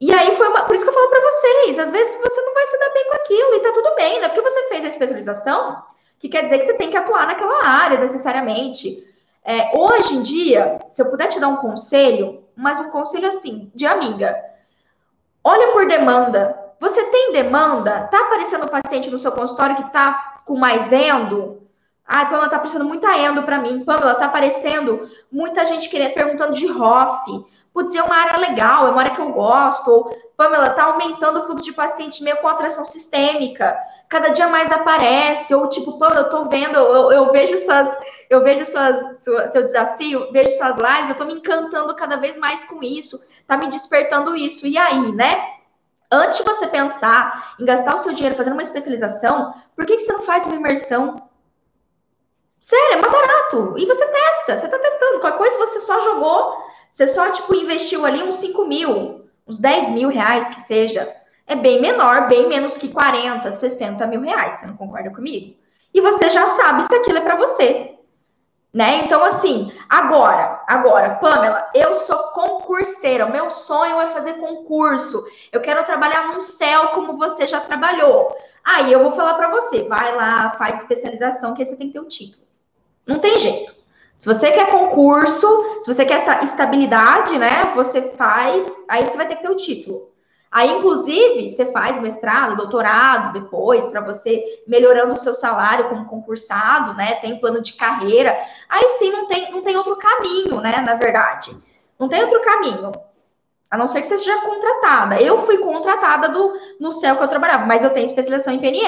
E 0.00 0.12
aí 0.12 0.34
foi 0.36 0.48
uma, 0.48 0.64
por 0.64 0.74
isso 0.74 0.84
que 0.84 0.90
eu 0.90 0.94
falo 0.94 1.10
para 1.10 1.20
vocês, 1.20 1.78
às 1.78 1.90
vezes 1.90 2.18
você 2.18 2.40
não 2.40 2.54
vai 2.54 2.66
se 2.66 2.78
dar 2.78 2.90
bem 2.90 3.04
com 3.08 3.16
aquilo 3.16 3.54
e 3.54 3.60
tá 3.60 3.72
tudo 3.72 3.94
bem, 3.96 4.18
não 4.18 4.24
é 4.24 4.28
porque 4.28 4.40
você 4.40 4.68
fez 4.68 4.84
a 4.84 4.88
especialização 4.88 5.82
que 6.18 6.28
quer 6.28 6.44
dizer 6.44 6.58
que 6.58 6.64
você 6.64 6.74
tem 6.74 6.90
que 6.90 6.96
atuar 6.96 7.26
naquela 7.26 7.66
área 7.66 7.98
necessariamente. 7.98 9.06
É, 9.44 9.76
hoje 9.76 10.16
em 10.16 10.22
dia, 10.22 10.78
se 10.90 11.02
eu 11.02 11.10
puder 11.10 11.28
te 11.28 11.38
dar 11.38 11.48
um 11.48 11.56
conselho, 11.56 12.44
mas 12.56 12.78
um 12.78 12.90
conselho 12.90 13.28
assim, 13.28 13.70
de 13.74 13.86
amiga, 13.86 14.38
olha 15.44 15.72
por 15.72 15.86
demanda. 15.86 16.58
Você 16.80 17.04
tem 17.04 17.32
demanda? 17.32 18.08
Tá 18.10 18.20
aparecendo 18.22 18.68
paciente 18.68 19.10
no 19.10 19.18
seu 19.18 19.32
consultório 19.32 19.76
que 19.76 19.92
tá 19.92 20.42
com 20.44 20.56
mais 20.56 20.92
endo? 20.92 21.60
Ai, 22.06 22.24
Pamela, 22.24 22.48
tá 22.48 22.56
aparecendo 22.56 22.84
muita 22.84 23.16
endo 23.16 23.42
para 23.44 23.58
mim. 23.58 23.84
Pamela, 23.84 24.14
tá 24.14 24.26
aparecendo 24.26 25.08
muita 25.30 25.64
gente 25.64 25.88
querendo, 25.88 26.14
perguntando 26.14 26.54
de 26.54 26.66
ROF 26.66 27.44
putz, 27.72 27.94
é 27.94 28.02
uma 28.02 28.16
área 28.16 28.38
legal, 28.38 28.86
é 28.86 28.90
uma 28.90 29.00
área 29.00 29.14
que 29.14 29.20
eu 29.20 29.32
gosto, 29.32 29.90
ou, 29.90 30.32
Pamela, 30.36 30.70
tá 30.70 30.84
aumentando 30.84 31.40
o 31.40 31.46
fluxo 31.46 31.64
de 31.64 31.72
paciente 31.72 32.22
meio 32.22 32.38
com 32.38 32.48
atração 32.48 32.84
sistêmica, 32.84 33.76
cada 34.08 34.30
dia 34.30 34.48
mais 34.48 34.70
aparece, 34.72 35.54
ou 35.54 35.68
tipo, 35.68 35.98
Pamela, 35.98 36.22
eu 36.22 36.30
tô 36.30 36.44
vendo, 36.46 36.76
eu, 36.76 37.12
eu 37.12 37.32
vejo 37.32 37.58
suas, 37.58 37.96
eu 38.28 38.42
vejo 38.42 38.64
suas, 38.64 39.22
sua, 39.22 39.48
seu 39.48 39.66
desafio, 39.66 40.32
vejo 40.32 40.50
suas 40.56 40.76
lives, 40.76 41.10
eu 41.10 41.16
tô 41.16 41.24
me 41.24 41.34
encantando 41.34 41.94
cada 41.94 42.16
vez 42.16 42.36
mais 42.38 42.64
com 42.64 42.82
isso, 42.82 43.20
tá 43.46 43.56
me 43.56 43.68
despertando 43.68 44.36
isso, 44.36 44.66
e 44.66 44.76
aí, 44.76 45.12
né? 45.12 45.59
Antes 46.10 46.38
de 46.38 46.44
você 46.44 46.66
pensar 46.66 47.54
em 47.58 47.64
gastar 47.64 47.94
o 47.94 47.98
seu 47.98 48.12
dinheiro 48.12 48.36
fazendo 48.36 48.54
uma 48.54 48.62
especialização, 48.62 49.54
por 49.76 49.86
que, 49.86 49.96
que 49.96 50.02
você 50.02 50.12
não 50.12 50.22
faz 50.22 50.44
uma 50.46 50.56
imersão? 50.56 51.16
Sério, 52.58 52.94
é 52.94 53.00
mais 53.00 53.12
barato. 53.12 53.74
E 53.78 53.86
você 53.86 54.06
testa, 54.06 54.56
você 54.56 54.68
tá 54.68 54.78
testando. 54.78 55.20
Qualquer 55.20 55.38
coisa 55.38 55.58
você 55.58 55.80
só 55.80 56.00
jogou 56.00 56.70
você 56.90 57.06
só, 57.06 57.30
tipo, 57.30 57.54
investiu 57.54 58.04
ali 58.04 58.22
uns 58.22 58.36
5 58.36 58.66
mil, 58.66 59.24
uns 59.46 59.58
10 59.58 59.90
mil 59.90 60.08
reais 60.08 60.48
que 60.48 60.60
seja. 60.60 61.14
É 61.46 61.54
bem 61.54 61.80
menor, 61.80 62.28
bem 62.28 62.48
menos 62.48 62.76
que 62.76 62.88
40, 62.88 63.50
60 63.50 64.06
mil 64.08 64.20
reais. 64.20 64.58
Você 64.58 64.66
não 64.66 64.76
concorda 64.76 65.10
comigo? 65.10 65.56
E 65.94 66.00
você 66.00 66.28
já 66.30 66.46
sabe 66.48 66.82
se 66.84 66.94
aquilo 66.94 67.18
é 67.18 67.20
para 67.20 67.36
você. 67.36 67.96
Né? 68.72 69.04
Então, 69.04 69.24
assim, 69.24 69.72
agora, 69.88 70.62
agora, 70.66 71.16
Pamela, 71.16 71.68
eu 71.74 71.92
sou 71.94 72.16
concurseira. 72.28 73.26
O 73.26 73.32
meu 73.32 73.50
sonho 73.50 74.00
é 74.00 74.06
fazer 74.08 74.34
concurso. 74.34 75.24
Eu 75.50 75.60
quero 75.60 75.84
trabalhar 75.84 76.28
num 76.28 76.40
céu 76.40 76.88
como 76.88 77.18
você 77.18 77.48
já 77.48 77.60
trabalhou. 77.60 78.36
Aí 78.64 78.92
eu 78.92 79.02
vou 79.02 79.12
falar 79.12 79.34
para 79.34 79.50
você, 79.50 79.82
vai 79.84 80.14
lá, 80.14 80.50
faz 80.50 80.78
especialização, 80.78 81.52
que 81.52 81.62
aí 81.62 81.66
você 81.66 81.76
tem 81.76 81.88
que 81.88 81.94
ter 81.94 82.00
um 82.00 82.08
título. 82.08 82.44
Não 83.04 83.18
tem 83.18 83.40
jeito. 83.40 83.74
Se 84.16 84.26
você 84.26 84.52
quer 84.52 84.70
concurso, 84.70 85.80
se 85.80 85.92
você 85.92 86.04
quer 86.04 86.16
essa 86.16 86.44
estabilidade, 86.44 87.38
né? 87.38 87.72
Você 87.74 88.12
faz, 88.16 88.70
aí 88.86 89.04
você 89.04 89.16
vai 89.16 89.26
ter 89.26 89.36
que 89.36 89.42
ter 89.42 89.50
o 89.50 89.56
título. 89.56 90.09
Aí, 90.50 90.68
inclusive, 90.68 91.48
você 91.48 91.66
faz 91.66 92.00
mestrado, 92.00 92.56
doutorado 92.56 93.32
depois, 93.32 93.86
para 93.86 94.00
você 94.00 94.62
melhorando 94.66 95.12
o 95.12 95.16
seu 95.16 95.32
salário 95.32 95.88
como 95.88 96.06
concursado, 96.06 96.92
né? 96.94 97.14
Tem 97.16 97.38
plano 97.38 97.62
de 97.62 97.74
carreira. 97.74 98.36
Aí 98.68 98.88
sim 98.90 99.12
não 99.12 99.26
tem, 99.26 99.52
não 99.52 99.62
tem 99.62 99.76
outro 99.76 99.94
caminho, 99.96 100.60
né? 100.60 100.80
Na 100.80 100.94
verdade. 100.94 101.56
Não 101.96 102.08
tem 102.08 102.24
outro 102.24 102.42
caminho. 102.42 102.90
A 103.70 103.78
não 103.78 103.86
ser 103.86 104.00
que 104.00 104.08
você 104.08 104.18
seja 104.18 104.40
contratada. 104.40 105.20
Eu 105.22 105.46
fui 105.46 105.58
contratada 105.58 106.28
do, 106.28 106.52
no 106.80 106.90
céu 106.90 107.16
que 107.16 107.22
eu 107.22 107.28
trabalhava, 107.28 107.64
mas 107.66 107.84
eu 107.84 107.90
tenho 107.90 108.06
especialização 108.06 108.52
em 108.52 108.58
PNE, 108.58 108.82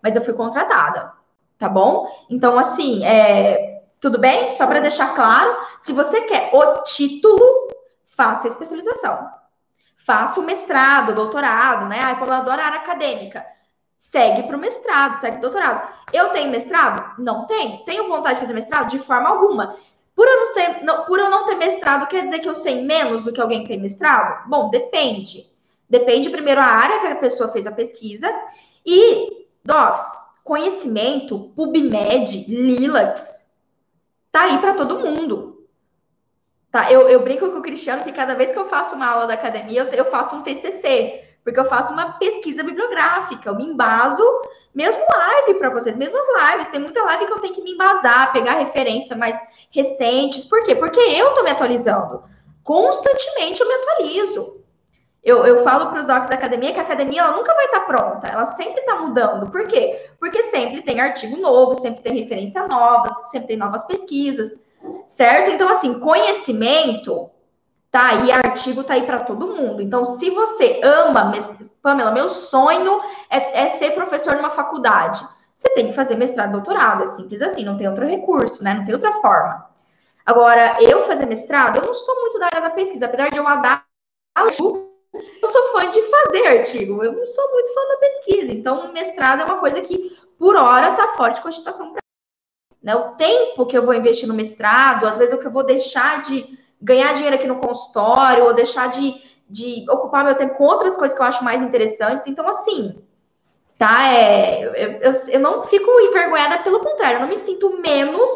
mas 0.00 0.14
eu 0.14 0.22
fui 0.22 0.34
contratada. 0.34 1.12
Tá 1.58 1.68
bom? 1.68 2.08
Então, 2.30 2.56
assim, 2.56 3.04
é, 3.04 3.82
tudo 3.98 4.18
bem? 4.18 4.52
Só 4.52 4.68
para 4.68 4.78
deixar 4.78 5.16
claro, 5.16 5.56
se 5.80 5.92
você 5.92 6.20
quer 6.20 6.50
o 6.52 6.82
título, 6.82 7.72
faça 8.06 8.46
a 8.46 8.50
especialização 8.50 9.37
faça 10.08 10.40
o 10.40 10.42
mestrado, 10.42 11.14
doutorado, 11.14 11.86
né? 11.86 12.00
Ai, 12.02 12.14
adoro 12.14 12.62
a 12.62 12.64
área 12.64 12.78
acadêmica. 12.78 13.44
Segue 13.94 14.44
para 14.44 14.56
o 14.56 14.58
mestrado, 14.58 15.16
segue 15.16 15.36
o 15.36 15.40
doutorado. 15.42 15.86
Eu 16.10 16.30
tenho 16.30 16.50
mestrado? 16.50 17.22
Não 17.22 17.46
tenho. 17.46 17.84
Tenho 17.84 18.08
vontade 18.08 18.36
de 18.36 18.40
fazer 18.40 18.54
mestrado? 18.54 18.88
De 18.88 18.98
forma 18.98 19.28
alguma. 19.28 19.76
Por 20.16 20.26
eu, 20.26 20.46
não 20.46 20.54
ter, 20.54 20.82
não, 20.82 21.04
por 21.04 21.18
eu 21.18 21.28
não 21.28 21.44
ter 21.44 21.56
mestrado, 21.56 22.08
quer 22.08 22.24
dizer 22.24 22.38
que 22.38 22.48
eu 22.48 22.54
sei 22.54 22.82
menos 22.86 23.22
do 23.22 23.34
que 23.34 23.40
alguém 23.40 23.62
que 23.62 23.68
tem 23.68 23.78
mestrado? 23.78 24.48
Bom, 24.48 24.70
depende. 24.70 25.46
Depende 25.90 26.30
primeiro 26.30 26.60
a 26.62 26.64
área 26.64 27.00
que 27.00 27.06
a 27.08 27.16
pessoa 27.16 27.52
fez 27.52 27.66
a 27.66 27.72
pesquisa. 27.72 28.32
E, 28.86 29.46
docs, 29.62 30.02
conhecimento, 30.42 31.52
PubMed, 31.54 32.46
Lilacs, 32.48 33.46
tá 34.32 34.44
aí 34.44 34.56
para 34.56 34.72
todo 34.72 35.00
mundo. 35.00 35.47
Tá, 36.70 36.92
eu, 36.92 37.08
eu 37.08 37.22
brinco 37.22 37.50
com 37.50 37.58
o 37.58 37.62
Cristiano 37.62 38.04
que 38.04 38.12
cada 38.12 38.34
vez 38.34 38.52
que 38.52 38.58
eu 38.58 38.68
faço 38.68 38.94
uma 38.94 39.06
aula 39.06 39.26
da 39.26 39.34
academia, 39.34 39.84
eu, 39.84 39.86
eu 39.86 40.04
faço 40.04 40.36
um 40.36 40.42
TCC, 40.42 41.24
porque 41.42 41.58
eu 41.58 41.64
faço 41.64 41.94
uma 41.94 42.18
pesquisa 42.18 42.62
bibliográfica, 42.62 43.48
eu 43.48 43.56
me 43.56 43.64
embaso, 43.64 44.22
mesmo 44.74 45.02
live 45.08 45.54
para 45.54 45.70
vocês, 45.70 45.96
mesmas 45.96 46.26
lives, 46.26 46.68
tem 46.68 46.78
muita 46.78 47.02
live 47.02 47.24
que 47.24 47.32
eu 47.32 47.40
tenho 47.40 47.54
que 47.54 47.62
me 47.62 47.72
embasar, 47.72 48.32
pegar 48.32 48.58
referência 48.58 49.16
mais 49.16 49.40
recentes, 49.70 50.44
por 50.44 50.62
quê? 50.62 50.74
Porque 50.74 51.00
eu 51.00 51.32
tô 51.32 51.42
me 51.42 51.50
atualizando, 51.50 52.22
constantemente 52.62 53.62
eu 53.62 53.68
me 53.68 53.74
atualizo. 53.74 54.58
Eu, 55.24 55.44
eu 55.44 55.64
falo 55.64 55.90
para 55.90 56.00
os 56.00 56.06
docs 56.06 56.28
da 56.28 56.36
academia 56.36 56.72
que 56.72 56.78
a 56.78 56.82
academia 56.82 57.22
ela 57.22 57.36
nunca 57.36 57.52
vai 57.54 57.64
estar 57.64 57.80
tá 57.80 57.86
pronta, 57.86 58.28
ela 58.28 58.46
sempre 58.46 58.80
está 58.80 58.94
mudando. 58.94 59.50
Por 59.50 59.66
quê? 59.66 60.10
Porque 60.20 60.42
sempre 60.44 60.80
tem 60.80 61.00
artigo 61.00 61.36
novo, 61.38 61.74
sempre 61.74 62.02
tem 62.02 62.20
referência 62.20 62.66
nova, 62.68 63.20
sempre 63.22 63.48
tem 63.48 63.56
novas 63.56 63.82
pesquisas 63.84 64.56
certo? 65.06 65.50
Então, 65.50 65.68
assim, 65.68 65.98
conhecimento 66.00 67.30
tá 67.90 68.08
aí, 68.08 68.30
artigo 68.30 68.84
tá 68.84 68.94
aí 68.94 69.04
para 69.04 69.20
todo 69.20 69.48
mundo. 69.48 69.80
Então, 69.82 70.04
se 70.04 70.30
você 70.30 70.80
ama, 70.82 71.32
Pamela, 71.82 72.10
meu 72.10 72.28
sonho 72.28 73.00
é, 73.30 73.62
é, 73.62 73.68
ser 73.68 73.92
professor 73.92 74.36
numa 74.36 74.50
faculdade. 74.50 75.26
Você 75.54 75.70
tem 75.70 75.88
que 75.88 75.92
fazer 75.92 76.16
mestrado, 76.16 76.52
doutorado, 76.52 77.02
é 77.02 77.06
simples 77.06 77.42
assim, 77.42 77.64
não 77.64 77.76
tem 77.76 77.88
outro 77.88 78.06
recurso, 78.06 78.62
né? 78.62 78.74
Não 78.74 78.84
tem 78.84 78.94
outra 78.94 79.12
forma. 79.14 79.66
Agora, 80.24 80.76
eu 80.80 81.02
fazer 81.02 81.26
mestrado, 81.26 81.78
eu 81.78 81.86
não 81.86 81.94
sou 81.94 82.14
muito 82.20 82.38
da 82.38 82.46
área 82.46 82.60
da 82.60 82.70
pesquisa, 82.70 83.06
apesar 83.06 83.30
de 83.30 83.38
eu 83.38 83.46
adar 83.48 83.84
eu 85.42 85.48
sou 85.48 85.72
fã 85.72 85.88
de 85.88 86.00
fazer 86.02 86.46
artigo, 86.46 87.02
eu 87.02 87.12
não 87.12 87.26
sou 87.26 87.50
muito 87.52 87.74
fã 87.74 87.80
da 87.88 87.96
pesquisa. 87.96 88.52
Então, 88.52 88.92
mestrado 88.92 89.40
é 89.40 89.44
uma 89.44 89.58
coisa 89.58 89.80
que, 89.80 90.16
por 90.38 90.54
hora, 90.54 90.92
tá 90.92 91.08
forte 91.16 91.36
de 91.36 91.42
cogitação 91.42 91.92
para 91.92 92.02
né? 92.82 92.94
O 92.94 93.10
tempo 93.10 93.66
que 93.66 93.76
eu 93.76 93.84
vou 93.84 93.94
investir 93.94 94.28
no 94.28 94.34
mestrado, 94.34 95.06
às 95.06 95.18
vezes 95.18 95.34
o 95.34 95.38
que 95.38 95.46
eu 95.46 95.52
vou 95.52 95.64
deixar 95.64 96.22
de 96.22 96.58
ganhar 96.80 97.12
dinheiro 97.12 97.36
aqui 97.36 97.46
no 97.46 97.58
consultório, 97.58 98.44
ou 98.44 98.54
deixar 98.54 98.88
de, 98.90 99.14
de 99.48 99.84
ocupar 99.90 100.24
meu 100.24 100.36
tempo 100.36 100.54
com 100.54 100.64
outras 100.64 100.96
coisas 100.96 101.16
que 101.16 101.22
eu 101.22 101.26
acho 101.26 101.44
mais 101.44 101.60
interessantes. 101.62 102.26
Então, 102.26 102.48
assim, 102.48 103.02
tá? 103.76 104.12
É, 104.12 104.64
eu, 104.64 104.72
eu, 104.72 105.12
eu 105.28 105.40
não 105.40 105.64
fico 105.64 105.90
envergonhada, 106.00 106.62
pelo 106.62 106.80
contrário, 106.80 107.16
eu 107.16 107.20
não 107.22 107.28
me 107.28 107.36
sinto 107.36 107.80
menos 107.80 108.30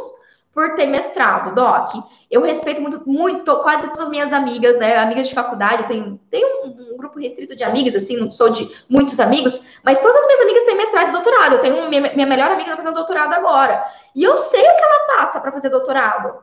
por 0.53 0.75
ter 0.75 0.87
mestrado, 0.87 1.55
Doc. 1.55 1.89
Eu 2.31 2.43
respeito 2.43 2.81
muito, 2.81 3.09
muito, 3.09 3.57
quase 3.57 3.87
todas 3.87 4.01
as 4.01 4.09
minhas 4.11 4.33
amigas, 4.33 4.77
né? 4.77 4.99
Amigas 4.99 5.29
de 5.29 5.35
faculdade, 5.35 5.83
eu 5.83 5.89
tenho, 5.89 6.21
tenho 6.31 6.67
um, 6.67 6.93
um, 6.93 6.97
grupo 6.97 7.19
restrito 7.19 7.57
de 7.57 7.65
amigas, 7.65 7.95
assim, 7.95 8.19
não 8.19 8.31
sou 8.31 8.51
de 8.51 8.71
muitos 8.89 9.19
amigos, 9.19 9.81
mas 9.83 9.99
todas 9.99 10.17
as 10.17 10.27
minhas 10.27 10.41
amigas 10.43 10.63
têm 10.65 10.77
mestrado 10.77 11.09
e 11.09 11.13
doutorado. 11.13 11.53
Eu 11.55 11.61
tenho 11.61 11.89
minha, 11.89 12.13
minha 12.13 12.27
melhor 12.27 12.51
amiga 12.51 12.71
tá 12.71 12.77
fazendo 12.77 12.95
doutorado 12.95 13.33
agora. 13.33 13.85
E 14.15 14.23
eu 14.23 14.37
sei 14.37 14.61
o 14.61 14.77
que 14.77 14.83
ela 14.83 15.17
passa 15.17 15.41
para 15.41 15.53
fazer 15.53 15.71
doutorado. 15.71 16.43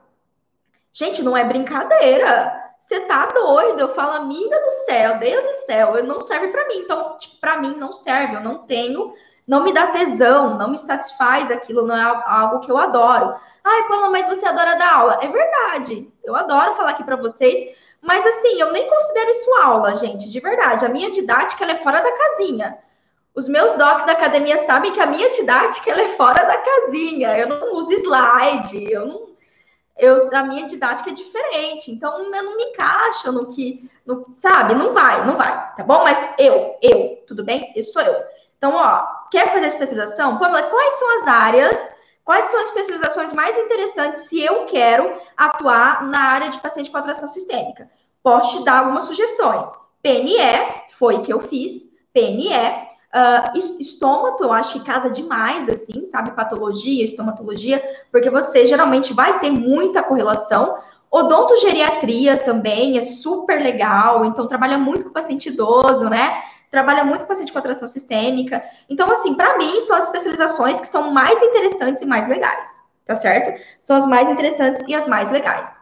Gente, 0.91 1.21
não 1.21 1.37
é 1.37 1.43
brincadeira. 1.43 2.69
Você 2.79 3.01
tá 3.01 3.27
doido? 3.27 3.79
Eu 3.79 3.93
falo, 3.93 4.13
amiga 4.13 4.59
do 4.59 4.71
céu, 4.85 5.19
Deus 5.19 5.45
do 5.45 5.53
céu, 5.65 6.03
não 6.03 6.21
serve 6.21 6.47
para 6.47 6.67
mim. 6.67 6.79
Então, 6.79 7.17
tipo, 7.19 7.39
para 7.39 7.57
mim 7.57 7.75
não 7.75 7.93
serve. 7.93 8.35
Eu 8.35 8.41
não 8.41 8.59
tenho 8.59 9.13
não 9.49 9.63
me 9.63 9.73
dá 9.73 9.87
tesão, 9.87 10.59
não 10.59 10.69
me 10.69 10.77
satisfaz 10.77 11.49
aquilo, 11.49 11.83
não 11.83 11.97
é 11.97 12.23
algo 12.27 12.59
que 12.59 12.71
eu 12.71 12.77
adoro. 12.77 13.33
Ai, 13.63 13.87
Paula, 13.87 14.11
mas 14.11 14.27
você 14.27 14.45
adora 14.45 14.77
dar 14.77 14.93
aula? 14.93 15.19
É 15.23 15.27
verdade, 15.27 16.07
eu 16.23 16.35
adoro 16.35 16.75
falar 16.75 16.91
aqui 16.91 17.03
para 17.03 17.15
vocês, 17.15 17.75
mas 17.99 18.23
assim, 18.27 18.61
eu 18.61 18.71
nem 18.71 18.87
considero 18.87 19.31
isso 19.31 19.51
aula, 19.55 19.95
gente, 19.95 20.29
de 20.29 20.39
verdade. 20.39 20.85
A 20.85 20.89
minha 20.89 21.09
didática 21.09 21.65
é 21.65 21.75
fora 21.77 21.99
da 21.99 22.11
casinha. 22.11 22.77
Os 23.33 23.47
meus 23.47 23.73
docs 23.73 24.05
da 24.05 24.11
academia 24.11 24.67
sabem 24.67 24.93
que 24.93 25.01
a 25.01 25.07
minha 25.07 25.31
didática 25.31 25.99
é 25.99 26.09
fora 26.09 26.43
da 26.43 26.57
casinha. 26.59 27.35
Eu 27.35 27.49
não 27.49 27.75
uso 27.75 27.91
slide, 27.93 28.91
eu 28.91 29.07
não 29.07 29.29
eu, 29.97 30.15
a 30.31 30.43
minha 30.43 30.65
didática 30.65 31.09
é 31.09 31.13
diferente, 31.13 31.91
então 31.91 32.23
eu 32.23 32.43
não 32.43 32.55
me 32.55 32.63
encaixo 32.65 33.33
no 33.33 33.47
que, 33.47 33.91
no, 34.05 34.31
sabe? 34.37 34.73
Não 34.73 34.93
vai, 34.93 35.25
não 35.25 35.35
vai, 35.35 35.75
tá 35.75 35.83
bom? 35.83 36.03
Mas 36.05 36.35
eu, 36.37 36.77
eu, 36.81 37.21
tudo 37.27 37.43
bem? 37.43 37.73
Isso 37.75 37.91
sou 37.91 38.01
eu. 38.01 38.15
Então, 38.57 38.75
ó, 38.75 39.18
quer 39.31 39.51
fazer 39.51 39.67
especialização? 39.67 40.37
Pamela, 40.37 40.63
quais 40.63 40.93
são 40.95 41.21
as 41.21 41.27
áreas, 41.27 41.91
quais 42.23 42.45
são 42.45 42.59
as 42.59 42.67
especializações 42.67 43.33
mais 43.33 43.57
interessantes 43.57 44.21
se 44.27 44.41
eu 44.41 44.65
quero 44.65 45.15
atuar 45.37 46.03
na 46.07 46.19
área 46.19 46.49
de 46.49 46.59
paciente 46.59 46.89
com 46.89 46.97
atração 46.97 47.29
sistêmica? 47.29 47.89
Posso 48.21 48.57
te 48.57 48.65
dar 48.65 48.79
algumas 48.79 49.05
sugestões. 49.05 49.65
PNE, 50.01 50.37
foi 50.97 51.21
que 51.21 51.31
eu 51.31 51.39
fiz, 51.39 51.83
PNE, 52.13 52.89
Uh, 53.11 53.57
estômago, 53.57 54.37
eu 54.43 54.53
acho 54.53 54.73
que 54.73 54.85
casa 54.85 55.09
demais, 55.09 55.67
assim, 55.67 56.05
sabe? 56.05 56.29
Patologia, 56.29 57.03
estomatologia, 57.03 57.83
porque 58.11 58.29
você 58.29 58.67
geralmente 58.67 59.13
vai 59.13 59.39
ter 59.39 59.49
muita 59.49 60.03
correlação. 60.03 60.77
Odontogeriatria 61.09 62.37
também 62.37 62.99
é 62.99 63.01
super 63.01 63.59
legal, 63.59 64.23
então 64.25 64.45
trabalha 64.45 64.77
muito 64.77 65.05
com 65.05 65.11
paciente 65.11 65.49
idoso, 65.49 66.07
né? 66.07 66.39
Trabalha 66.69 67.03
muito 67.03 67.21
com 67.21 67.27
paciente 67.27 67.51
com 67.51 67.59
atração 67.59 67.87
sistêmica. 67.87 68.63
Então, 68.89 69.11
assim, 69.11 69.33
para 69.33 69.57
mim, 69.57 69.79
são 69.81 69.95
as 69.95 70.05
especializações 70.05 70.79
que 70.79 70.87
são 70.87 71.11
mais 71.11 71.41
interessantes 71.41 72.01
e 72.01 72.05
mais 72.05 72.27
legais, 72.27 72.69
tá 73.05 73.15
certo? 73.15 73.61
São 73.81 73.97
as 73.97 74.05
mais 74.05 74.29
interessantes 74.29 74.81
e 74.87 74.93
as 74.93 75.07
mais 75.07 75.31
legais. 75.31 75.81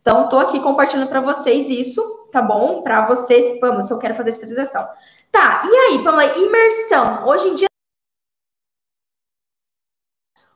Então, 0.00 0.28
tô 0.28 0.38
aqui 0.38 0.60
compartilhando 0.60 1.08
para 1.08 1.20
vocês 1.20 1.68
isso, 1.68 2.28
tá 2.32 2.40
bom? 2.40 2.82
Para 2.82 3.06
vocês, 3.06 3.60
vamos, 3.60 3.86
se 3.86 3.92
eu 3.92 3.98
quero 3.98 4.14
fazer 4.14 4.30
especialização. 4.30 4.88
Tá, 5.30 5.62
e 5.64 5.76
aí, 5.76 6.02
lá, 6.02 6.24
imersão. 6.36 7.26
Hoje 7.26 7.48
em 7.48 7.54
dia. 7.54 7.68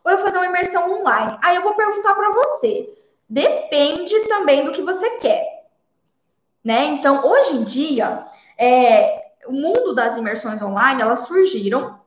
Ou 0.04 0.12
eu 0.12 0.18
fazer 0.18 0.38
uma 0.38 0.46
imersão 0.46 0.90
online? 0.90 1.38
Aí 1.42 1.56
eu 1.56 1.62
vou 1.62 1.74
perguntar 1.74 2.14
para 2.14 2.30
você. 2.30 2.92
Depende 3.28 4.18
também 4.28 4.64
do 4.64 4.72
que 4.72 4.82
você 4.82 5.10
quer. 5.18 5.66
Né? 6.64 6.84
Então, 6.86 7.26
hoje 7.26 7.56
em 7.56 7.64
dia, 7.64 8.24
é, 8.56 9.21
o 9.46 9.52
mundo 9.52 9.94
das 9.94 10.16
imersões 10.16 10.62
online, 10.62 11.02
elas 11.02 11.26
surgiram 11.26 12.00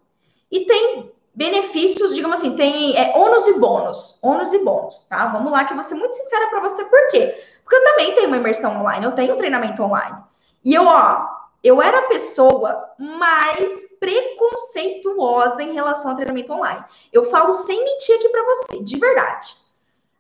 e 0.51 0.65
tem 0.65 1.11
benefícios, 1.33 2.15
digamos 2.15 2.39
assim, 2.39 2.55
tem 2.55 2.97
é, 2.97 3.13
ônus 3.17 3.45
e 3.47 3.59
bônus, 3.59 4.19
ônus 4.23 4.53
e 4.53 4.59
bônus, 4.59 5.03
tá? 5.03 5.27
Vamos 5.27 5.51
lá, 5.51 5.65
que 5.65 5.73
eu 5.73 5.75
vou 5.75 5.83
ser 5.83 5.95
muito 5.95 6.13
sincera 6.13 6.47
para 6.47 6.61
você, 6.61 6.83
por 6.85 7.07
quê? 7.09 7.43
Porque 7.63 7.75
eu 7.75 7.83
também 7.83 8.13
tenho 8.13 8.27
uma 8.27 8.37
imersão 8.37 8.79
online, 8.79 9.05
eu 9.05 9.11
tenho 9.11 9.33
um 9.33 9.37
treinamento 9.37 9.83
online. 9.83 10.17
E 10.63 10.73
eu, 10.73 10.85
ó, 10.85 11.27
eu 11.63 11.81
era 11.81 11.99
a 11.99 12.07
pessoa 12.07 12.93
mais 12.97 13.85
preconceituosa 13.99 15.61
em 15.63 15.73
relação 15.73 16.11
ao 16.11 16.15
treinamento 16.15 16.53
online. 16.53 16.83
Eu 17.11 17.25
falo 17.25 17.53
sem 17.53 17.83
mentir 17.83 18.15
aqui 18.15 18.29
para 18.29 18.43
você, 18.43 18.83
de 18.83 18.97
verdade. 18.97 19.55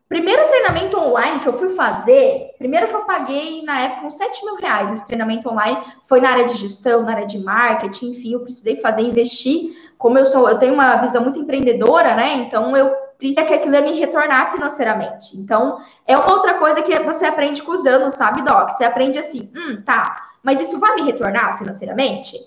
Primeiro 0.07 0.47
treinamento 0.47 0.97
online 0.99 1.39
que 1.39 1.47
eu 1.47 1.57
fui 1.57 1.69
fazer, 1.69 2.53
primeiro 2.59 2.87
que 2.87 2.93
eu 2.93 3.05
paguei 3.05 3.63
na 3.63 3.81
época 3.81 4.05
uns 4.05 4.15
7 4.15 4.45
mil 4.45 4.55
reais 4.55 4.91
nesse 4.91 5.05
treinamento 5.05 5.49
online, 5.49 5.79
foi 6.03 6.21
na 6.21 6.29
área 6.29 6.45
de 6.45 6.55
gestão, 6.55 7.01
na 7.01 7.13
área 7.13 7.25
de 7.25 7.39
marketing, 7.39 8.11
enfim, 8.11 8.33
eu 8.33 8.41
precisei 8.41 8.79
fazer, 8.79 9.01
investir. 9.01 9.75
Como 9.97 10.19
eu 10.19 10.25
sou, 10.25 10.47
eu 10.47 10.59
tenho 10.59 10.75
uma 10.75 10.97
visão 10.97 11.23
muito 11.23 11.39
empreendedora, 11.39 12.15
né? 12.15 12.35
Então 12.35 12.77
eu 12.77 12.93
precisei 13.17 13.45
que 13.45 13.53
aquilo 13.55 13.81
me 13.81 13.99
retornar 13.99 14.51
financeiramente. 14.51 15.35
Então, 15.37 15.79
é 16.05 16.15
uma 16.15 16.31
outra 16.33 16.55
coisa 16.55 16.83
que 16.83 16.99
você 16.99 17.25
aprende 17.25 17.63
com 17.63 17.71
os 17.71 17.85
anos, 17.87 18.13
sabe, 18.13 18.43
Doc? 18.43 18.71
Você 18.71 18.83
aprende 18.83 19.17
assim, 19.17 19.51
hum, 19.55 19.81
tá, 19.83 20.29
mas 20.43 20.61
isso 20.61 20.79
vai 20.79 20.93
me 20.95 21.01
retornar 21.01 21.57
financeiramente? 21.57 22.37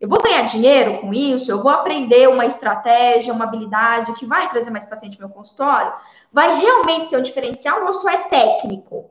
Eu 0.00 0.08
vou 0.08 0.22
ganhar 0.22 0.42
dinheiro 0.42 0.98
com 0.98 1.12
isso, 1.12 1.50
eu 1.50 1.60
vou 1.60 1.70
aprender 1.70 2.26
uma 2.26 2.46
estratégia, 2.46 3.34
uma 3.34 3.44
habilidade 3.44 4.14
que 4.14 4.24
vai 4.24 4.48
trazer 4.48 4.70
mais 4.70 4.86
paciente 4.86 5.20
no 5.20 5.26
meu 5.26 5.36
consultório. 5.36 5.92
Vai 6.32 6.58
realmente 6.58 7.06
ser 7.06 7.18
um 7.18 7.22
diferencial 7.22 7.84
ou 7.84 7.92
só 7.92 8.08
é 8.08 8.16
técnico? 8.16 9.10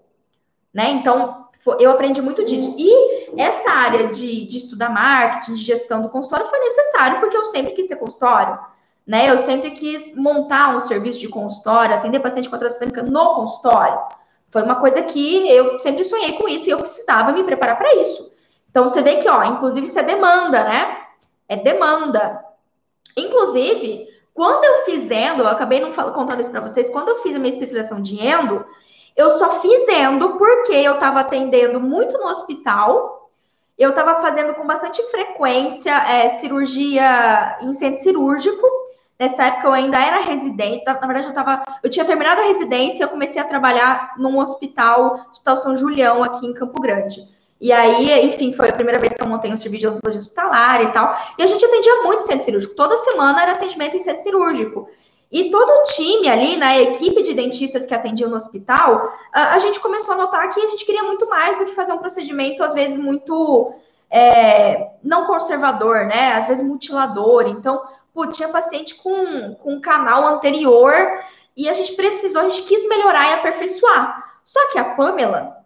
Né? 0.73 0.89
Então, 0.91 1.47
eu 1.79 1.91
aprendi 1.91 2.21
muito 2.23 2.43
disso. 2.43 2.73
E 2.75 3.39
essa 3.39 3.69
área 3.69 4.07
de, 4.07 4.45
de 4.45 4.57
estudar 4.57 4.89
marketing, 4.89 5.53
de 5.53 5.63
gestão 5.63 6.01
do 6.01 6.09
consultório 6.09 6.47
foi 6.47 6.59
necessário, 6.59 7.19
porque 7.19 7.37
eu 7.37 7.45
sempre 7.45 7.73
quis 7.73 7.85
ter 7.85 7.97
consultório. 7.97 8.57
Né? 9.05 9.29
Eu 9.29 9.37
sempre 9.37 9.71
quis 9.71 10.15
montar 10.15 10.75
um 10.75 10.79
serviço 10.79 11.19
de 11.19 11.27
consultório, 11.27 11.93
atender 11.93 12.19
paciente 12.19 12.49
com 12.49 12.57
sistêmica 12.57 13.03
no 13.03 13.35
consultório. 13.35 13.99
Foi 14.49 14.63
uma 14.63 14.77
coisa 14.77 15.03
que 15.03 15.47
eu 15.47 15.79
sempre 15.79 16.03
sonhei 16.03 16.33
com 16.33 16.47
isso 16.47 16.67
e 16.67 16.71
eu 16.71 16.79
precisava 16.79 17.31
me 17.31 17.43
preparar 17.43 17.77
para 17.77 17.93
isso. 17.95 18.38
Então 18.69 18.83
você 18.83 19.01
vê 19.01 19.15
que, 19.17 19.29
ó, 19.29 19.43
inclusive 19.43 19.87
isso 19.87 19.99
é 19.99 20.03
demanda, 20.03 20.63
né? 20.63 20.97
É 21.47 21.55
demanda. 21.57 22.43
Inclusive, 23.17 24.07
quando 24.33 24.63
eu 24.63 24.85
fiz 24.85 25.09
endo, 25.11 25.43
eu 25.43 25.49
acabei 25.49 25.81
não 25.81 25.91
contando 25.91 26.39
isso 26.39 26.51
para 26.51 26.61
vocês, 26.61 26.89
quando 26.89 27.09
eu 27.09 27.17
fiz 27.17 27.35
a 27.35 27.39
minha 27.39 27.49
especialização 27.49 28.01
de 28.01 28.25
endo, 28.25 28.65
eu 29.15 29.29
só 29.29 29.59
fiz 29.59 29.87
endo 29.89 30.37
porque 30.37 30.73
eu 30.73 30.93
estava 30.93 31.19
atendendo 31.19 31.79
muito 31.79 32.17
no 32.17 32.27
hospital, 32.27 33.29
eu 33.77 33.89
estava 33.89 34.21
fazendo 34.21 34.53
com 34.53 34.65
bastante 34.65 35.01
frequência 35.11 35.91
é, 35.91 36.29
cirurgia 36.29 37.57
em 37.61 37.73
centro 37.73 38.01
cirúrgico. 38.01 38.65
Nessa 39.19 39.43
época 39.43 39.67
eu 39.67 39.73
ainda 39.73 39.99
era 39.99 40.21
residente, 40.21 40.85
na 40.85 40.93
verdade 40.93 41.27
eu 41.27 41.33
tava, 41.33 41.63
eu 41.83 41.89
tinha 41.89 42.05
terminado 42.05 42.39
a 42.39 42.45
residência 42.45 42.99
e 42.99 43.01
eu 43.01 43.09
comecei 43.09 43.41
a 43.41 43.45
trabalhar 43.45 44.13
num 44.17 44.37
hospital, 44.39 45.25
Hospital 45.29 45.57
São 45.57 45.75
Julião, 45.75 46.23
aqui 46.23 46.45
em 46.45 46.53
Campo 46.53 46.81
Grande. 46.81 47.19
E 47.61 47.73
aí, 47.73 48.25
enfim, 48.25 48.53
foi 48.53 48.69
a 48.69 48.73
primeira 48.73 48.99
vez 48.99 49.13
que 49.13 49.21
eu 49.21 49.27
montei 49.27 49.51
um 49.51 49.57
serviço 49.57 49.81
de 49.81 49.87
odontologia 49.87 50.19
hospitalar 50.19 50.81
e 50.81 50.93
tal. 50.93 51.15
E 51.37 51.43
a 51.43 51.45
gente 51.45 51.63
atendia 51.63 52.03
muito 52.03 52.23
centro 52.23 52.45
cirúrgico. 52.45 52.75
Toda 52.75 52.95
semana 52.97 53.41
era 53.41 53.51
atendimento 53.53 53.97
em 53.97 53.99
centro 53.99 54.23
cirúrgico. 54.23 54.87
E 55.31 55.51
todo 55.51 55.69
o 55.69 55.81
time 55.83 56.27
ali, 56.27 56.57
na 56.57 56.67
né, 56.67 56.83
equipe 56.83 57.21
de 57.21 57.33
dentistas 57.33 57.85
que 57.85 57.93
atendiam 57.93 58.29
no 58.29 58.35
hospital, 58.35 59.13
a, 59.31 59.55
a, 59.55 59.59
gente 59.59 59.79
começou 59.79 60.15
a 60.15 60.17
notar 60.17 60.49
que 60.49 60.59
a 60.59 60.69
gente 60.69 60.85
queria 60.85 61.03
muito 61.03 61.29
mais 61.29 61.57
do 61.59 61.65
que 61.65 61.75
fazer 61.75 61.93
um 61.93 61.99
procedimento, 61.99 62.63
às 62.63 62.73
vezes, 62.73 62.97
muito 62.97 63.73
é, 64.09 64.87
não 65.03 65.25
conservador, 65.25 66.05
né? 66.05 66.33
Às 66.33 66.47
vezes 66.47 66.65
mutilador. 66.65 67.47
Então, 67.47 67.81
putz, 68.13 68.37
tinha 68.37 68.49
paciente 68.49 68.95
com, 68.95 69.53
com 69.55 69.81
canal 69.81 70.25
anterior 70.27 70.93
e 71.55 71.69
a 71.69 71.73
gente 71.73 71.93
precisou, 71.93 72.41
a 72.41 72.45
gente 72.45 72.63
quis 72.63 72.87
melhorar 72.87 73.29
e 73.29 73.33
aperfeiçoar. 73.33 74.39
Só 74.43 74.71
que 74.71 74.79
a 74.79 74.95
Pamela, 74.95 75.58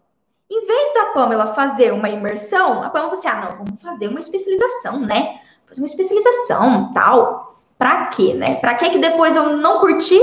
em 0.53 0.65
vez 0.65 0.93
da 0.93 1.05
Pamela 1.13 1.47
fazer 1.47 1.91
uma 1.91 2.09
imersão, 2.09 2.83
a 2.83 2.89
Pamela 2.89 3.09
falou 3.09 3.13
assim: 3.13 3.27
ah, 3.27 3.49
não, 3.49 3.65
vamos 3.65 3.81
fazer 3.81 4.07
uma 4.07 4.19
especialização, 4.19 4.99
né? 4.99 5.39
Fazer 5.67 5.81
uma 5.81 5.87
especialização, 5.87 6.93
tal. 6.93 7.57
Pra 7.77 8.05
quê, 8.07 8.33
né? 8.33 8.55
Pra 8.55 8.75
quê 8.75 8.89
que 8.89 8.99
depois 8.99 9.35
eu 9.35 9.57
não 9.57 9.79
curti, 9.79 10.19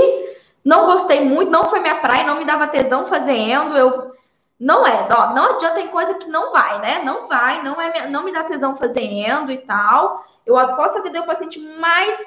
não 0.63 0.85
gostei 0.85 1.23
muito, 1.25 1.51
não 1.51 1.65
foi 1.65 1.81
minha 1.81 1.95
praia, 1.95 2.25
não 2.25 2.37
me 2.37 2.45
dava 2.45 2.67
tesão 2.67 3.05
fazendo, 3.05 3.77
eu 3.77 4.11
não 4.59 4.85
é, 4.85 5.07
ó, 5.15 5.33
não 5.33 5.55
adianta 5.55 5.75
tem 5.75 5.87
coisa 5.87 6.13
que 6.13 6.29
não 6.29 6.51
vai, 6.51 6.79
né? 6.79 7.01
Não 7.03 7.27
vai, 7.27 7.63
não 7.63 7.81
é, 7.81 8.07
não 8.09 8.23
me 8.23 8.31
dá 8.31 8.43
tesão 8.43 8.75
fazendo 8.75 9.51
e 9.51 9.57
tal. 9.57 10.23
Eu 10.45 10.55
posso 10.75 10.99
atender 10.99 11.19
o 11.19 11.25
paciente 11.25 11.59
mais 11.59 12.17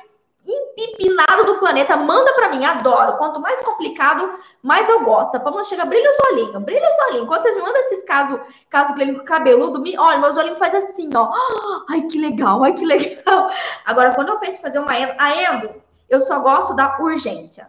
empipinado 0.46 1.44
do 1.44 1.58
planeta, 1.58 1.96
manda 1.96 2.32
para 2.34 2.50
mim, 2.50 2.64
adoro. 2.64 3.16
Quanto 3.16 3.40
mais 3.40 3.62
complicado, 3.62 4.38
mais 4.62 4.88
eu 4.88 5.02
gosto. 5.04 5.34
A 5.34 5.40
Pamela 5.40 5.64
chega, 5.64 5.84
brilha 5.84 6.10
os 6.10 6.18
olhinhos, 6.30 6.62
brilha 6.62 6.88
os 6.88 7.08
olhinhos. 7.08 7.28
Quando 7.28 7.42
vocês 7.42 7.56
me 7.56 7.62
mandam 7.62 7.80
esses 7.80 8.04
casos, 8.04 8.40
caso 8.68 8.94
clínico 8.94 9.24
cabeludo, 9.24 9.80
me, 9.80 9.98
olha, 9.98 10.18
meus 10.18 10.36
olhinhos 10.36 10.58
faz 10.58 10.74
assim, 10.74 11.10
ó. 11.14 11.32
Ai, 11.88 12.02
que 12.02 12.18
legal, 12.18 12.64
ai, 12.64 12.72
que 12.72 12.84
legal. 12.84 13.50
Agora, 13.84 14.14
quando 14.14 14.28
eu 14.28 14.38
penso 14.38 14.58
em 14.58 14.62
fazer 14.62 14.78
uma 14.78 14.98
endo, 14.98 15.14
a 15.18 15.34
endo, 15.34 15.70
eu 16.08 16.20
só 16.20 16.40
gosto 16.40 16.74
da 16.74 16.98
urgência. 16.98 17.68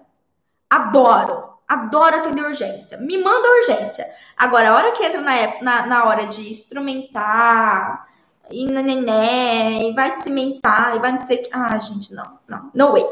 Adoro, 0.69 1.49
adoro 1.67 2.17
atender 2.17 2.43
urgência. 2.43 2.97
Me 2.97 3.21
manda 3.21 3.49
urgência. 3.49 4.09
Agora, 4.37 4.69
a 4.71 4.75
hora 4.75 4.91
que 4.93 5.03
entra 5.03 5.21
na, 5.21 5.61
na, 5.61 5.85
na 5.85 6.05
hora 6.05 6.27
de 6.27 6.49
instrumentar, 6.49 8.07
e 8.49 8.65
nené, 8.65 9.83
e 9.83 9.93
vai 9.93 10.11
cimentar, 10.11 10.95
e 10.95 10.99
vai 10.99 11.11
não 11.11 11.19
sei 11.19 11.37
o 11.37 11.41
que. 11.43 11.49
Ah, 11.51 11.77
gente, 11.79 12.13
não, 12.13 12.39
não, 12.47 12.71
no 12.73 12.91
way. 12.91 13.05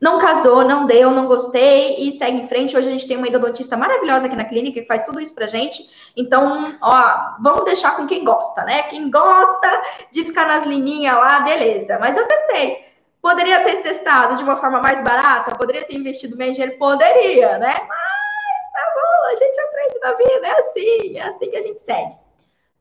Não 0.00 0.18
casou, 0.18 0.62
não 0.62 0.84
deu, 0.84 1.10
não 1.10 1.26
gostei 1.26 1.96
e 2.06 2.12
segue 2.12 2.42
em 2.42 2.48
frente. 2.48 2.76
Hoje 2.76 2.88
a 2.88 2.90
gente 2.90 3.08
tem 3.08 3.16
uma 3.16 3.28
endodontista 3.28 3.76
maravilhosa 3.78 4.26
aqui 4.26 4.36
na 4.36 4.44
clínica 4.44 4.80
que 4.80 4.86
faz 4.86 5.06
tudo 5.06 5.20
isso 5.20 5.34
pra 5.34 5.46
gente. 5.46 5.88
Então, 6.14 6.76
ó, 6.82 7.36
vamos 7.40 7.64
deixar 7.64 7.96
com 7.96 8.06
quem 8.06 8.22
gosta, 8.22 8.62
né? 8.64 8.82
Quem 8.84 9.10
gosta 9.10 9.82
de 10.12 10.22
ficar 10.24 10.46
nas 10.46 10.66
liminhas 10.66 11.14
lá, 11.14 11.40
beleza. 11.40 11.98
Mas 11.98 12.16
eu 12.16 12.28
testei. 12.28 12.84
Poderia 13.22 13.64
ter 13.64 13.82
testado 13.82 14.36
de 14.36 14.44
uma 14.44 14.56
forma 14.56 14.80
mais 14.80 15.02
barata? 15.02 15.56
Poderia 15.56 15.84
ter 15.84 15.96
investido 15.96 16.36
menos 16.36 16.54
dinheiro? 16.54 16.78
Poderia, 16.78 17.56
né? 17.58 17.74
Mas 17.88 18.72
tá 18.72 18.92
bom, 18.94 19.26
a 19.28 19.34
gente 19.34 19.60
aprende 19.60 19.98
na 19.98 20.12
vida, 20.12 20.46
é 20.46 20.58
assim, 20.60 21.18
é 21.18 21.22
assim 21.22 21.50
que 21.50 21.56
a 21.56 21.62
gente 21.62 21.80
segue. 21.80 22.14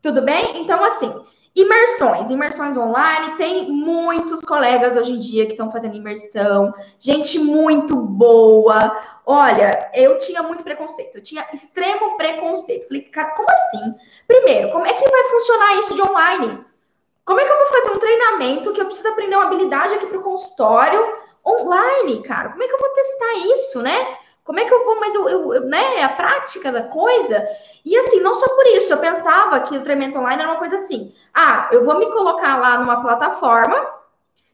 Tudo 0.02 0.22
bem? 0.22 0.62
Então, 0.62 0.84
assim, 0.84 1.12
Imersões, 1.56 2.30
imersões 2.30 2.76
online, 2.76 3.38
tem 3.38 3.72
muitos 3.72 4.42
colegas 4.42 4.98
hoje 4.98 5.14
em 5.14 5.20
dia 5.20 5.46
que 5.46 5.54
estão 5.54 5.72
fazendo 5.72 5.96
imersão, 5.96 6.74
gente 7.00 7.40
muito 7.40 7.96
boa. 7.96 8.98
Olha, 9.26 9.90
eu 9.94 10.18
tinha 10.18 10.44
muito 10.44 10.66
preconceito, 10.66 11.16
eu 11.16 11.24
tinha 11.24 11.48
extremo 11.54 12.18
preconceito. 12.18 12.90
Falei, 12.90 13.04
cara, 13.04 13.30
como 13.30 13.50
assim? 13.50 13.96
Primeiro, 14.28 14.70
como 14.72 14.86
é 14.86 14.92
que 14.92 15.10
vai 15.10 15.24
funcionar 15.24 15.80
isso 15.80 15.96
de 15.96 16.02
online? 16.02 16.66
Como 17.24 17.40
é 17.40 17.46
que 17.46 17.52
eu 17.52 17.58
vou 17.58 17.68
fazer 17.68 17.92
um 17.92 18.00
treinamento 18.00 18.74
que 18.74 18.82
eu 18.82 18.86
preciso 18.86 19.08
aprender 19.08 19.38
uma 19.38 19.46
habilidade 19.46 19.94
aqui 19.94 20.08
para 20.08 20.18
o 20.18 20.24
consultório 20.24 21.02
online, 21.46 22.22
cara? 22.24 22.50
Como 22.50 22.64
é 22.64 22.68
que 22.68 22.74
eu 22.74 22.80
vou 22.80 22.90
testar 22.90 23.34
isso, 23.54 23.82
né? 23.82 24.18
Como 24.44 24.60
é 24.60 24.66
que 24.66 24.74
eu 24.74 24.86
vou, 24.86 25.00
mas 25.00 25.16
eu, 25.16 25.28
eu, 25.28 25.54
eu, 25.56 25.62
né, 25.62 26.04
a 26.04 26.10
prática 26.10 26.72
da 26.72 26.84
coisa. 26.84 27.48
E 27.86 27.96
assim, 27.96 28.20
não 28.20 28.34
só 28.34 28.48
por 28.48 28.66
isso, 28.68 28.92
eu 28.92 28.98
pensava 28.98 29.60
que 29.60 29.78
o 29.78 29.84
treinamento 29.84 30.18
online 30.18 30.42
era 30.42 30.52
uma 30.52 30.60
coisa 30.60 30.76
assim: 30.76 31.14
ah, 31.34 31.70
eu 31.72 31.86
vou 31.86 32.00
me 32.00 32.08
colocar 32.08 32.58
lá 32.58 32.80
numa 32.80 33.02
plataforma. 33.02 33.94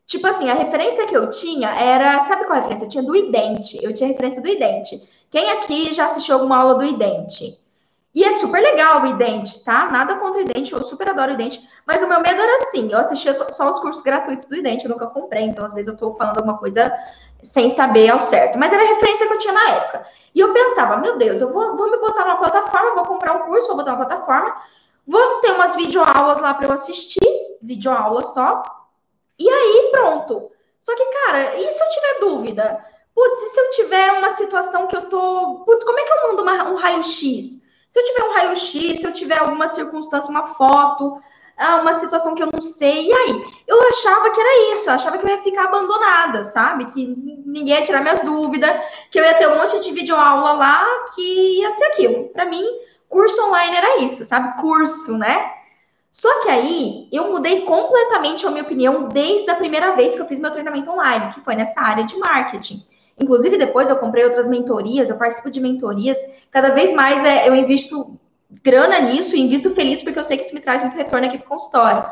Tipo 0.05 0.27
assim, 0.27 0.49
a 0.49 0.53
referência 0.53 1.07
que 1.07 1.15
eu 1.15 1.29
tinha 1.29 1.69
era, 1.69 2.19
sabe 2.21 2.43
qual 2.43 2.57
a 2.57 2.61
referência? 2.61 2.85
Eu 2.85 2.89
tinha 2.89 3.03
do 3.03 3.15
idente, 3.15 3.79
eu 3.81 3.93
tinha 3.93 4.09
referência 4.09 4.41
do 4.41 4.47
idente. 4.49 5.01
Quem 5.31 5.49
aqui 5.51 5.93
já 5.93 6.07
assistiu 6.07 6.35
alguma 6.35 6.57
aula 6.57 6.75
do 6.75 6.83
idente? 6.83 7.57
E 8.13 8.25
é 8.25 8.33
super 8.33 8.61
legal 8.61 9.03
o 9.03 9.07
idente, 9.07 9.63
tá? 9.63 9.89
Nada 9.89 10.15
contra 10.15 10.39
o 10.39 10.43
idente, 10.43 10.73
eu 10.73 10.83
super 10.83 11.09
adoro 11.09 11.31
o 11.31 11.33
idente. 11.33 11.65
Mas 11.87 12.01
o 12.01 12.07
meu 12.07 12.19
medo 12.19 12.41
era 12.41 12.63
assim, 12.63 12.91
eu 12.91 12.97
assistia 12.97 13.33
só 13.51 13.69
os 13.69 13.79
cursos 13.79 14.03
gratuitos 14.03 14.47
do 14.47 14.55
idente, 14.57 14.83
eu 14.83 14.91
nunca 14.91 15.07
comprei, 15.07 15.43
então 15.43 15.63
às 15.63 15.73
vezes 15.73 15.91
eu 15.91 15.97
tô 15.97 16.13
falando 16.15 16.37
alguma 16.37 16.57
coisa 16.57 16.93
sem 17.41 17.69
saber 17.69 18.09
ao 18.09 18.21
certo. 18.21 18.57
Mas 18.57 18.73
era 18.73 18.83
a 18.83 18.87
referência 18.87 19.27
que 19.27 19.33
eu 19.33 19.37
tinha 19.37 19.53
na 19.53 19.69
época. 19.69 20.05
E 20.35 20.39
eu 20.41 20.51
pensava, 20.51 20.97
meu 20.97 21.17
Deus, 21.17 21.39
eu 21.39 21.53
vou, 21.53 21.77
vou 21.77 21.89
me 21.89 21.97
botar 21.97 22.25
numa 22.25 22.37
plataforma, 22.37 22.95
vou 22.95 23.05
comprar 23.05 23.33
um 23.33 23.45
curso, 23.45 23.67
vou 23.67 23.77
botar 23.77 23.93
uma 23.93 24.05
plataforma, 24.05 24.55
vou 25.07 25.39
ter 25.39 25.51
umas 25.53 25.75
videoaulas 25.77 26.41
lá 26.41 26.53
para 26.53 26.67
eu 26.67 26.73
assistir, 26.73 27.57
videoaula 27.61 28.23
só, 28.23 28.61
e 29.39 29.49
aí 29.49 29.89
pronto. 29.91 30.51
Só 30.81 30.95
que, 30.95 31.05
cara, 31.05 31.55
e 31.55 31.71
se 31.71 31.81
eu 31.81 31.89
tiver 31.89 32.19
dúvida? 32.19 32.85
Putz, 33.15 33.41
e 33.41 33.47
se 33.47 33.59
eu 33.59 33.69
tiver 33.69 34.11
uma 34.13 34.31
situação 34.31 34.87
que 34.87 34.95
eu 34.95 35.09
tô. 35.09 35.63
Putz, 35.65 35.83
como 35.83 35.99
é 35.99 36.03
que 36.03 36.11
eu 36.11 36.27
mando 36.27 36.41
uma, 36.41 36.69
um 36.71 36.75
raio-x? 36.75 37.60
Se 37.91 37.99
eu 37.99 38.05
tiver 38.05 38.23
um 38.23 38.33
raio-x, 38.33 39.01
se 39.01 39.05
eu 39.05 39.11
tiver 39.11 39.37
alguma 39.37 39.67
circunstância, 39.67 40.31
uma 40.31 40.45
foto, 40.45 41.21
ah, 41.57 41.81
uma 41.81 41.91
situação 41.91 42.33
que 42.33 42.41
eu 42.41 42.47
não 42.49 42.61
sei. 42.61 43.09
E 43.09 43.13
aí? 43.13 43.43
Eu 43.67 43.85
achava 43.89 44.29
que 44.29 44.39
era 44.39 44.71
isso, 44.71 44.89
eu 44.89 44.93
achava 44.93 45.17
que 45.17 45.25
eu 45.25 45.29
ia 45.29 45.43
ficar 45.43 45.65
abandonada, 45.65 46.45
sabe? 46.45 46.85
Que 46.85 47.05
ninguém 47.45 47.75
ia 47.75 47.83
tirar 47.83 47.99
minhas 47.99 48.21
dúvidas, 48.21 48.81
que 49.11 49.19
eu 49.19 49.25
ia 49.25 49.33
ter 49.33 49.49
um 49.49 49.57
monte 49.57 49.77
de 49.81 49.91
videoaula 49.91 50.53
lá, 50.53 50.87
que 51.13 51.59
ia 51.59 51.69
ser 51.69 51.83
aquilo. 51.87 52.29
Para 52.29 52.45
mim, 52.45 52.63
curso 53.09 53.43
online 53.45 53.75
era 53.75 53.97
isso, 53.97 54.23
sabe? 54.23 54.61
Curso, 54.61 55.17
né? 55.17 55.51
Só 56.13 56.43
que 56.43 56.49
aí 56.49 57.09
eu 57.11 57.29
mudei 57.29 57.65
completamente 57.65 58.47
a 58.47 58.51
minha 58.51 58.63
opinião 58.63 59.09
desde 59.09 59.51
a 59.51 59.55
primeira 59.55 59.97
vez 59.97 60.15
que 60.15 60.21
eu 60.21 60.27
fiz 60.27 60.39
meu 60.39 60.51
treinamento 60.51 60.89
online, 60.89 61.33
que 61.33 61.41
foi 61.41 61.55
nessa 61.55 61.81
área 61.81 62.05
de 62.05 62.17
marketing. 62.17 62.81
Inclusive, 63.21 63.57
depois 63.57 63.89
eu 63.89 63.95
comprei 63.97 64.23
outras 64.23 64.47
mentorias, 64.47 65.09
eu 65.09 65.15
participo 65.15 65.51
de 65.51 65.61
mentorias. 65.61 66.17
Cada 66.49 66.69
vez 66.69 66.91
mais 66.93 67.23
é, 67.23 67.47
eu 67.47 67.53
invisto 67.53 68.19
grana 68.63 68.99
nisso 68.99 69.35
e 69.35 69.39
invisto 69.39 69.69
feliz 69.71 70.01
porque 70.01 70.19
eu 70.19 70.23
sei 70.23 70.37
que 70.37 70.43
isso 70.43 70.55
me 70.55 70.59
traz 70.59 70.81
muito 70.81 70.97
retorno 70.97 71.27
aqui 71.27 71.37
para 71.37 71.45
o 71.45 71.49
consultório. 71.49 72.05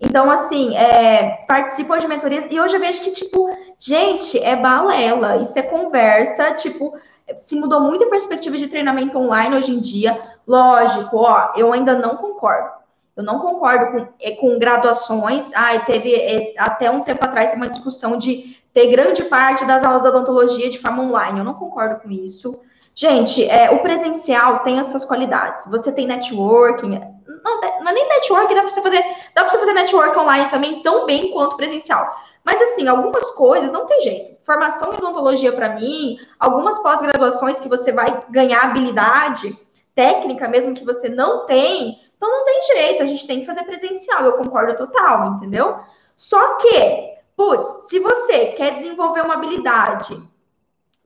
Então, 0.00 0.30
assim, 0.30 0.76
é, 0.76 1.44
participo 1.48 1.96
de 1.96 2.06
mentorias 2.06 2.46
e 2.50 2.60
hoje 2.60 2.76
eu 2.76 2.80
vejo 2.80 3.00
que, 3.00 3.12
tipo, 3.12 3.48
gente, 3.78 4.38
é 4.42 4.54
balela, 4.54 5.36
isso 5.36 5.58
é 5.58 5.62
conversa, 5.62 6.52
tipo, 6.54 6.94
se 7.36 7.56
mudou 7.56 7.80
muito 7.80 8.04
a 8.04 8.10
perspectiva 8.10 8.58
de 8.58 8.66
treinamento 8.66 9.16
online 9.16 9.56
hoje 9.56 9.72
em 9.72 9.80
dia. 9.80 10.20
Lógico, 10.46 11.16
ó, 11.16 11.54
eu 11.56 11.72
ainda 11.72 11.94
não 11.98 12.16
concordo. 12.16 12.76
Eu 13.16 13.24
não 13.24 13.38
concordo 13.38 13.92
com, 13.92 14.08
é, 14.20 14.32
com 14.32 14.58
graduações. 14.58 15.50
Ah, 15.54 15.78
teve 15.78 16.14
é, 16.14 16.54
até 16.58 16.90
um 16.90 17.00
tempo 17.00 17.24
atrás 17.24 17.54
uma 17.54 17.68
discussão 17.68 18.18
de 18.18 18.55
ter 18.76 18.88
grande 18.88 19.24
parte 19.24 19.64
das 19.64 19.82
aulas 19.82 20.02
da 20.02 20.10
odontologia 20.10 20.68
de 20.68 20.78
forma 20.78 21.02
online. 21.02 21.38
Eu 21.38 21.46
não 21.46 21.54
concordo 21.54 21.98
com 22.02 22.10
isso. 22.10 22.60
Gente, 22.94 23.42
é, 23.48 23.70
o 23.70 23.78
presencial 23.78 24.58
tem 24.58 24.78
as 24.78 24.88
suas 24.88 25.02
qualidades. 25.02 25.64
Você 25.70 25.90
tem 25.90 26.06
networking. 26.06 27.00
Não, 27.42 27.58
não 27.58 27.88
é 27.88 27.92
nem 27.94 28.06
network, 28.06 28.54
dá 28.54 28.60
para 28.60 28.68
você 28.68 28.82
fazer, 28.82 29.02
dá 29.34 29.44
para 29.44 29.48
você 29.50 29.58
fazer 29.60 29.72
network 29.72 30.18
online 30.18 30.50
também 30.50 30.82
tão 30.82 31.06
bem 31.06 31.32
quanto 31.32 31.56
presencial. 31.56 32.16
Mas 32.44 32.60
assim, 32.60 32.86
algumas 32.86 33.30
coisas 33.30 33.72
não 33.72 33.86
tem 33.86 33.98
jeito. 34.02 34.36
Formação 34.44 34.92
em 34.92 34.96
odontologia 34.96 35.52
para 35.52 35.70
mim, 35.70 36.18
algumas 36.38 36.78
pós-graduações 36.80 37.58
que 37.58 37.70
você 37.70 37.92
vai 37.92 38.24
ganhar 38.28 38.60
habilidade 38.60 39.58
técnica 39.94 40.46
mesmo 40.48 40.74
que 40.74 40.84
você 40.84 41.08
não 41.08 41.46
tem, 41.46 41.98
Então 42.18 42.30
não 42.30 42.44
tem 42.44 42.62
jeito, 42.74 43.02
a 43.02 43.06
gente 43.06 43.26
tem 43.26 43.40
que 43.40 43.46
fazer 43.46 43.62
presencial, 43.62 44.26
eu 44.26 44.34
concordo 44.34 44.76
total, 44.76 45.36
entendeu? 45.36 45.78
Só 46.14 46.56
que, 46.56 47.15
putz, 47.36 47.88
se 47.88 47.98
você 48.00 48.46
quer 48.46 48.76
desenvolver 48.76 49.20
uma 49.20 49.34
habilidade 49.34 50.20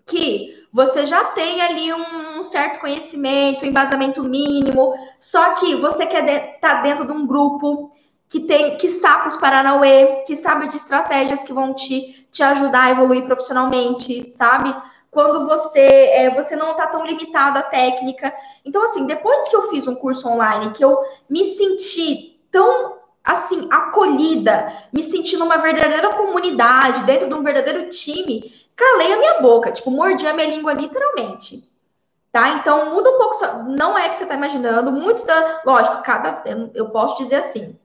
que 0.07 0.67
você 0.73 1.05
já 1.05 1.25
tem 1.25 1.61
ali 1.61 1.93
um, 1.93 2.43
certo 2.43 2.81
conhecimento, 2.81 3.65
um 3.65 3.69
embasamento 3.69 4.23
mínimo, 4.23 4.95
só 5.19 5.55
que 5.55 5.75
você 5.77 6.07
quer 6.07 6.55
estar 6.55 6.77
tá 6.77 6.83
dentro 6.83 7.07
de 7.07 7.13
um 7.13 7.27
grupo 7.27 7.93
que 8.29 8.41
tem 8.41 8.77
que 8.77 8.89
sabe 8.89 9.29
os 9.29 9.37
Paranauê, 9.37 10.23
que 10.25 10.37
sabe 10.37 10.69
de 10.69 10.77
estratégias 10.77 11.43
que 11.43 11.53
vão 11.53 11.75
te, 11.75 12.27
te 12.31 12.43
ajudar 12.43 12.85
a 12.85 12.91
evoluir 12.93 13.27
profissionalmente, 13.27 14.31
sabe? 14.31 14.75
Quando 15.11 15.47
você 15.49 15.81
é, 15.81 16.31
você 16.31 16.55
não 16.55 16.71
está 16.71 16.87
tão 16.87 17.05
limitado 17.05 17.59
à 17.59 17.63
técnica. 17.63 18.33
Então, 18.65 18.85
assim, 18.85 19.05
depois 19.07 19.49
que 19.49 19.57
eu 19.57 19.69
fiz 19.69 19.89
um 19.89 19.97
curso 19.97 20.29
online, 20.29 20.71
que 20.71 20.85
eu 20.85 20.97
me 21.29 21.45
senti 21.45 22.41
tão 22.53 23.00
assim, 23.31 23.69
acolhida, 23.71 24.73
me 24.93 25.03
senti 25.03 25.37
numa 25.37 25.59
verdadeira 25.59 26.11
comunidade, 26.11 27.05
dentro 27.05 27.29
de 27.29 27.35
um 27.35 27.43
verdadeiro 27.43 27.89
time, 27.89 28.53
calei 28.77 29.13
a 29.13 29.19
minha 29.19 29.41
boca, 29.41 29.71
tipo, 29.71 29.91
mordi 29.91 30.27
a 30.27 30.35
minha 30.35 30.49
língua 30.49 30.73
literalmente. 30.73 31.69
Tá? 32.33 32.51
Então, 32.51 32.95
muda 32.95 33.11
um 33.11 33.19
pouco, 33.19 33.37
não 33.77 33.99
é 33.99 34.09
que 34.09 34.17
você 34.17 34.23
está 34.23 34.37
imaginando, 34.37 34.93
muitos 34.93 35.23
da, 35.23 35.63
lógico, 35.65 36.03
cada, 36.03 36.43
eu, 36.75 36.91
posso 36.91 37.17
dizer 37.23 37.37
assim, 37.37 37.77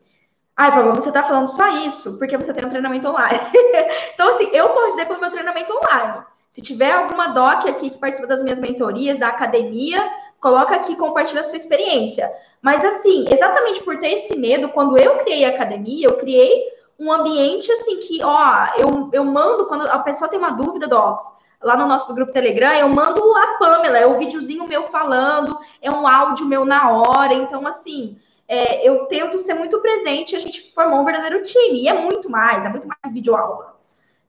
Ai, 0.58 0.72
problema, 0.72 0.96
você 0.96 1.10
está 1.10 1.22
falando 1.22 1.48
só 1.48 1.68
isso 1.86 2.18
porque 2.18 2.38
você 2.38 2.54
tem 2.54 2.66
um 2.66 2.70
treinamento 2.70 3.10
online. 3.10 3.42
então, 4.14 4.30
assim, 4.30 4.48
eu 4.54 4.70
posso 4.70 4.96
dizer 4.96 5.06
pelo 5.06 5.20
meu 5.20 5.30
treinamento 5.30 5.74
online. 5.74 6.24
Se 6.50 6.62
tiver 6.62 6.94
alguma 6.94 7.28
doc 7.28 7.68
aqui 7.68 7.90
que 7.90 7.98
participa 7.98 8.26
das 8.26 8.42
minhas 8.42 8.58
mentorias, 8.58 9.20
da 9.20 9.28
academia, 9.28 10.02
coloca 10.46 10.76
aqui, 10.76 10.96
compartilha 10.96 11.42
a 11.42 11.44
sua 11.44 11.58
experiência. 11.58 12.32
Mas, 12.62 12.86
assim, 12.86 13.26
exatamente 13.32 13.82
por 13.82 14.00
ter 14.00 14.12
esse 14.12 14.38
medo, 14.38 14.70
quando 14.70 14.96
eu 14.96 15.18
criei 15.18 15.44
a 15.44 15.50
academia, 15.50 16.06
eu 16.06 16.18
criei 16.18 16.64
um 17.00 17.12
ambiente, 17.12 17.72
assim, 17.72 17.98
que, 17.98 18.24
ó, 18.24 18.68
eu, 18.78 19.10
eu 19.12 19.24
mando, 19.24 19.66
quando 19.66 19.88
a 19.88 19.98
pessoa 19.98 20.30
tem 20.30 20.38
uma 20.38 20.52
dúvida, 20.52 20.88
Docs, 20.88 21.34
lá 21.64 21.76
no 21.76 21.88
nosso 21.88 22.14
grupo 22.14 22.32
Telegram, 22.32 22.74
eu 22.74 22.88
mando 22.88 23.20
a 23.36 23.58
Pamela, 23.58 23.98
é 23.98 24.06
um 24.06 24.20
videozinho 24.20 24.68
meu 24.68 24.84
falando, 24.84 25.58
é 25.82 25.90
um 25.90 26.08
áudio 26.08 26.46
meu 26.46 26.64
na 26.64 26.92
hora. 26.92 27.34
Então, 27.34 27.66
assim, 27.66 28.16
é, 28.48 28.88
eu 28.88 29.08
tento 29.08 29.40
ser 29.40 29.56
muito 29.56 29.80
presente, 29.80 30.36
a 30.36 30.40
gente 30.40 30.72
formou 30.76 31.00
um 31.00 31.06
verdadeiro 31.06 31.42
time, 31.42 31.82
e 31.82 31.88
é 31.88 31.94
muito 31.94 32.30
mais, 32.30 32.64
é 32.64 32.70
muito 32.70 32.88
mais 32.88 33.00
videoaula. 33.12 33.74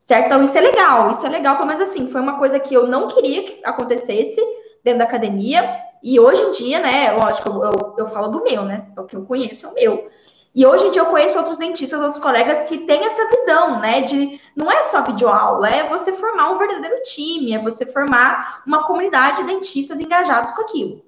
Certo? 0.00 0.26
Então, 0.26 0.42
isso 0.42 0.56
é 0.56 0.62
legal, 0.62 1.10
isso 1.10 1.26
é 1.26 1.28
legal, 1.28 1.62
mas 1.66 1.78
assim, 1.78 2.10
foi 2.10 2.22
uma 2.22 2.38
coisa 2.38 2.58
que 2.58 2.72
eu 2.72 2.86
não 2.86 3.06
queria 3.08 3.42
que 3.42 3.60
acontecesse 3.62 4.40
dentro 4.82 5.00
da 5.00 5.04
academia, 5.04 5.84
e 6.02 6.18
hoje 6.20 6.42
em 6.42 6.50
dia, 6.52 6.80
né, 6.80 7.12
lógico, 7.12 7.48
eu, 7.48 7.62
eu, 7.62 7.94
eu 7.98 8.06
falo 8.06 8.28
do 8.28 8.42
meu, 8.42 8.64
né, 8.64 8.86
é 8.96 9.00
o 9.00 9.04
que 9.04 9.16
eu 9.16 9.24
conheço, 9.24 9.66
é 9.66 9.70
o 9.70 9.74
meu. 9.74 10.10
E 10.54 10.64
hoje 10.64 10.86
em 10.86 10.90
dia 10.90 11.02
eu 11.02 11.06
conheço 11.06 11.36
outros 11.36 11.58
dentistas, 11.58 12.00
outros 12.00 12.22
colegas 12.22 12.64
que 12.64 12.78
têm 12.78 13.04
essa 13.04 13.28
visão, 13.28 13.80
né, 13.80 14.02
de 14.02 14.40
não 14.56 14.70
é 14.70 14.82
só 14.84 15.02
videoaula, 15.02 15.68
é 15.68 15.88
você 15.88 16.12
formar 16.12 16.50
um 16.52 16.58
verdadeiro 16.58 17.02
time, 17.02 17.52
é 17.52 17.58
você 17.58 17.84
formar 17.84 18.62
uma 18.66 18.84
comunidade 18.84 19.38
de 19.38 19.48
dentistas 19.48 20.00
engajados 20.00 20.52
com 20.52 20.62
aquilo 20.62 21.06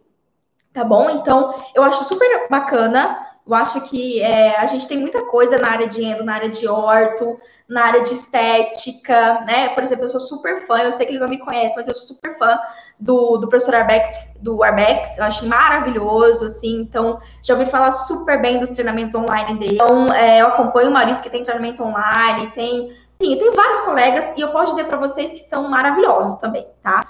tá 0.79 0.85
bom? 0.85 1.11
Então, 1.11 1.55
eu 1.75 1.83
acho 1.83 2.05
super 2.05 2.49
bacana. 2.49 3.27
Eu 3.49 3.55
acho 3.55 3.81
que 3.81 4.21
é, 4.21 4.61
a 4.61 4.67
gente 4.67 4.87
tem 4.87 4.99
muita 4.99 5.25
coisa 5.25 5.57
na 5.57 5.71
área 5.71 5.89
de 5.89 6.05
endo, 6.05 6.23
na 6.23 6.35
área 6.35 6.51
de 6.51 6.69
orto, 6.69 7.41
na 7.67 7.87
área 7.87 8.03
de 8.03 8.13
estética, 8.13 9.41
né? 9.47 9.71
Por 9.71 9.83
exemplo, 9.83 10.05
eu 10.05 10.09
sou 10.11 10.21
super 10.21 10.67
fã, 10.67 10.81
eu 10.81 10.93
sei 10.93 11.07
que 11.07 11.13
ele 11.13 11.19
não 11.19 11.31
me 11.31 11.39
conhece, 11.39 11.75
mas 11.75 11.89
eu 11.89 11.95
sou 11.95 12.09
super 12.09 12.37
fã 12.37 12.59
do, 13.01 13.39
do 13.39 13.49
professor 13.49 13.75
Arbex, 13.75 14.11
do 14.43 14.63
Arbex, 14.63 15.17
eu 15.17 15.25
acho 15.25 15.47
maravilhoso, 15.47 16.45
assim, 16.45 16.83
então 16.83 17.19
já 17.43 17.55
ouvi 17.55 17.71
falar 17.71 17.91
super 17.93 18.39
bem 18.39 18.61
dos 18.61 18.69
treinamentos 18.69 19.15
online 19.15 19.59
dele. 19.59 19.77
Então, 19.77 20.13
é, 20.13 20.43
eu 20.43 20.49
acompanho 20.49 20.91
o 20.91 20.93
Maurício 20.93 21.23
que 21.23 21.31
tem 21.31 21.43
treinamento 21.43 21.83
online, 21.83 22.51
tem, 22.51 22.95
tem, 23.19 23.39
tem 23.39 23.51
vários 23.53 23.81
colegas, 23.81 24.31
e 24.37 24.43
eu 24.43 24.51
posso 24.51 24.73
dizer 24.73 24.89
para 24.89 24.99
vocês 24.99 25.33
que 25.33 25.41
são 25.41 25.71
maravilhosos 25.71 26.35
também, 26.35 26.67
tá? 26.83 27.01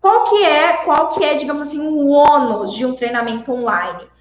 Qual 0.00 0.24
que 0.24 0.44
é, 0.44 0.78
qual 0.78 1.10
que 1.10 1.22
é, 1.22 1.34
digamos 1.34 1.62
assim, 1.64 1.86
o 1.86 2.08
ônus 2.08 2.72
de 2.72 2.86
um 2.86 2.94
treinamento 2.94 3.52
online? 3.52 4.13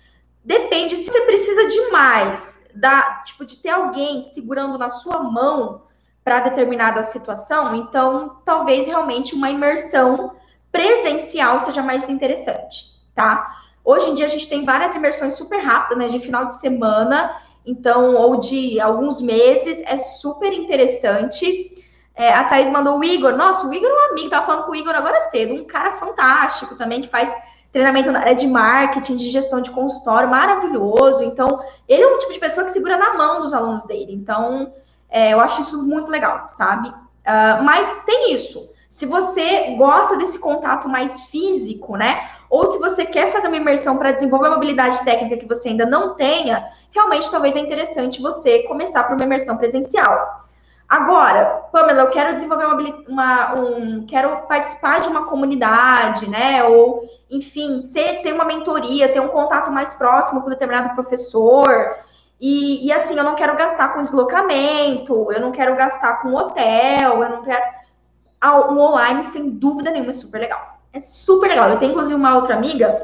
Depende 0.44 0.98
se 0.98 1.12
você 1.12 1.22
precisa 1.22 1.68
de 1.68 1.92
mais, 1.92 2.64
da, 2.76 3.22
tipo, 3.24 3.46
de 3.46 3.56
ter 3.58 3.70
alguém 3.70 4.22
segurando 4.22 4.78
na 4.78 4.90
sua 4.90 5.24
mão 5.24 5.84
para 6.24 6.42
determinada 6.42 7.04
situação, 7.04 7.76
então 7.76 8.38
talvez 8.46 8.88
realmente 8.88 9.36
uma 9.36 9.50
imersão 9.50 10.36
presencial 10.72 11.60
seja 11.60 11.82
mais 11.82 12.10
interessante, 12.10 12.86
tá? 13.14 13.58
Hoje 13.84 14.10
em 14.10 14.16
dia 14.16 14.26
a 14.26 14.30
gente 14.30 14.48
tem 14.48 14.64
várias 14.64 14.96
imersões 14.96 15.34
super 15.34 15.60
rápidas, 15.60 15.98
né, 15.98 16.08
de 16.08 16.20
final 16.20 16.46
de 16.46 16.60
semana, 16.60 17.38
então, 17.66 18.16
ou 18.16 18.40
de 18.40 18.80
alguns 18.80 19.22
meses, 19.22 19.82
é 19.86 19.98
super 19.98 20.52
interessante. 20.52 21.72
É, 22.16 22.34
a 22.34 22.44
Thaís 22.46 22.70
mandou 22.70 23.00
o 23.00 23.04
Igor. 23.04 23.36
Nossa, 23.36 23.68
o 23.68 23.74
Igor 23.74 23.90
é 23.90 23.94
um 23.94 24.12
amigo, 24.12 24.30
tava 24.30 24.46
falando 24.46 24.66
com 24.66 24.72
o 24.72 24.76
Igor 24.76 24.94
agora 24.94 25.20
cedo, 25.30 25.54
um 25.54 25.66
cara 25.66 25.94
fantástico 25.94 26.78
também, 26.78 27.02
que 27.02 27.08
faz 27.08 27.34
treinamento 27.74 28.12
na 28.12 28.20
área 28.20 28.36
de 28.36 28.46
marketing, 28.48 29.18
de 29.18 29.30
gestão 29.30 29.60
de 29.60 29.72
consultório, 29.72 30.30
maravilhoso. 30.30 31.24
Então, 31.24 31.60
ele 31.90 32.04
é 32.04 32.08
um 32.08 32.20
tipo 32.20 32.32
de 32.32 32.40
pessoa 32.40 32.64
que 32.64 32.72
segura 32.72 32.98
na 32.98 33.16
mão 33.16 33.42
dos 33.42 33.54
alunos 33.54 33.84
dele. 33.86 34.14
Então, 34.14 34.72
é, 35.10 35.34
eu 35.34 35.40
acho 35.40 35.60
isso 35.60 35.84
muito 35.84 36.10
legal, 36.10 36.50
sabe? 36.54 36.90
Uh, 36.90 37.64
mas 37.64 38.04
tem 38.06 38.34
isso. 38.34 38.70
Se 38.88 39.08
você 39.08 39.76
gosta 39.76 40.18
desse 40.18 40.38
contato 40.38 40.88
mais 40.88 41.22
físico, 41.22 41.98
né? 41.98 42.30
Ou 42.48 42.68
se 42.68 42.78
você 42.78 43.06
quer 43.06 43.32
fazer 43.32 43.48
uma 43.48 43.58
imersão 43.58 43.98
para 43.98 44.12
desenvolver 44.12 44.50
uma 44.50 44.58
habilidade 44.58 45.04
técnica 45.04 45.38
que 45.38 45.48
você 45.48 45.70
ainda 45.70 45.86
não 45.86 46.14
tenha, 46.14 46.70
realmente 46.92 47.32
talvez 47.32 47.56
é 47.56 47.60
interessante 47.60 48.22
você 48.22 48.60
começar 48.64 49.04
por 49.06 49.16
uma 49.16 49.26
imersão 49.26 49.58
presencial. 49.58 50.43
Agora, 50.94 51.64
Pamela, 51.72 52.02
eu 52.02 52.12
quero 52.12 52.36
desenvolver 52.36 52.66
uma, 52.66 53.04
uma, 53.08 53.56
um, 53.56 54.06
quero 54.06 54.44
participar 54.44 55.02
de 55.02 55.08
uma 55.08 55.26
comunidade, 55.26 56.30
né? 56.30 56.64
Ou, 56.66 57.02
enfim, 57.32 57.82
ser, 57.82 58.22
ter 58.22 58.32
uma 58.32 58.46
mentoria, 58.46 59.12
ter 59.12 59.20
um 59.20 59.30
contato 59.30 59.72
mais 59.72 59.92
próximo 59.96 60.44
com 60.44 60.52
determinado 60.52 60.94
professor. 60.94 61.96
E, 62.40 62.86
e 62.86 62.92
assim, 62.92 63.18
eu 63.18 63.24
não 63.24 63.34
quero 63.34 63.58
gastar 63.58 63.92
com 63.92 64.04
deslocamento, 64.04 65.32
eu 65.32 65.42
não 65.42 65.52
quero 65.52 65.76
gastar 65.76 66.22
com 66.22 66.36
hotel, 66.36 67.24
eu 67.24 67.30
não 67.30 67.42
quero. 67.42 67.64
Ah, 68.40 68.60
o 68.60 68.78
online, 68.78 69.24
sem 69.24 69.50
dúvida 69.50 69.90
nenhuma, 69.90 70.12
é 70.12 70.14
super 70.14 70.42
legal. 70.42 70.78
É 70.94 71.00
super 71.00 71.48
legal. 71.48 71.72
Eu 71.72 71.80
tenho, 71.80 71.94
inclusive, 71.94 72.14
uma 72.14 72.36
outra 72.36 72.54
amiga, 72.54 73.04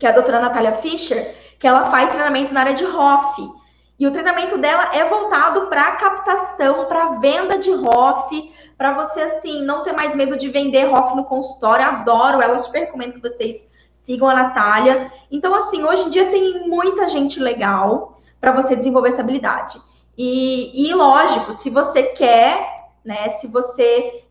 que 0.00 0.06
é 0.06 0.08
a 0.08 0.14
doutora 0.14 0.40
Natália 0.40 0.72
Fischer, 0.72 1.34
que 1.58 1.66
ela 1.66 1.90
faz 1.90 2.08
treinamentos 2.08 2.52
na 2.52 2.60
área 2.60 2.72
de 2.72 2.86
HOF. 2.86 3.57
E 3.98 4.06
o 4.06 4.12
treinamento 4.12 4.56
dela 4.56 4.94
é 4.94 5.04
voltado 5.08 5.66
para 5.66 5.96
captação, 5.96 6.84
para 6.84 7.18
venda 7.18 7.58
de 7.58 7.72
ROF, 7.72 8.52
para 8.76 8.94
você 8.94 9.22
assim 9.22 9.62
não 9.64 9.82
ter 9.82 9.92
mais 9.92 10.14
medo 10.14 10.38
de 10.38 10.48
vender 10.48 10.84
ROF 10.84 11.16
no 11.16 11.24
consultório. 11.24 11.84
Adoro 11.84 12.40
ela, 12.40 12.58
super 12.58 12.80
recomendo 12.80 13.14
que 13.14 13.22
vocês 13.22 13.66
sigam 13.92 14.28
a 14.28 14.34
Natália. 14.34 15.10
Então 15.30 15.52
assim, 15.52 15.82
hoje 15.82 16.04
em 16.04 16.10
dia 16.10 16.30
tem 16.30 16.68
muita 16.68 17.08
gente 17.08 17.40
legal 17.40 18.20
para 18.40 18.52
você 18.52 18.76
desenvolver 18.76 19.08
essa 19.08 19.22
habilidade. 19.22 19.80
E, 20.16 20.88
e 20.88 20.94
lógico, 20.94 21.52
se 21.52 21.68
você 21.68 22.02
quer, 22.04 22.88
né, 23.04 23.28
se 23.30 23.48
você 23.48 24.24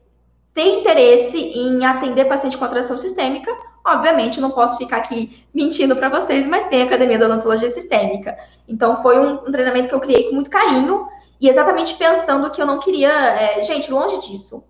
tem 0.54 0.80
interesse 0.80 1.38
em 1.38 1.86
atender 1.86 2.26
paciente 2.26 2.58
com 2.58 2.66
atração 2.66 2.98
sistêmica, 2.98 3.56
Obviamente, 3.88 4.42
não 4.42 4.52
posso 4.52 4.78
ficar 4.78 4.98
aqui 4.98 5.46
mentindo 5.54 5.96
para 5.96 6.10
vocês, 6.10 6.46
mas 6.46 6.66
tem 6.66 6.82
a 6.82 6.86
Academia 6.86 7.18
da 7.18 7.26
Odontologia 7.28 7.70
Sistêmica. 7.70 8.38
Então, 8.68 9.02
foi 9.02 9.18
um, 9.18 9.36
um, 9.36 9.52
treinamento 9.52 9.88
que 9.88 9.96
eu 9.96 10.00
criei 10.02 10.26
com 10.28 10.36
muito 10.36 10.50
carinho 10.50 11.08
e 11.40 11.48
exatamente 11.48 11.96
pensando 11.96 12.52
que 12.52 12.62
eu 12.62 12.66
não 12.66 12.80
queria. 12.80 13.10
É, 13.10 13.64
gente, 13.64 13.90
longe 13.90 14.20
disso. 14.28 14.62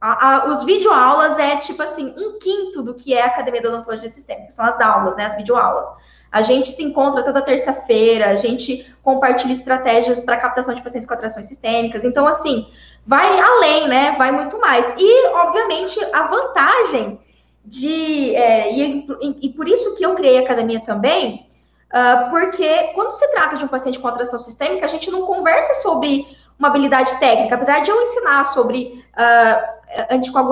A, 0.00 0.28
a, 0.28 0.46
os 0.46 0.64
videoaulas 0.64 1.38
é 1.38 1.56
tipo 1.58 1.82
assim, 1.82 2.14
um 2.16 2.38
quinto 2.38 2.82
do 2.82 2.94
que 2.94 3.12
é 3.12 3.22
a 3.22 3.26
Academia 3.26 3.60
da 3.60 3.68
Odontologia 3.68 4.08
Sistêmica, 4.08 4.50
são 4.50 4.64
as 4.64 4.80
aulas, 4.80 5.14
né? 5.14 5.26
As 5.26 5.36
videoaulas. 5.36 5.86
A 6.32 6.42
gente 6.42 6.68
se 6.68 6.82
encontra 6.82 7.22
toda 7.22 7.42
terça-feira, 7.42 8.30
a 8.30 8.36
gente 8.36 8.92
compartilha 9.02 9.52
estratégias 9.52 10.22
para 10.22 10.38
captação 10.38 10.74
de 10.74 10.82
pacientes 10.82 11.06
com 11.06 11.14
atrações 11.14 11.46
sistêmicas. 11.46 12.02
Então, 12.02 12.26
assim, 12.26 12.66
vai 13.06 13.38
além, 13.38 13.88
né? 13.88 14.14
Vai 14.16 14.32
muito 14.32 14.58
mais. 14.58 14.90
E, 14.96 15.26
obviamente, 15.28 16.02
a 16.14 16.26
vantagem 16.26 17.20
de. 17.64 18.34
É, 18.34 18.72
e, 18.72 19.06
e, 19.42 19.48
por 19.50 19.68
isso 19.68 19.96
que 19.96 20.04
eu 20.04 20.14
criei 20.14 20.38
a 20.38 20.42
academia 20.42 20.80
também, 20.80 21.46
uh, 21.92 22.30
porque 22.30 22.92
quando 22.94 23.12
se 23.12 23.26
trata 23.32 23.56
de 23.56 23.64
um 23.64 23.68
paciente 23.68 23.98
com 23.98 24.06
atração 24.06 24.38
sistêmica, 24.38 24.84
a 24.84 24.88
gente 24.88 25.10
não 25.10 25.22
conversa 25.22 25.74
sobre 25.82 26.26
uma 26.58 26.68
habilidade 26.68 27.18
técnica, 27.18 27.54
apesar 27.54 27.80
de 27.80 27.90
eu 27.90 28.00
ensinar 28.00 28.44
sobre. 28.44 29.04
Uh, 29.16 29.84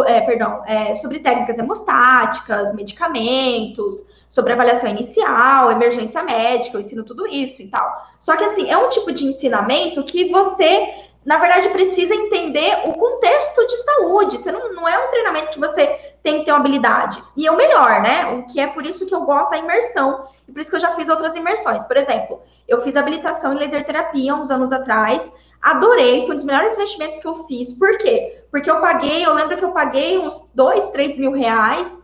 é, 0.06 0.20
perdão, 0.20 0.62
é, 0.66 0.94
sobre 0.94 1.18
técnicas 1.18 1.58
hemostáticas, 1.58 2.72
medicamentos, 2.76 4.04
sobre 4.30 4.52
avaliação 4.52 4.88
inicial, 4.88 5.72
emergência 5.72 6.22
médica, 6.22 6.76
eu 6.76 6.80
ensino 6.80 7.02
tudo 7.02 7.26
isso 7.26 7.60
e 7.60 7.66
tal. 7.66 8.06
Só 8.20 8.36
que 8.36 8.44
assim, 8.44 8.70
é 8.70 8.78
um 8.78 8.88
tipo 8.88 9.10
de 9.10 9.26
ensinamento 9.26 10.04
que 10.04 10.30
você 10.30 11.01
na 11.24 11.38
verdade, 11.38 11.68
precisa 11.68 12.14
entender 12.14 12.82
o 12.84 12.94
contexto 12.94 13.64
de 13.66 13.76
saúde. 13.76 14.38
Você 14.38 14.50
não, 14.50 14.72
não 14.74 14.88
é 14.88 15.06
um 15.06 15.08
treinamento 15.08 15.52
que 15.52 15.60
você 15.60 15.86
tem 16.22 16.40
que 16.40 16.46
ter 16.46 16.50
uma 16.50 16.58
habilidade. 16.58 17.22
E 17.36 17.46
é 17.46 17.50
o 17.50 17.56
melhor, 17.56 18.02
né? 18.02 18.26
O 18.32 18.46
que 18.46 18.58
é 18.58 18.66
por 18.66 18.84
isso 18.84 19.06
que 19.06 19.14
eu 19.14 19.20
gosto 19.20 19.50
da 19.50 19.58
imersão. 19.58 20.26
E 20.48 20.52
por 20.52 20.60
isso 20.60 20.70
que 20.70 20.76
eu 20.76 20.80
já 20.80 20.92
fiz 20.92 21.08
outras 21.08 21.36
imersões. 21.36 21.84
Por 21.84 21.96
exemplo, 21.96 22.40
eu 22.66 22.80
fiz 22.80 22.96
habilitação 22.96 23.52
em 23.52 23.58
laser 23.58 23.84
terapia 23.84 24.34
uns 24.34 24.50
anos 24.50 24.72
atrás. 24.72 25.32
Adorei, 25.60 26.22
foi 26.22 26.32
um 26.32 26.36
dos 26.36 26.44
melhores 26.44 26.74
investimentos 26.74 27.20
que 27.20 27.26
eu 27.26 27.44
fiz. 27.44 27.72
Por 27.74 27.96
quê? 27.98 28.44
Porque 28.50 28.68
eu 28.68 28.80
paguei, 28.80 29.24
eu 29.24 29.32
lembro 29.32 29.56
que 29.56 29.64
eu 29.64 29.70
paguei 29.70 30.18
uns 30.18 30.50
dois, 30.52 30.88
três 30.88 31.16
mil 31.16 31.30
reais. 31.30 32.02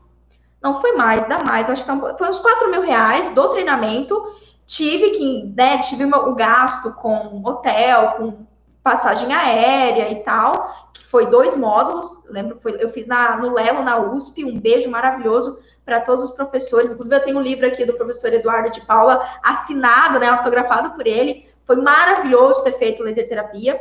Não 0.62 0.80
foi 0.80 0.92
mais, 0.92 1.26
dá 1.26 1.42
mais, 1.42 1.68
acho 1.68 1.82
que 1.82 1.88
tá 1.88 2.16
foi 2.16 2.28
uns 2.28 2.38
quatro 2.38 2.70
mil 2.70 2.82
reais 2.82 3.28
do 3.30 3.48
treinamento. 3.48 4.32
Tive 4.64 5.10
que, 5.10 5.52
né, 5.56 5.78
tive 5.78 6.04
o 6.04 6.34
gasto 6.34 6.92
com 6.94 7.42
hotel, 7.44 8.14
com 8.18 8.47
passagem 8.88 9.34
aérea 9.34 10.10
e 10.10 10.22
tal, 10.22 10.90
que 10.94 11.04
foi 11.04 11.26
dois 11.26 11.54
módulos. 11.54 12.24
Lembro, 12.30 12.58
foi, 12.62 12.82
eu 12.82 12.88
fiz 12.88 13.06
na, 13.06 13.36
no 13.36 13.52
Lelo, 13.52 13.82
na 13.82 13.98
USP, 13.98 14.46
um 14.46 14.58
beijo 14.58 14.90
maravilhoso 14.90 15.58
para 15.84 16.00
todos 16.00 16.24
os 16.24 16.30
professores. 16.30 16.90
Inclusive, 16.90 17.16
eu 17.16 17.22
tenho 17.22 17.38
um 17.38 17.42
livro 17.42 17.66
aqui 17.66 17.84
do 17.84 17.92
professor 17.92 18.32
Eduardo 18.32 18.70
de 18.70 18.80
Paula, 18.80 19.22
assinado, 19.42 20.18
né, 20.18 20.28
autografado 20.28 20.92
por 20.92 21.06
ele. 21.06 21.46
Foi 21.66 21.76
maravilhoso 21.76 22.64
ter 22.64 22.72
feito 22.72 23.02
laser 23.02 23.28
terapia. 23.28 23.78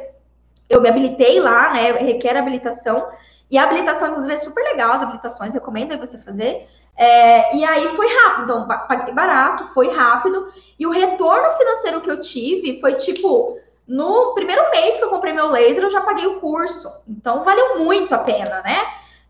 Eu 0.69 0.81
me 0.81 0.89
habilitei 0.89 1.39
lá, 1.39 1.71
né, 1.71 1.93
requer 1.93 2.35
habilitação. 2.35 3.07
E 3.49 3.57
a 3.57 3.63
habilitação, 3.63 4.09
inclusive, 4.09 4.33
é 4.33 4.37
super 4.37 4.61
legal, 4.61 4.91
as 4.91 5.01
habilitações, 5.01 5.53
recomendo 5.53 5.93
aí 5.93 5.97
você 5.97 6.17
fazer. 6.17 6.67
É, 6.97 7.55
e 7.55 7.63
aí 7.63 7.87
foi 7.89 8.07
rápido, 8.07 8.43
então 8.43 8.67
paguei 8.67 9.13
barato, 9.13 9.63
foi 9.67 9.95
rápido. 9.95 10.49
E 10.77 10.85
o 10.85 10.91
retorno 10.91 11.51
financeiro 11.51 12.01
que 12.01 12.11
eu 12.11 12.19
tive 12.19 12.81
foi 12.81 12.95
tipo 12.95 13.57
no 13.87 14.33
primeiro 14.33 14.69
mês 14.71 14.97
que 14.97 15.03
eu 15.03 15.09
comprei 15.09 15.33
meu 15.33 15.49
laser, 15.49 15.83
eu 15.83 15.89
já 15.89 16.01
paguei 16.01 16.27
o 16.27 16.39
curso. 16.39 16.91
Então, 17.07 17.43
valeu 17.43 17.79
muito 17.79 18.13
a 18.13 18.19
pena, 18.19 18.61
né? 18.61 18.77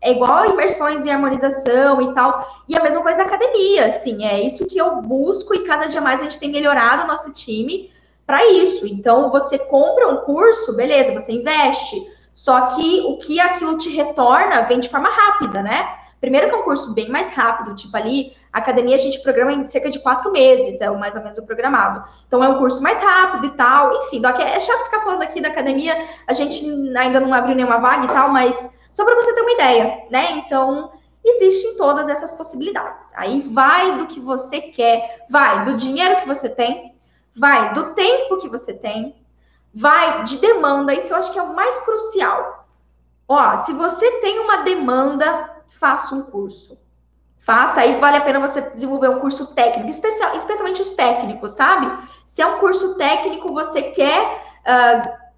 É 0.00 0.12
igual 0.12 0.46
imersões 0.46 1.04
em 1.04 1.10
harmonização 1.10 2.00
e 2.02 2.14
tal. 2.14 2.64
E 2.68 2.76
a 2.76 2.82
mesma 2.82 3.02
coisa 3.02 3.18
da 3.18 3.24
academia, 3.24 3.86
assim. 3.86 4.24
É 4.24 4.40
isso 4.40 4.66
que 4.66 4.78
eu 4.78 5.00
busco 5.02 5.54
e 5.54 5.64
cada 5.64 5.86
dia 5.86 6.00
mais 6.00 6.20
a 6.20 6.24
gente 6.24 6.38
tem 6.38 6.50
melhorado 6.50 7.04
o 7.04 7.06
nosso 7.06 7.32
time 7.32 7.90
para 8.26 8.44
isso. 8.46 8.86
Então, 8.86 9.30
você 9.30 9.58
compra 9.58 10.08
um 10.08 10.18
curso, 10.18 10.76
beleza, 10.76 11.14
você 11.14 11.32
investe. 11.32 11.96
Só 12.34 12.66
que 12.66 13.00
o 13.00 13.16
que 13.16 13.40
aquilo 13.40 13.78
te 13.78 13.90
retorna 13.90 14.62
vem 14.62 14.80
de 14.80 14.88
forma 14.88 15.08
rápida, 15.08 15.62
né? 15.62 15.98
Primeiro 16.20 16.48
que 16.48 16.54
é 16.54 16.56
um 16.56 16.62
curso 16.62 16.94
bem 16.94 17.08
mais 17.08 17.32
rápido, 17.32 17.74
tipo 17.74 17.96
ali, 17.96 18.32
a 18.52 18.58
academia 18.58 18.96
a 18.96 18.98
gente 18.98 19.20
programa 19.20 19.52
em 19.52 19.62
cerca 19.64 19.90
de 19.90 20.00
quatro 20.00 20.32
meses, 20.32 20.80
é 20.80 20.90
o 20.90 20.98
mais 20.98 21.14
ou 21.14 21.22
menos 21.22 21.38
o 21.38 21.46
programado. 21.46 22.04
Então 22.26 22.42
é 22.42 22.48
um 22.48 22.58
curso 22.58 22.82
mais 22.82 23.00
rápido 23.00 23.46
e 23.46 23.50
tal, 23.50 23.94
enfim, 23.98 24.20
é 24.24 24.60
chato 24.60 24.84
ficar 24.84 25.00
falando 25.02 25.22
aqui 25.22 25.40
da 25.40 25.48
academia, 25.48 25.94
a 26.26 26.32
gente 26.32 26.64
ainda 26.96 27.20
não 27.20 27.32
abriu 27.32 27.54
nenhuma 27.54 27.78
vaga 27.78 28.04
e 28.04 28.08
tal, 28.08 28.30
mas 28.30 28.68
só 28.90 29.04
para 29.04 29.14
você 29.14 29.32
ter 29.32 29.42
uma 29.42 29.52
ideia, 29.52 30.06
né? 30.10 30.32
Então, 30.32 30.90
existem 31.24 31.76
todas 31.76 32.08
essas 32.08 32.32
possibilidades. 32.32 33.12
Aí 33.14 33.40
vai 33.40 33.96
do 33.98 34.06
que 34.06 34.18
você 34.18 34.60
quer, 34.60 35.26
vai 35.30 35.64
do 35.64 35.76
dinheiro 35.76 36.20
que 36.20 36.26
você 36.26 36.48
tem, 36.48 36.94
vai 37.36 37.72
do 37.74 37.94
tempo 37.94 38.38
que 38.38 38.48
você 38.48 38.74
tem, 38.74 39.14
vai 39.72 40.24
de 40.24 40.38
demanda, 40.38 40.94
isso 40.94 41.12
eu 41.12 41.16
acho 41.16 41.32
que 41.32 41.38
é 41.38 41.42
o 41.42 41.54
mais 41.54 41.78
crucial. 41.80 42.66
Ó, 43.28 43.56
se 43.56 43.72
você 43.74 44.20
tem 44.20 44.40
uma 44.40 44.58
demanda 44.58 45.57
faça 45.68 46.14
um 46.14 46.22
curso. 46.22 46.78
Faça, 47.38 47.80
aí 47.80 47.98
vale 47.98 48.18
a 48.18 48.20
pena 48.20 48.40
você 48.40 48.60
desenvolver 48.60 49.08
um 49.08 49.20
curso 49.20 49.54
técnico, 49.54 49.88
especial, 49.88 50.36
especialmente 50.36 50.82
os 50.82 50.90
técnicos, 50.90 51.52
sabe? 51.52 51.90
Se 52.26 52.42
é 52.42 52.46
um 52.46 52.58
curso 52.58 52.96
técnico, 52.98 53.52
você 53.54 53.82
quer. 53.82 54.42
Uh, 54.66 55.28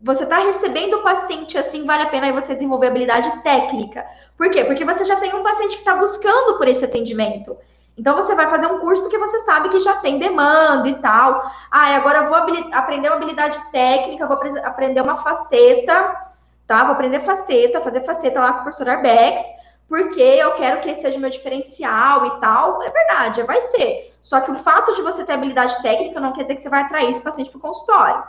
você 0.00 0.24
está 0.24 0.38
recebendo 0.38 0.94
o 0.94 1.02
paciente 1.02 1.58
assim, 1.58 1.84
vale 1.84 2.04
a 2.04 2.06
pena 2.06 2.26
aí 2.26 2.32
você 2.32 2.54
desenvolver 2.54 2.86
habilidade 2.86 3.30
técnica. 3.42 4.06
Por 4.36 4.48
quê? 4.48 4.64
Porque 4.64 4.84
você 4.84 5.04
já 5.04 5.16
tem 5.16 5.34
um 5.34 5.42
paciente 5.42 5.72
que 5.72 5.80
está 5.80 5.96
buscando 5.96 6.56
por 6.56 6.68
esse 6.68 6.84
atendimento. 6.84 7.56
Então 7.98 8.14
você 8.14 8.34
vai 8.34 8.46
fazer 8.48 8.68
um 8.68 8.78
curso 8.78 9.02
porque 9.02 9.18
você 9.18 9.40
sabe 9.40 9.68
que 9.70 9.80
já 9.80 9.96
tem 9.96 10.18
demanda 10.18 10.88
e 10.88 10.94
tal. 10.94 11.50
Ah, 11.70 11.96
agora 11.96 12.20
eu 12.20 12.28
vou 12.28 12.36
aprender 12.36 13.08
uma 13.08 13.16
habilidade 13.16 13.58
técnica, 13.72 14.26
vou 14.26 14.38
aprender 14.62 15.02
uma 15.02 15.16
faceta, 15.16 16.16
tá? 16.64 16.84
Vou 16.84 16.92
aprender 16.92 17.18
faceta, 17.20 17.80
fazer 17.80 18.02
faceta 18.02 18.40
lá 18.40 18.52
com 18.52 18.60
o 18.60 18.62
professor 18.62 18.88
Arbex 18.88 19.42
porque 19.88 20.20
eu 20.20 20.52
quero 20.52 20.80
que 20.80 20.90
esse 20.90 21.00
seja 21.00 21.18
meu 21.18 21.30
diferencial 21.30 22.26
e 22.26 22.40
tal. 22.40 22.82
É 22.82 22.90
verdade, 22.90 23.42
vai 23.44 23.60
ser. 23.62 24.14
Só 24.20 24.40
que 24.40 24.50
o 24.50 24.54
fato 24.54 24.94
de 24.94 25.02
você 25.02 25.24
ter 25.24 25.32
habilidade 25.32 25.80
técnica 25.80 26.20
não 26.20 26.32
quer 26.32 26.42
dizer 26.42 26.56
que 26.56 26.60
você 26.60 26.68
vai 26.68 26.82
atrair 26.82 27.10
esse 27.10 27.22
paciente 27.22 27.50
para 27.50 27.58
o 27.58 27.62
consultório. 27.62 28.22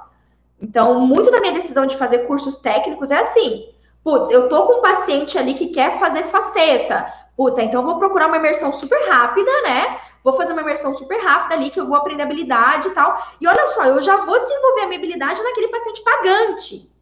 Então, 0.62 1.02
muito 1.02 1.30
da 1.30 1.42
minha 1.42 1.54
decisão 1.54 1.86
de 1.86 1.98
fazer 1.98 2.20
cursos 2.20 2.56
técnicos 2.58 3.12
é 3.12 3.20
assim. 3.20 3.66
Putz, 4.04 4.30
eu 4.30 4.48
tô 4.48 4.66
com 4.66 4.80
um 4.80 4.82
paciente 4.82 5.38
ali 5.38 5.54
que 5.54 5.68
quer 5.68 6.00
fazer 6.00 6.24
faceta. 6.24 7.14
Putz, 7.36 7.58
então 7.58 7.82
eu 7.82 7.88
vou 7.88 8.00
procurar 8.00 8.28
uma 8.28 8.38
imersão 8.38 8.72
super 8.72 9.10
rápida, 9.10 9.52
né? 9.64 10.00
Vou 10.24 10.34
fazer 10.34 10.54
uma 10.54 10.62
imersão 10.62 10.94
super 10.96 11.20
rápida 11.22 11.56
ali, 11.56 11.70
que 11.70 11.80
eu 11.80 11.88
vou 11.88 11.98
aprender 11.98 12.24
habilidade 12.24 12.88
e 12.88 12.92
tal. 12.92 13.22
E 13.40 13.48
olha 13.48 13.68
só, 13.68 13.86
eu 13.86 14.02
já 14.02 14.18
vou 14.18 14.40
desenvolver 14.40 14.82
a 14.82 14.88
minha 14.88 14.98
habilidade 14.98 15.42
naquele 15.42 15.68
paciente 15.70 16.02
pagante. 16.04 16.99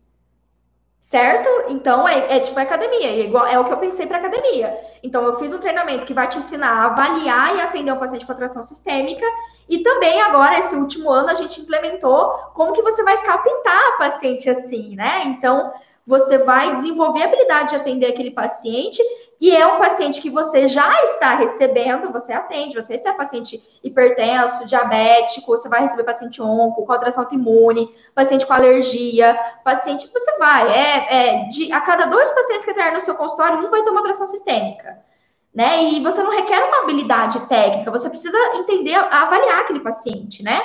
Certo? 1.08 1.48
Então 1.70 2.06
é, 2.06 2.36
é 2.36 2.40
tipo 2.42 2.60
academia, 2.60 3.08
é, 3.08 3.20
igual, 3.22 3.48
é 3.48 3.58
o 3.58 3.64
que 3.64 3.72
eu 3.72 3.78
pensei 3.78 4.06
para 4.06 4.18
academia. 4.18 4.78
Então 5.02 5.24
eu 5.24 5.40
fiz 5.40 5.54
um 5.54 5.58
treinamento 5.58 6.06
que 6.06 6.14
vai 6.14 6.28
te 6.28 6.38
ensinar 6.38 6.70
a 6.70 6.86
avaliar 6.88 7.56
e 7.56 7.62
atender 7.62 7.94
um 7.94 7.98
paciente 7.98 8.26
com 8.26 8.34
atração 8.34 8.62
sistêmica, 8.66 9.26
e 9.70 9.80
também 9.80 10.22
agora 10.22 10.60
esse 10.60 10.76
último 10.76 11.10
ano 11.10 11.30
a 11.30 11.34
gente 11.34 11.62
implementou 11.62 12.28
como 12.54 12.74
que 12.74 12.82
você 12.82 13.04
vai 13.06 13.24
captar 13.24 13.98
paciente 13.98 14.50
assim, 14.50 14.98
né? 14.98 15.24
Então 15.28 15.72
você 16.06 16.40
vai 16.40 16.76
desenvolver 16.76 17.22
a 17.22 17.26
habilidade 17.28 17.70
de 17.70 17.76
atender 17.78 18.08
aquele 18.08 18.32
paciente 18.32 19.02
e 19.40 19.56
é 19.56 19.66
um 19.68 19.78
paciente 19.78 20.20
que 20.20 20.32
você 20.32 20.68
já 20.68 20.92
está 21.04 21.36
recebendo, 21.36 22.12
você 22.12 22.34
atende, 22.34 22.76
você 22.76 22.94
recebe 22.94 23.18
paciente 23.18 23.62
hipertenso, 23.84 24.66
diabético, 24.66 25.56
você 25.56 25.70
vai 25.70 25.82
receber 25.82 26.04
paciente 26.04 26.42
onco, 26.42 26.84
com 26.84 26.92
alteração 26.92 27.24
autoimune, 27.24 27.94
paciente 28.16 28.48
com 28.48 28.54
alergia, 28.54 29.38
paciente, 29.64 30.10
você 30.12 30.38
vai, 30.40 30.72
é, 30.72 31.08
é 31.10 31.50
de, 31.50 31.72
a 31.72 31.80
cada 31.82 32.06
dois 32.06 32.30
pacientes 32.32 32.66
que 32.66 32.72
entrarem 32.72 32.96
no 32.96 33.02
seu 33.02 33.16
consultório, 33.16 33.60
um 33.60 33.70
vai 33.70 33.84
ter 33.84 33.92
uma 33.92 34.00
alteração 34.00 34.28
sistêmica, 34.28 34.98
né? 35.54 35.84
E 35.84 36.02
você 36.02 36.24
não 36.24 36.32
requer 36.32 36.64
uma 36.64 36.82
habilidade 36.82 37.40
técnica, 37.42 37.92
você 37.92 38.10
precisa 38.10 38.38
entender, 38.56 38.96
avaliar 38.96 39.60
aquele 39.60 39.82
paciente, 39.82 40.42
né? 40.42 40.60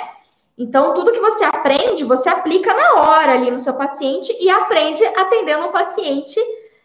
Então, 0.57 0.93
tudo 0.95 1.11
que 1.11 1.19
você 1.19 1.43
aprende, 1.43 2.03
você 2.03 2.29
aplica 2.29 2.73
na 2.73 3.01
hora 3.01 3.33
ali 3.33 3.51
no 3.51 3.59
seu 3.59 3.75
paciente 3.75 4.35
e 4.39 4.49
aprende 4.49 5.03
atendendo 5.03 5.67
o 5.67 5.71
paciente 5.71 6.39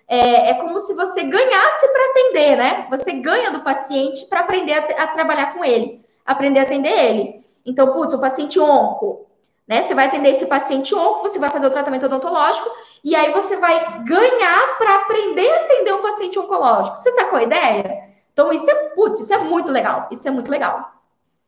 é, 0.09 0.51
é 0.51 0.55
como 0.55 0.81
se 0.81 0.95
você 0.95 1.23
ganhasse 1.23 1.89
para 1.93 2.07
atender, 2.07 2.57
né? 2.57 2.87
Você 2.91 3.13
ganha 3.13 3.51
do 3.51 3.61
paciente 3.61 4.25
para 4.27 4.41
aprender 4.41 4.73
a, 4.73 5.05
a, 5.05 5.07
trabalhar 5.09 5.53
com 5.53 5.63
ele, 5.63 6.03
aprender 6.25 6.61
a 6.61 6.63
atender 6.63 6.91
ele. 6.91 7.45
Então, 7.65 7.93
putz, 7.93 8.15
o 8.15 8.21
paciente 8.21 8.59
onco, 8.59 9.27
né? 9.67 9.83
Você 9.83 9.95
vai 9.95 10.07
atender 10.07 10.31
esse 10.31 10.47
paciente 10.47 10.95
onco, 10.95 11.29
você 11.29 11.39
vai 11.39 11.51
fazer 11.51 11.67
o 11.67 11.71
tratamento 11.71 12.07
odontológico 12.07 12.71
e 13.05 13.15
aí 13.15 13.31
você 13.33 13.59
vai 13.59 14.03
ganhar 14.05 14.79
para 14.79 14.95
aprender 14.97 15.51
a 15.51 15.65
atender 15.65 15.93
um 15.93 16.03
paciente 16.03 16.39
oncológico. 16.39 16.97
Você 16.97 17.13
sacou 17.13 17.39
a 17.39 17.43
ideia? 17.43 18.09
Então, 18.33 18.51
isso 18.51 18.71
é, 18.71 18.75
putz, 18.91 19.21
isso 19.21 19.35
é 19.35 19.39
muito 19.39 19.71
legal. 19.71 20.09
Isso 20.11 20.27
é 20.27 20.31
muito 20.31 20.51
legal. 20.51 20.93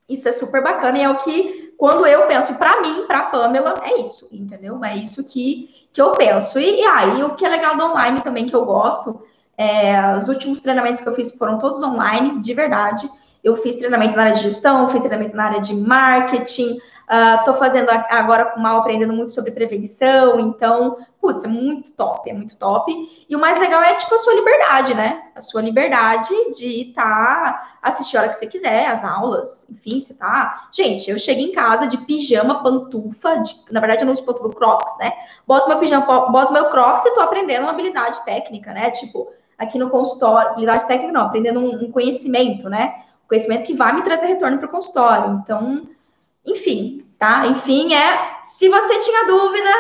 Isso 0.06 0.28
é 0.28 0.32
super 0.32 0.62
bacana 0.62 0.98
e 0.98 1.02
é 1.02 1.08
o 1.08 1.16
que, 1.18 1.59
quando 1.80 2.06
eu 2.06 2.26
penso 2.26 2.56
para 2.56 2.82
mim, 2.82 3.06
para 3.06 3.22
Pamela, 3.22 3.80
é 3.82 4.02
isso, 4.02 4.28
entendeu? 4.30 4.84
É 4.84 4.94
isso 4.94 5.24
que, 5.24 5.88
que 5.90 6.02
eu 6.02 6.12
penso. 6.12 6.58
E, 6.58 6.82
e 6.82 6.84
aí, 6.84 7.24
o 7.24 7.34
que 7.36 7.46
é 7.46 7.48
legal 7.48 7.74
do 7.74 7.82
online 7.82 8.20
também, 8.20 8.44
que 8.44 8.54
eu 8.54 8.66
gosto, 8.66 9.22
é, 9.56 10.14
os 10.14 10.28
últimos 10.28 10.60
treinamentos 10.60 11.00
que 11.00 11.08
eu 11.08 11.14
fiz 11.14 11.32
foram 11.32 11.58
todos 11.58 11.82
online, 11.82 12.38
de 12.42 12.52
verdade. 12.52 13.08
Eu 13.42 13.56
fiz 13.56 13.76
treinamentos 13.76 14.14
na 14.14 14.24
área 14.24 14.34
de 14.34 14.42
gestão, 14.42 14.88
fiz 14.88 15.00
treinamentos 15.00 15.34
na 15.34 15.44
área 15.44 15.60
de 15.62 15.74
marketing, 15.74 16.76
Estou 17.38 17.54
uh, 17.54 17.58
fazendo 17.58 17.88
agora 17.90 18.44
com 18.44 18.60
Mal 18.60 18.78
aprendendo 18.78 19.14
muito 19.14 19.32
sobre 19.32 19.50
prevenção, 19.50 20.38
então, 20.38 20.98
putz, 21.20 21.44
é 21.44 21.48
muito 21.48 21.92
top, 21.92 22.28
é 22.30 22.32
muito 22.32 22.56
top. 22.56 22.92
E 23.28 23.36
o 23.36 23.38
mais 23.38 23.58
legal 23.58 23.82
é, 23.82 23.94
tipo, 23.94 24.14
a 24.14 24.18
sua 24.18 24.34
liberdade, 24.34 24.94
né? 24.94 25.22
A 25.34 25.40
sua 25.40 25.60
liberdade 25.60 26.28
de 26.52 26.88
estar, 26.88 27.04
tá, 27.04 27.72
assistir 27.82 28.16
a 28.16 28.20
hora 28.20 28.28
que 28.30 28.36
você 28.36 28.46
quiser, 28.46 28.86
as 28.86 29.04
aulas, 29.04 29.68
enfim, 29.70 30.00
você 30.00 30.14
tá. 30.14 30.68
Gente, 30.72 31.10
eu 31.10 31.18
chego 31.18 31.40
em 31.40 31.52
casa 31.52 31.86
de 31.86 31.98
pijama, 31.98 32.62
pantufa, 32.62 33.36
de... 33.38 33.54
na 33.70 33.80
verdade 33.80 34.02
eu 34.02 34.06
não 34.06 34.14
uso 34.14 34.24
pantufa, 34.24 34.48
crocs, 34.50 34.98
né? 34.98 35.12
Boto 35.46 35.68
meu 35.68 35.78
pijama, 35.78 36.30
boto 36.30 36.52
meu 36.52 36.70
crocs 36.70 37.04
e 37.04 37.14
tô 37.14 37.20
aprendendo 37.20 37.62
uma 37.62 37.72
habilidade 37.72 38.24
técnica, 38.24 38.72
né? 38.72 38.90
Tipo, 38.90 39.30
aqui 39.58 39.78
no 39.78 39.90
consultório, 39.90 40.52
habilidade 40.52 40.86
técnica 40.86 41.12
não, 41.12 41.26
aprendendo 41.26 41.60
um, 41.60 41.84
um 41.84 41.92
conhecimento, 41.92 42.68
né? 42.68 43.02
Um 43.24 43.28
conhecimento 43.28 43.64
que 43.64 43.74
vai 43.74 43.94
me 43.94 44.02
trazer 44.02 44.26
retorno 44.26 44.56
para 44.58 44.66
o 44.66 44.70
consultório. 44.70 45.40
Então, 45.42 45.86
enfim, 46.46 47.04
tá? 47.18 47.46
Enfim, 47.46 47.94
é. 47.94 48.40
Se 48.44 48.68
você 48.68 48.98
tinha 48.98 49.26
dúvida, 49.26 49.70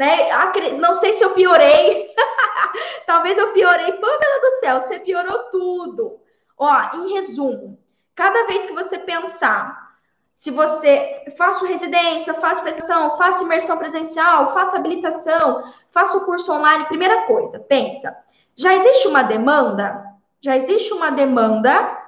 né? 0.00 0.30
Não 0.78 0.94
sei 0.94 1.12
se 1.12 1.22
eu 1.22 1.34
piorei. 1.34 2.14
Talvez 3.06 3.36
eu 3.36 3.52
piorei. 3.52 3.92
Pamela 3.92 4.40
do 4.40 4.50
céu, 4.60 4.80
você 4.80 4.98
piorou 4.98 5.50
tudo. 5.50 6.18
Ó, 6.56 6.74
em 6.94 7.12
resumo, 7.12 7.78
cada 8.14 8.46
vez 8.46 8.64
que 8.64 8.72
você 8.72 8.98
pensar, 8.98 9.90
se 10.34 10.50
você 10.50 11.22
faço 11.36 11.66
residência, 11.66 12.32
faço 12.32 12.60
especialização, 12.60 13.18
faço 13.18 13.44
imersão 13.44 13.76
presencial, 13.76 14.54
faço 14.54 14.74
habilitação, 14.74 15.70
faço 15.90 16.24
curso 16.24 16.50
online, 16.50 16.86
primeira 16.86 17.26
coisa, 17.26 17.58
pensa, 17.60 18.16
já 18.56 18.74
existe 18.74 19.06
uma 19.06 19.22
demanda? 19.22 20.02
Já 20.40 20.56
existe 20.56 20.94
uma 20.94 21.10
demanda 21.10 21.98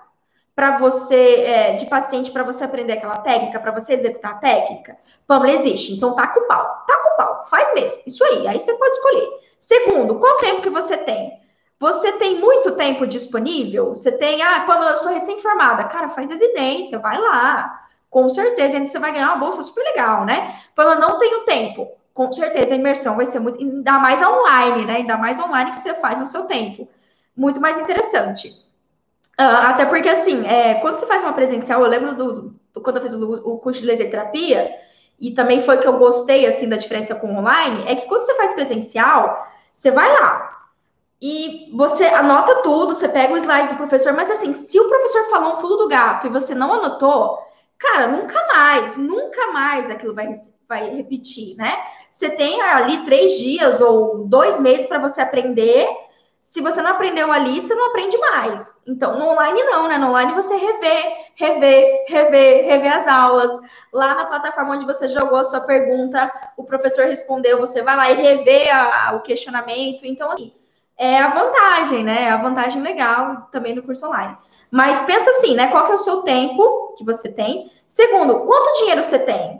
para 0.55 0.79
você, 0.79 1.43
é, 1.45 1.75
de 1.75 1.87
paciente, 1.87 2.31
para 2.31 2.43
você 2.43 2.65
aprender 2.65 2.93
aquela 2.93 3.19
técnica, 3.19 3.59
para 3.59 3.73
você 3.73 3.95
executar 3.95 4.33
a 4.33 4.39
técnica? 4.39 4.99
Pamela, 5.27 5.53
existe. 5.53 5.95
Então, 5.95 6.15
taca 6.15 6.39
o 6.39 6.47
pau. 6.47 6.85
Taca 6.87 7.09
o 7.09 7.17
pau. 7.17 7.47
Faz 7.49 7.73
mesmo. 7.75 8.03
Isso 8.07 8.23
aí. 8.25 8.47
Aí 8.47 8.61
você 8.61 8.75
pode 8.75 8.97
escolher. 8.97 9.29
Segundo, 9.59 10.19
qual 10.19 10.37
tempo 10.39 10.61
que 10.61 10.71
você 10.71 10.97
tem? 10.97 11.41
Você 11.81 12.13
tem 12.13 12.39
muito 12.39 12.73
tempo 12.77 13.07
disponível? 13.07 13.89
Você 13.89 14.13
tem, 14.13 14.43
ah, 14.43 14.61
Pamela, 14.67 14.93
eu 14.93 14.97
sou 14.99 15.13
recém-formada. 15.13 15.85
Cara, 15.85 16.11
faz 16.11 16.31
residência, 16.31 16.99
vai 16.99 17.19
lá. 17.19 17.81
Com 18.11 18.29
certeza, 18.29 18.77
ainda 18.77 18.89
você 18.89 18.99
vai 18.99 19.11
ganhar 19.11 19.29
uma 19.29 19.39
bolsa 19.39 19.63
super 19.63 19.83
legal, 19.83 20.25
né? 20.25 20.61
Pamela, 20.77 21.01
não 21.01 21.19
tenho 21.19 21.45
tempo. 21.45 21.91
Com 22.13 22.31
certeza, 22.31 22.75
a 22.75 22.77
imersão 22.77 23.17
vai 23.17 23.25
ser 23.25 23.41
muito, 23.41 23.59
ainda 23.59 23.99
mais 23.99 24.23
online, 24.23 24.85
né? 24.85 24.97
Ainda 24.97 25.17
mais 25.17 25.41
online 25.41 25.71
que 25.71 25.79
você 25.79 25.95
faz 25.95 26.21
no 26.21 26.27
seu 26.27 26.45
tempo. 26.45 26.87
Muito 27.35 27.61
mais 27.61 27.79
interessante. 27.79 28.53
Uh, 29.39 29.67
até 29.67 29.87
porque, 29.87 30.09
assim, 30.09 30.47
é, 30.47 30.75
quando 30.75 30.99
você 30.99 31.07
faz 31.07 31.23
uma 31.23 31.33
presencial, 31.33 31.81
eu 31.83 31.89
lembro 31.89 32.15
do, 32.15 32.55
do 32.73 32.81
quando 32.81 32.97
eu 32.97 33.03
fiz 33.03 33.15
o, 33.15 33.33
o, 33.35 33.59
curso 33.59 33.81
de 33.81 33.87
laser 33.87 34.11
terapia, 34.11 34.75
e 35.19 35.31
também 35.31 35.61
foi 35.61 35.79
que 35.79 35.87
eu 35.87 35.99
gostei, 35.99 36.47
assim, 36.47 36.69
da 36.69 36.77
diferença 36.77 37.15
com 37.15 37.35
online, 37.35 37.85
é 37.87 37.97
que 37.97 38.07
quando 38.07 38.25
você 38.25 38.35
faz 38.35 38.53
presencial, 38.53 39.47
você 39.73 39.91
vai 39.91 40.13
lá, 40.13 40.53
e 41.25 41.71
você 41.73 42.05
anota 42.07 42.63
tudo, 42.63 42.95
você 42.95 43.09
pega 43.09 43.33
o 43.33 43.37
slide 43.37 43.69
do 43.69 43.77
professor, 43.77 44.13
mas 44.13 44.29
assim, 44.29 44.53
se 44.53 44.79
o 44.81 44.89
professor 44.89 45.31
falou 45.31 45.55
um 45.55 45.61
pulo 45.61 45.77
do 45.77 45.89
gato 45.89 46.27
e 46.27 46.31
você 46.31 46.53
não 46.53 46.73
anotou, 46.73 47.39
cara, 47.79 48.09
nunca 48.09 48.45
mais, 48.49 48.97
nunca 48.97 49.53
mais 49.53 49.89
aquilo 49.89 50.15
vai, 50.15 50.33
vai 50.69 50.91
repetir, 50.91 51.57
né? 51.57 51.77
Você 52.11 52.29
tem 52.31 52.61
ali 52.61 53.05
três 53.05 53.39
dias 53.39 53.81
ou 53.81 54.27
dois 54.27 54.59
meses 54.59 54.87
para 54.87 54.99
você 54.99 55.21
aprender 55.21 55.89
se 56.53 56.61
você 56.61 56.83
não 56.83 56.91
aprendeu 56.91 57.33
ali, 57.33 57.59
você 57.59 57.75
não 57.75 57.87
aprende 57.87 58.19
mais. 58.19 58.79
Então, 58.87 59.19
no 59.19 59.27
online 59.27 59.63
não, 59.63 59.89
né? 59.89 59.97
No 59.97 60.09
online 60.09 60.35
você 60.35 60.55
revê, 60.55 61.17
revê, 61.35 62.05
revê, 62.07 62.61
revê 62.61 62.89
as 62.89 63.09
aulas. 63.09 63.59
Lá 63.91 64.15
na 64.15 64.27
plataforma 64.27 64.75
onde 64.75 64.85
você 64.85 65.09
jogou 65.09 65.39
a 65.39 65.47
sua 65.47 65.61
pergunta, 65.61 66.31
o 66.59 66.63
professor 66.63 67.07
respondeu, 67.07 67.59
você 67.59 67.81
vai 67.81 67.97
lá 67.97 68.11
e 68.11 68.21
revê 68.21 68.69
a, 68.69 69.15
o 69.17 69.23
questionamento. 69.23 70.05
Então, 70.05 70.31
assim, 70.31 70.53
é 70.99 71.21
a 71.21 71.29
vantagem, 71.29 72.05
né? 72.05 72.25
É 72.25 72.31
a 72.33 72.43
vantagem 72.43 72.83
legal 72.83 73.49
também 73.51 73.75
do 73.75 73.83
curso 73.83 74.07
online. 74.07 74.37
Mas 74.71 75.01
pensa 75.05 75.31
assim, 75.31 75.55
né? 75.55 75.69
Qual 75.69 75.87
que 75.87 75.93
é 75.93 75.95
o 75.95 75.99
seu 75.99 76.21
tempo 76.21 76.95
que 76.99 77.03
você 77.03 77.33
tem? 77.33 77.73
Segundo, 77.87 78.41
quanto 78.41 78.79
dinheiro 78.81 79.03
você 79.03 79.19
tem? 79.19 79.59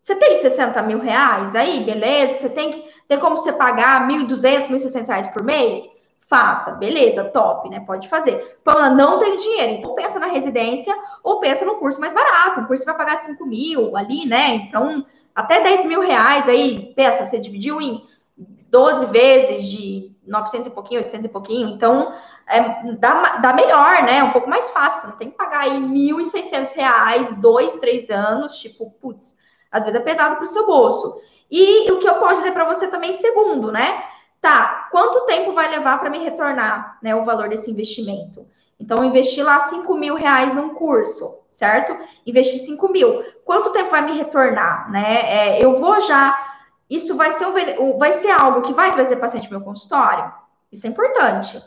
Você 0.00 0.14
tem 0.14 0.36
60 0.36 0.80
mil 0.82 1.00
reais 1.00 1.56
aí, 1.56 1.82
beleza? 1.82 2.38
Você 2.38 2.48
tem, 2.48 2.88
tem 3.08 3.18
como 3.18 3.36
você 3.36 3.52
pagar 3.52 4.06
1.200, 4.06 4.68
1.600 4.68 5.08
reais 5.08 5.26
por 5.26 5.42
mês? 5.42 5.97
Faça, 6.28 6.72
beleza, 6.72 7.24
top, 7.24 7.70
né? 7.70 7.80
Pode 7.80 8.06
fazer. 8.06 8.58
Pamela, 8.62 8.90
não 8.90 9.18
tem 9.18 9.38
dinheiro, 9.38 9.72
então 9.72 9.94
pensa 9.94 10.18
na 10.18 10.26
residência 10.26 10.94
ou 11.24 11.40
pensa 11.40 11.64
no 11.64 11.76
curso 11.76 11.98
mais 11.98 12.12
barato. 12.12 12.60
O 12.60 12.66
curso 12.66 12.84
vai 12.84 12.96
pagar 12.96 13.16
5 13.16 13.46
mil 13.46 13.96
ali, 13.96 14.26
né? 14.26 14.56
Então, 14.56 15.06
até 15.34 15.62
10 15.62 15.86
mil 15.86 16.02
reais 16.02 16.46
aí, 16.46 16.92
pensa, 16.94 17.24
você 17.24 17.38
dividiu 17.38 17.80
em 17.80 18.06
12 18.36 19.06
vezes 19.06 19.64
de 19.64 20.14
900 20.26 20.66
e 20.66 20.70
pouquinho, 20.70 21.00
800 21.00 21.24
e 21.24 21.28
pouquinho. 21.30 21.68
Então, 21.70 22.12
é, 22.46 22.92
dá, 22.98 23.36
dá 23.36 23.54
melhor, 23.54 24.02
né? 24.02 24.22
Um 24.22 24.32
pouco 24.32 24.50
mais 24.50 24.70
fácil. 24.70 25.08
Não 25.08 25.16
tem 25.16 25.30
que 25.30 25.36
pagar 25.36 25.60
aí 25.60 25.78
1.600 25.80 26.74
reais, 26.74 27.34
dois, 27.40 27.72
três 27.76 28.10
anos. 28.10 28.60
Tipo, 28.60 28.90
putz, 29.00 29.34
às 29.72 29.84
vezes 29.84 29.98
é 29.98 30.04
pesado 30.04 30.36
para 30.36 30.44
o 30.44 30.46
seu 30.46 30.66
bolso. 30.66 31.18
E 31.50 31.90
o 31.90 31.98
que 31.98 32.06
eu 32.06 32.16
posso 32.16 32.42
dizer 32.42 32.52
para 32.52 32.66
você 32.66 32.88
também, 32.88 33.12
segundo, 33.14 33.72
né? 33.72 34.04
Tá, 34.40 34.88
quanto 34.90 35.26
tempo 35.26 35.52
vai 35.52 35.68
levar 35.68 35.98
para 35.98 36.10
me 36.10 36.18
retornar 36.18 36.98
né, 37.02 37.14
o 37.14 37.24
valor 37.24 37.48
desse 37.48 37.70
investimento? 37.70 38.46
Então, 38.78 39.04
investir 39.04 39.44
lá 39.44 39.58
5 39.58 39.92
mil 39.96 40.14
reais 40.14 40.54
num 40.54 40.74
curso, 40.74 41.40
certo? 41.48 41.96
Investir 42.24 42.60
5 42.60 42.88
mil. 42.88 43.24
Quanto 43.44 43.70
tempo 43.70 43.90
vai 43.90 44.02
me 44.02 44.12
retornar? 44.12 44.90
Né? 44.90 45.56
É, 45.58 45.64
eu 45.64 45.76
vou 45.76 46.00
já. 46.00 46.54
Isso 46.88 47.16
vai 47.16 47.32
ser, 47.32 47.46
um, 47.46 47.98
vai 47.98 48.12
ser 48.14 48.30
algo 48.30 48.62
que 48.62 48.72
vai 48.72 48.92
trazer 48.92 49.16
paciente 49.16 49.48
para 49.48 49.58
meu 49.58 49.66
consultório? 49.66 50.32
Isso 50.70 50.86
é 50.86 50.90
importante. 50.90 51.60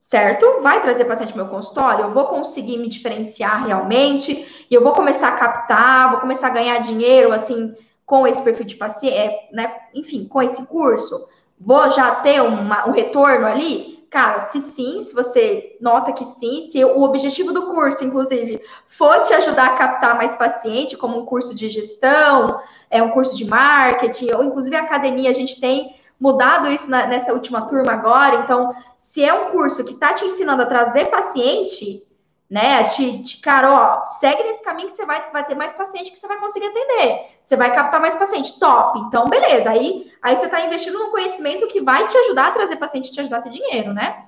Certo? 0.00 0.62
Vai 0.62 0.80
trazer 0.80 1.04
paciente 1.04 1.34
para 1.34 1.42
meu 1.42 1.52
consultório? 1.52 2.06
Eu 2.06 2.14
vou 2.14 2.26
conseguir 2.26 2.78
me 2.78 2.88
diferenciar 2.88 3.66
realmente 3.66 4.66
e 4.70 4.74
eu 4.74 4.82
vou 4.82 4.92
começar 4.92 5.28
a 5.28 5.36
captar, 5.36 6.10
vou 6.10 6.20
começar 6.20 6.46
a 6.46 6.50
ganhar 6.50 6.78
dinheiro 6.78 7.32
assim 7.32 7.74
com 8.06 8.26
esse 8.26 8.42
perfil 8.42 8.66
de 8.66 8.76
paciente, 8.76 9.16
é, 9.16 9.48
né? 9.50 9.74
Enfim, 9.94 10.26
com 10.26 10.42
esse 10.42 10.64
curso 10.66 11.26
vou 11.64 11.90
já 11.90 12.16
ter 12.16 12.42
uma, 12.42 12.88
um 12.88 12.92
retorno 12.92 13.46
ali? 13.46 13.94
Cara, 14.10 14.38
se 14.38 14.60
sim, 14.60 15.00
se 15.00 15.12
você 15.12 15.76
nota 15.80 16.12
que 16.12 16.24
sim, 16.24 16.68
se 16.70 16.84
o 16.84 17.02
objetivo 17.02 17.52
do 17.52 17.66
curso, 17.66 18.04
inclusive, 18.04 18.60
for 18.86 19.22
te 19.22 19.34
ajudar 19.34 19.66
a 19.66 19.76
captar 19.76 20.16
mais 20.16 20.32
paciente, 20.34 20.96
como 20.96 21.18
um 21.18 21.26
curso 21.26 21.52
de 21.52 21.68
gestão, 21.68 22.60
é 22.88 23.02
um 23.02 23.10
curso 23.10 23.34
de 23.34 23.44
marketing, 23.44 24.30
ou 24.32 24.44
inclusive 24.44 24.76
a 24.76 24.82
academia, 24.82 25.30
a 25.30 25.34
gente 25.34 25.60
tem 25.60 25.96
mudado 26.20 26.68
isso 26.68 26.88
na, 26.88 27.06
nessa 27.06 27.32
última 27.32 27.62
turma 27.62 27.92
agora. 27.92 28.36
Então, 28.36 28.72
se 28.96 29.24
é 29.24 29.34
um 29.34 29.50
curso 29.50 29.82
que 29.84 29.94
está 29.94 30.12
te 30.12 30.24
ensinando 30.24 30.62
a 30.62 30.66
trazer 30.66 31.06
paciente, 31.06 32.06
né? 32.54 32.84
Te, 32.84 33.20
te, 33.20 33.40
cara, 33.40 33.68
ó, 33.68 34.06
segue 34.06 34.44
nesse 34.44 34.62
caminho 34.62 34.86
que 34.86 34.94
você 34.94 35.04
vai, 35.04 35.28
vai 35.32 35.44
ter 35.44 35.56
mais 35.56 35.72
paciente 35.72 36.12
que 36.12 36.16
você 36.16 36.28
vai 36.28 36.38
conseguir 36.38 36.68
atender. 36.68 37.26
Você 37.42 37.56
vai 37.56 37.74
captar 37.74 38.00
mais 38.00 38.14
paciente. 38.14 38.60
Top. 38.60 38.96
Então, 39.00 39.26
beleza. 39.26 39.70
Aí, 39.70 40.08
aí 40.22 40.36
você 40.36 40.44
está 40.44 40.64
investindo 40.64 40.96
num 40.96 41.10
conhecimento 41.10 41.66
que 41.66 41.80
vai 41.80 42.06
te 42.06 42.16
ajudar 42.16 42.46
a 42.46 42.50
trazer 42.52 42.76
paciente 42.76 43.10
te 43.10 43.18
ajudar 43.18 43.38
a 43.38 43.42
ter 43.42 43.50
dinheiro, 43.50 43.92
né? 43.92 44.26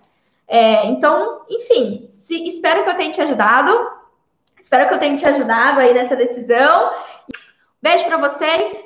É, 0.48 0.86
então, 0.86 1.42
enfim, 1.48 2.08
se, 2.10 2.48
espero 2.48 2.82
que 2.82 2.90
eu 2.90 2.96
tenha 2.96 3.12
te 3.12 3.22
ajudado. 3.22 3.92
Espero 4.60 4.88
que 4.88 4.94
eu 4.94 4.98
tenha 4.98 5.16
te 5.16 5.24
ajudado 5.24 5.78
aí 5.78 5.94
nessa 5.94 6.16
decisão. 6.16 6.90
Beijo 7.80 8.06
para 8.06 8.16
vocês. 8.16 8.86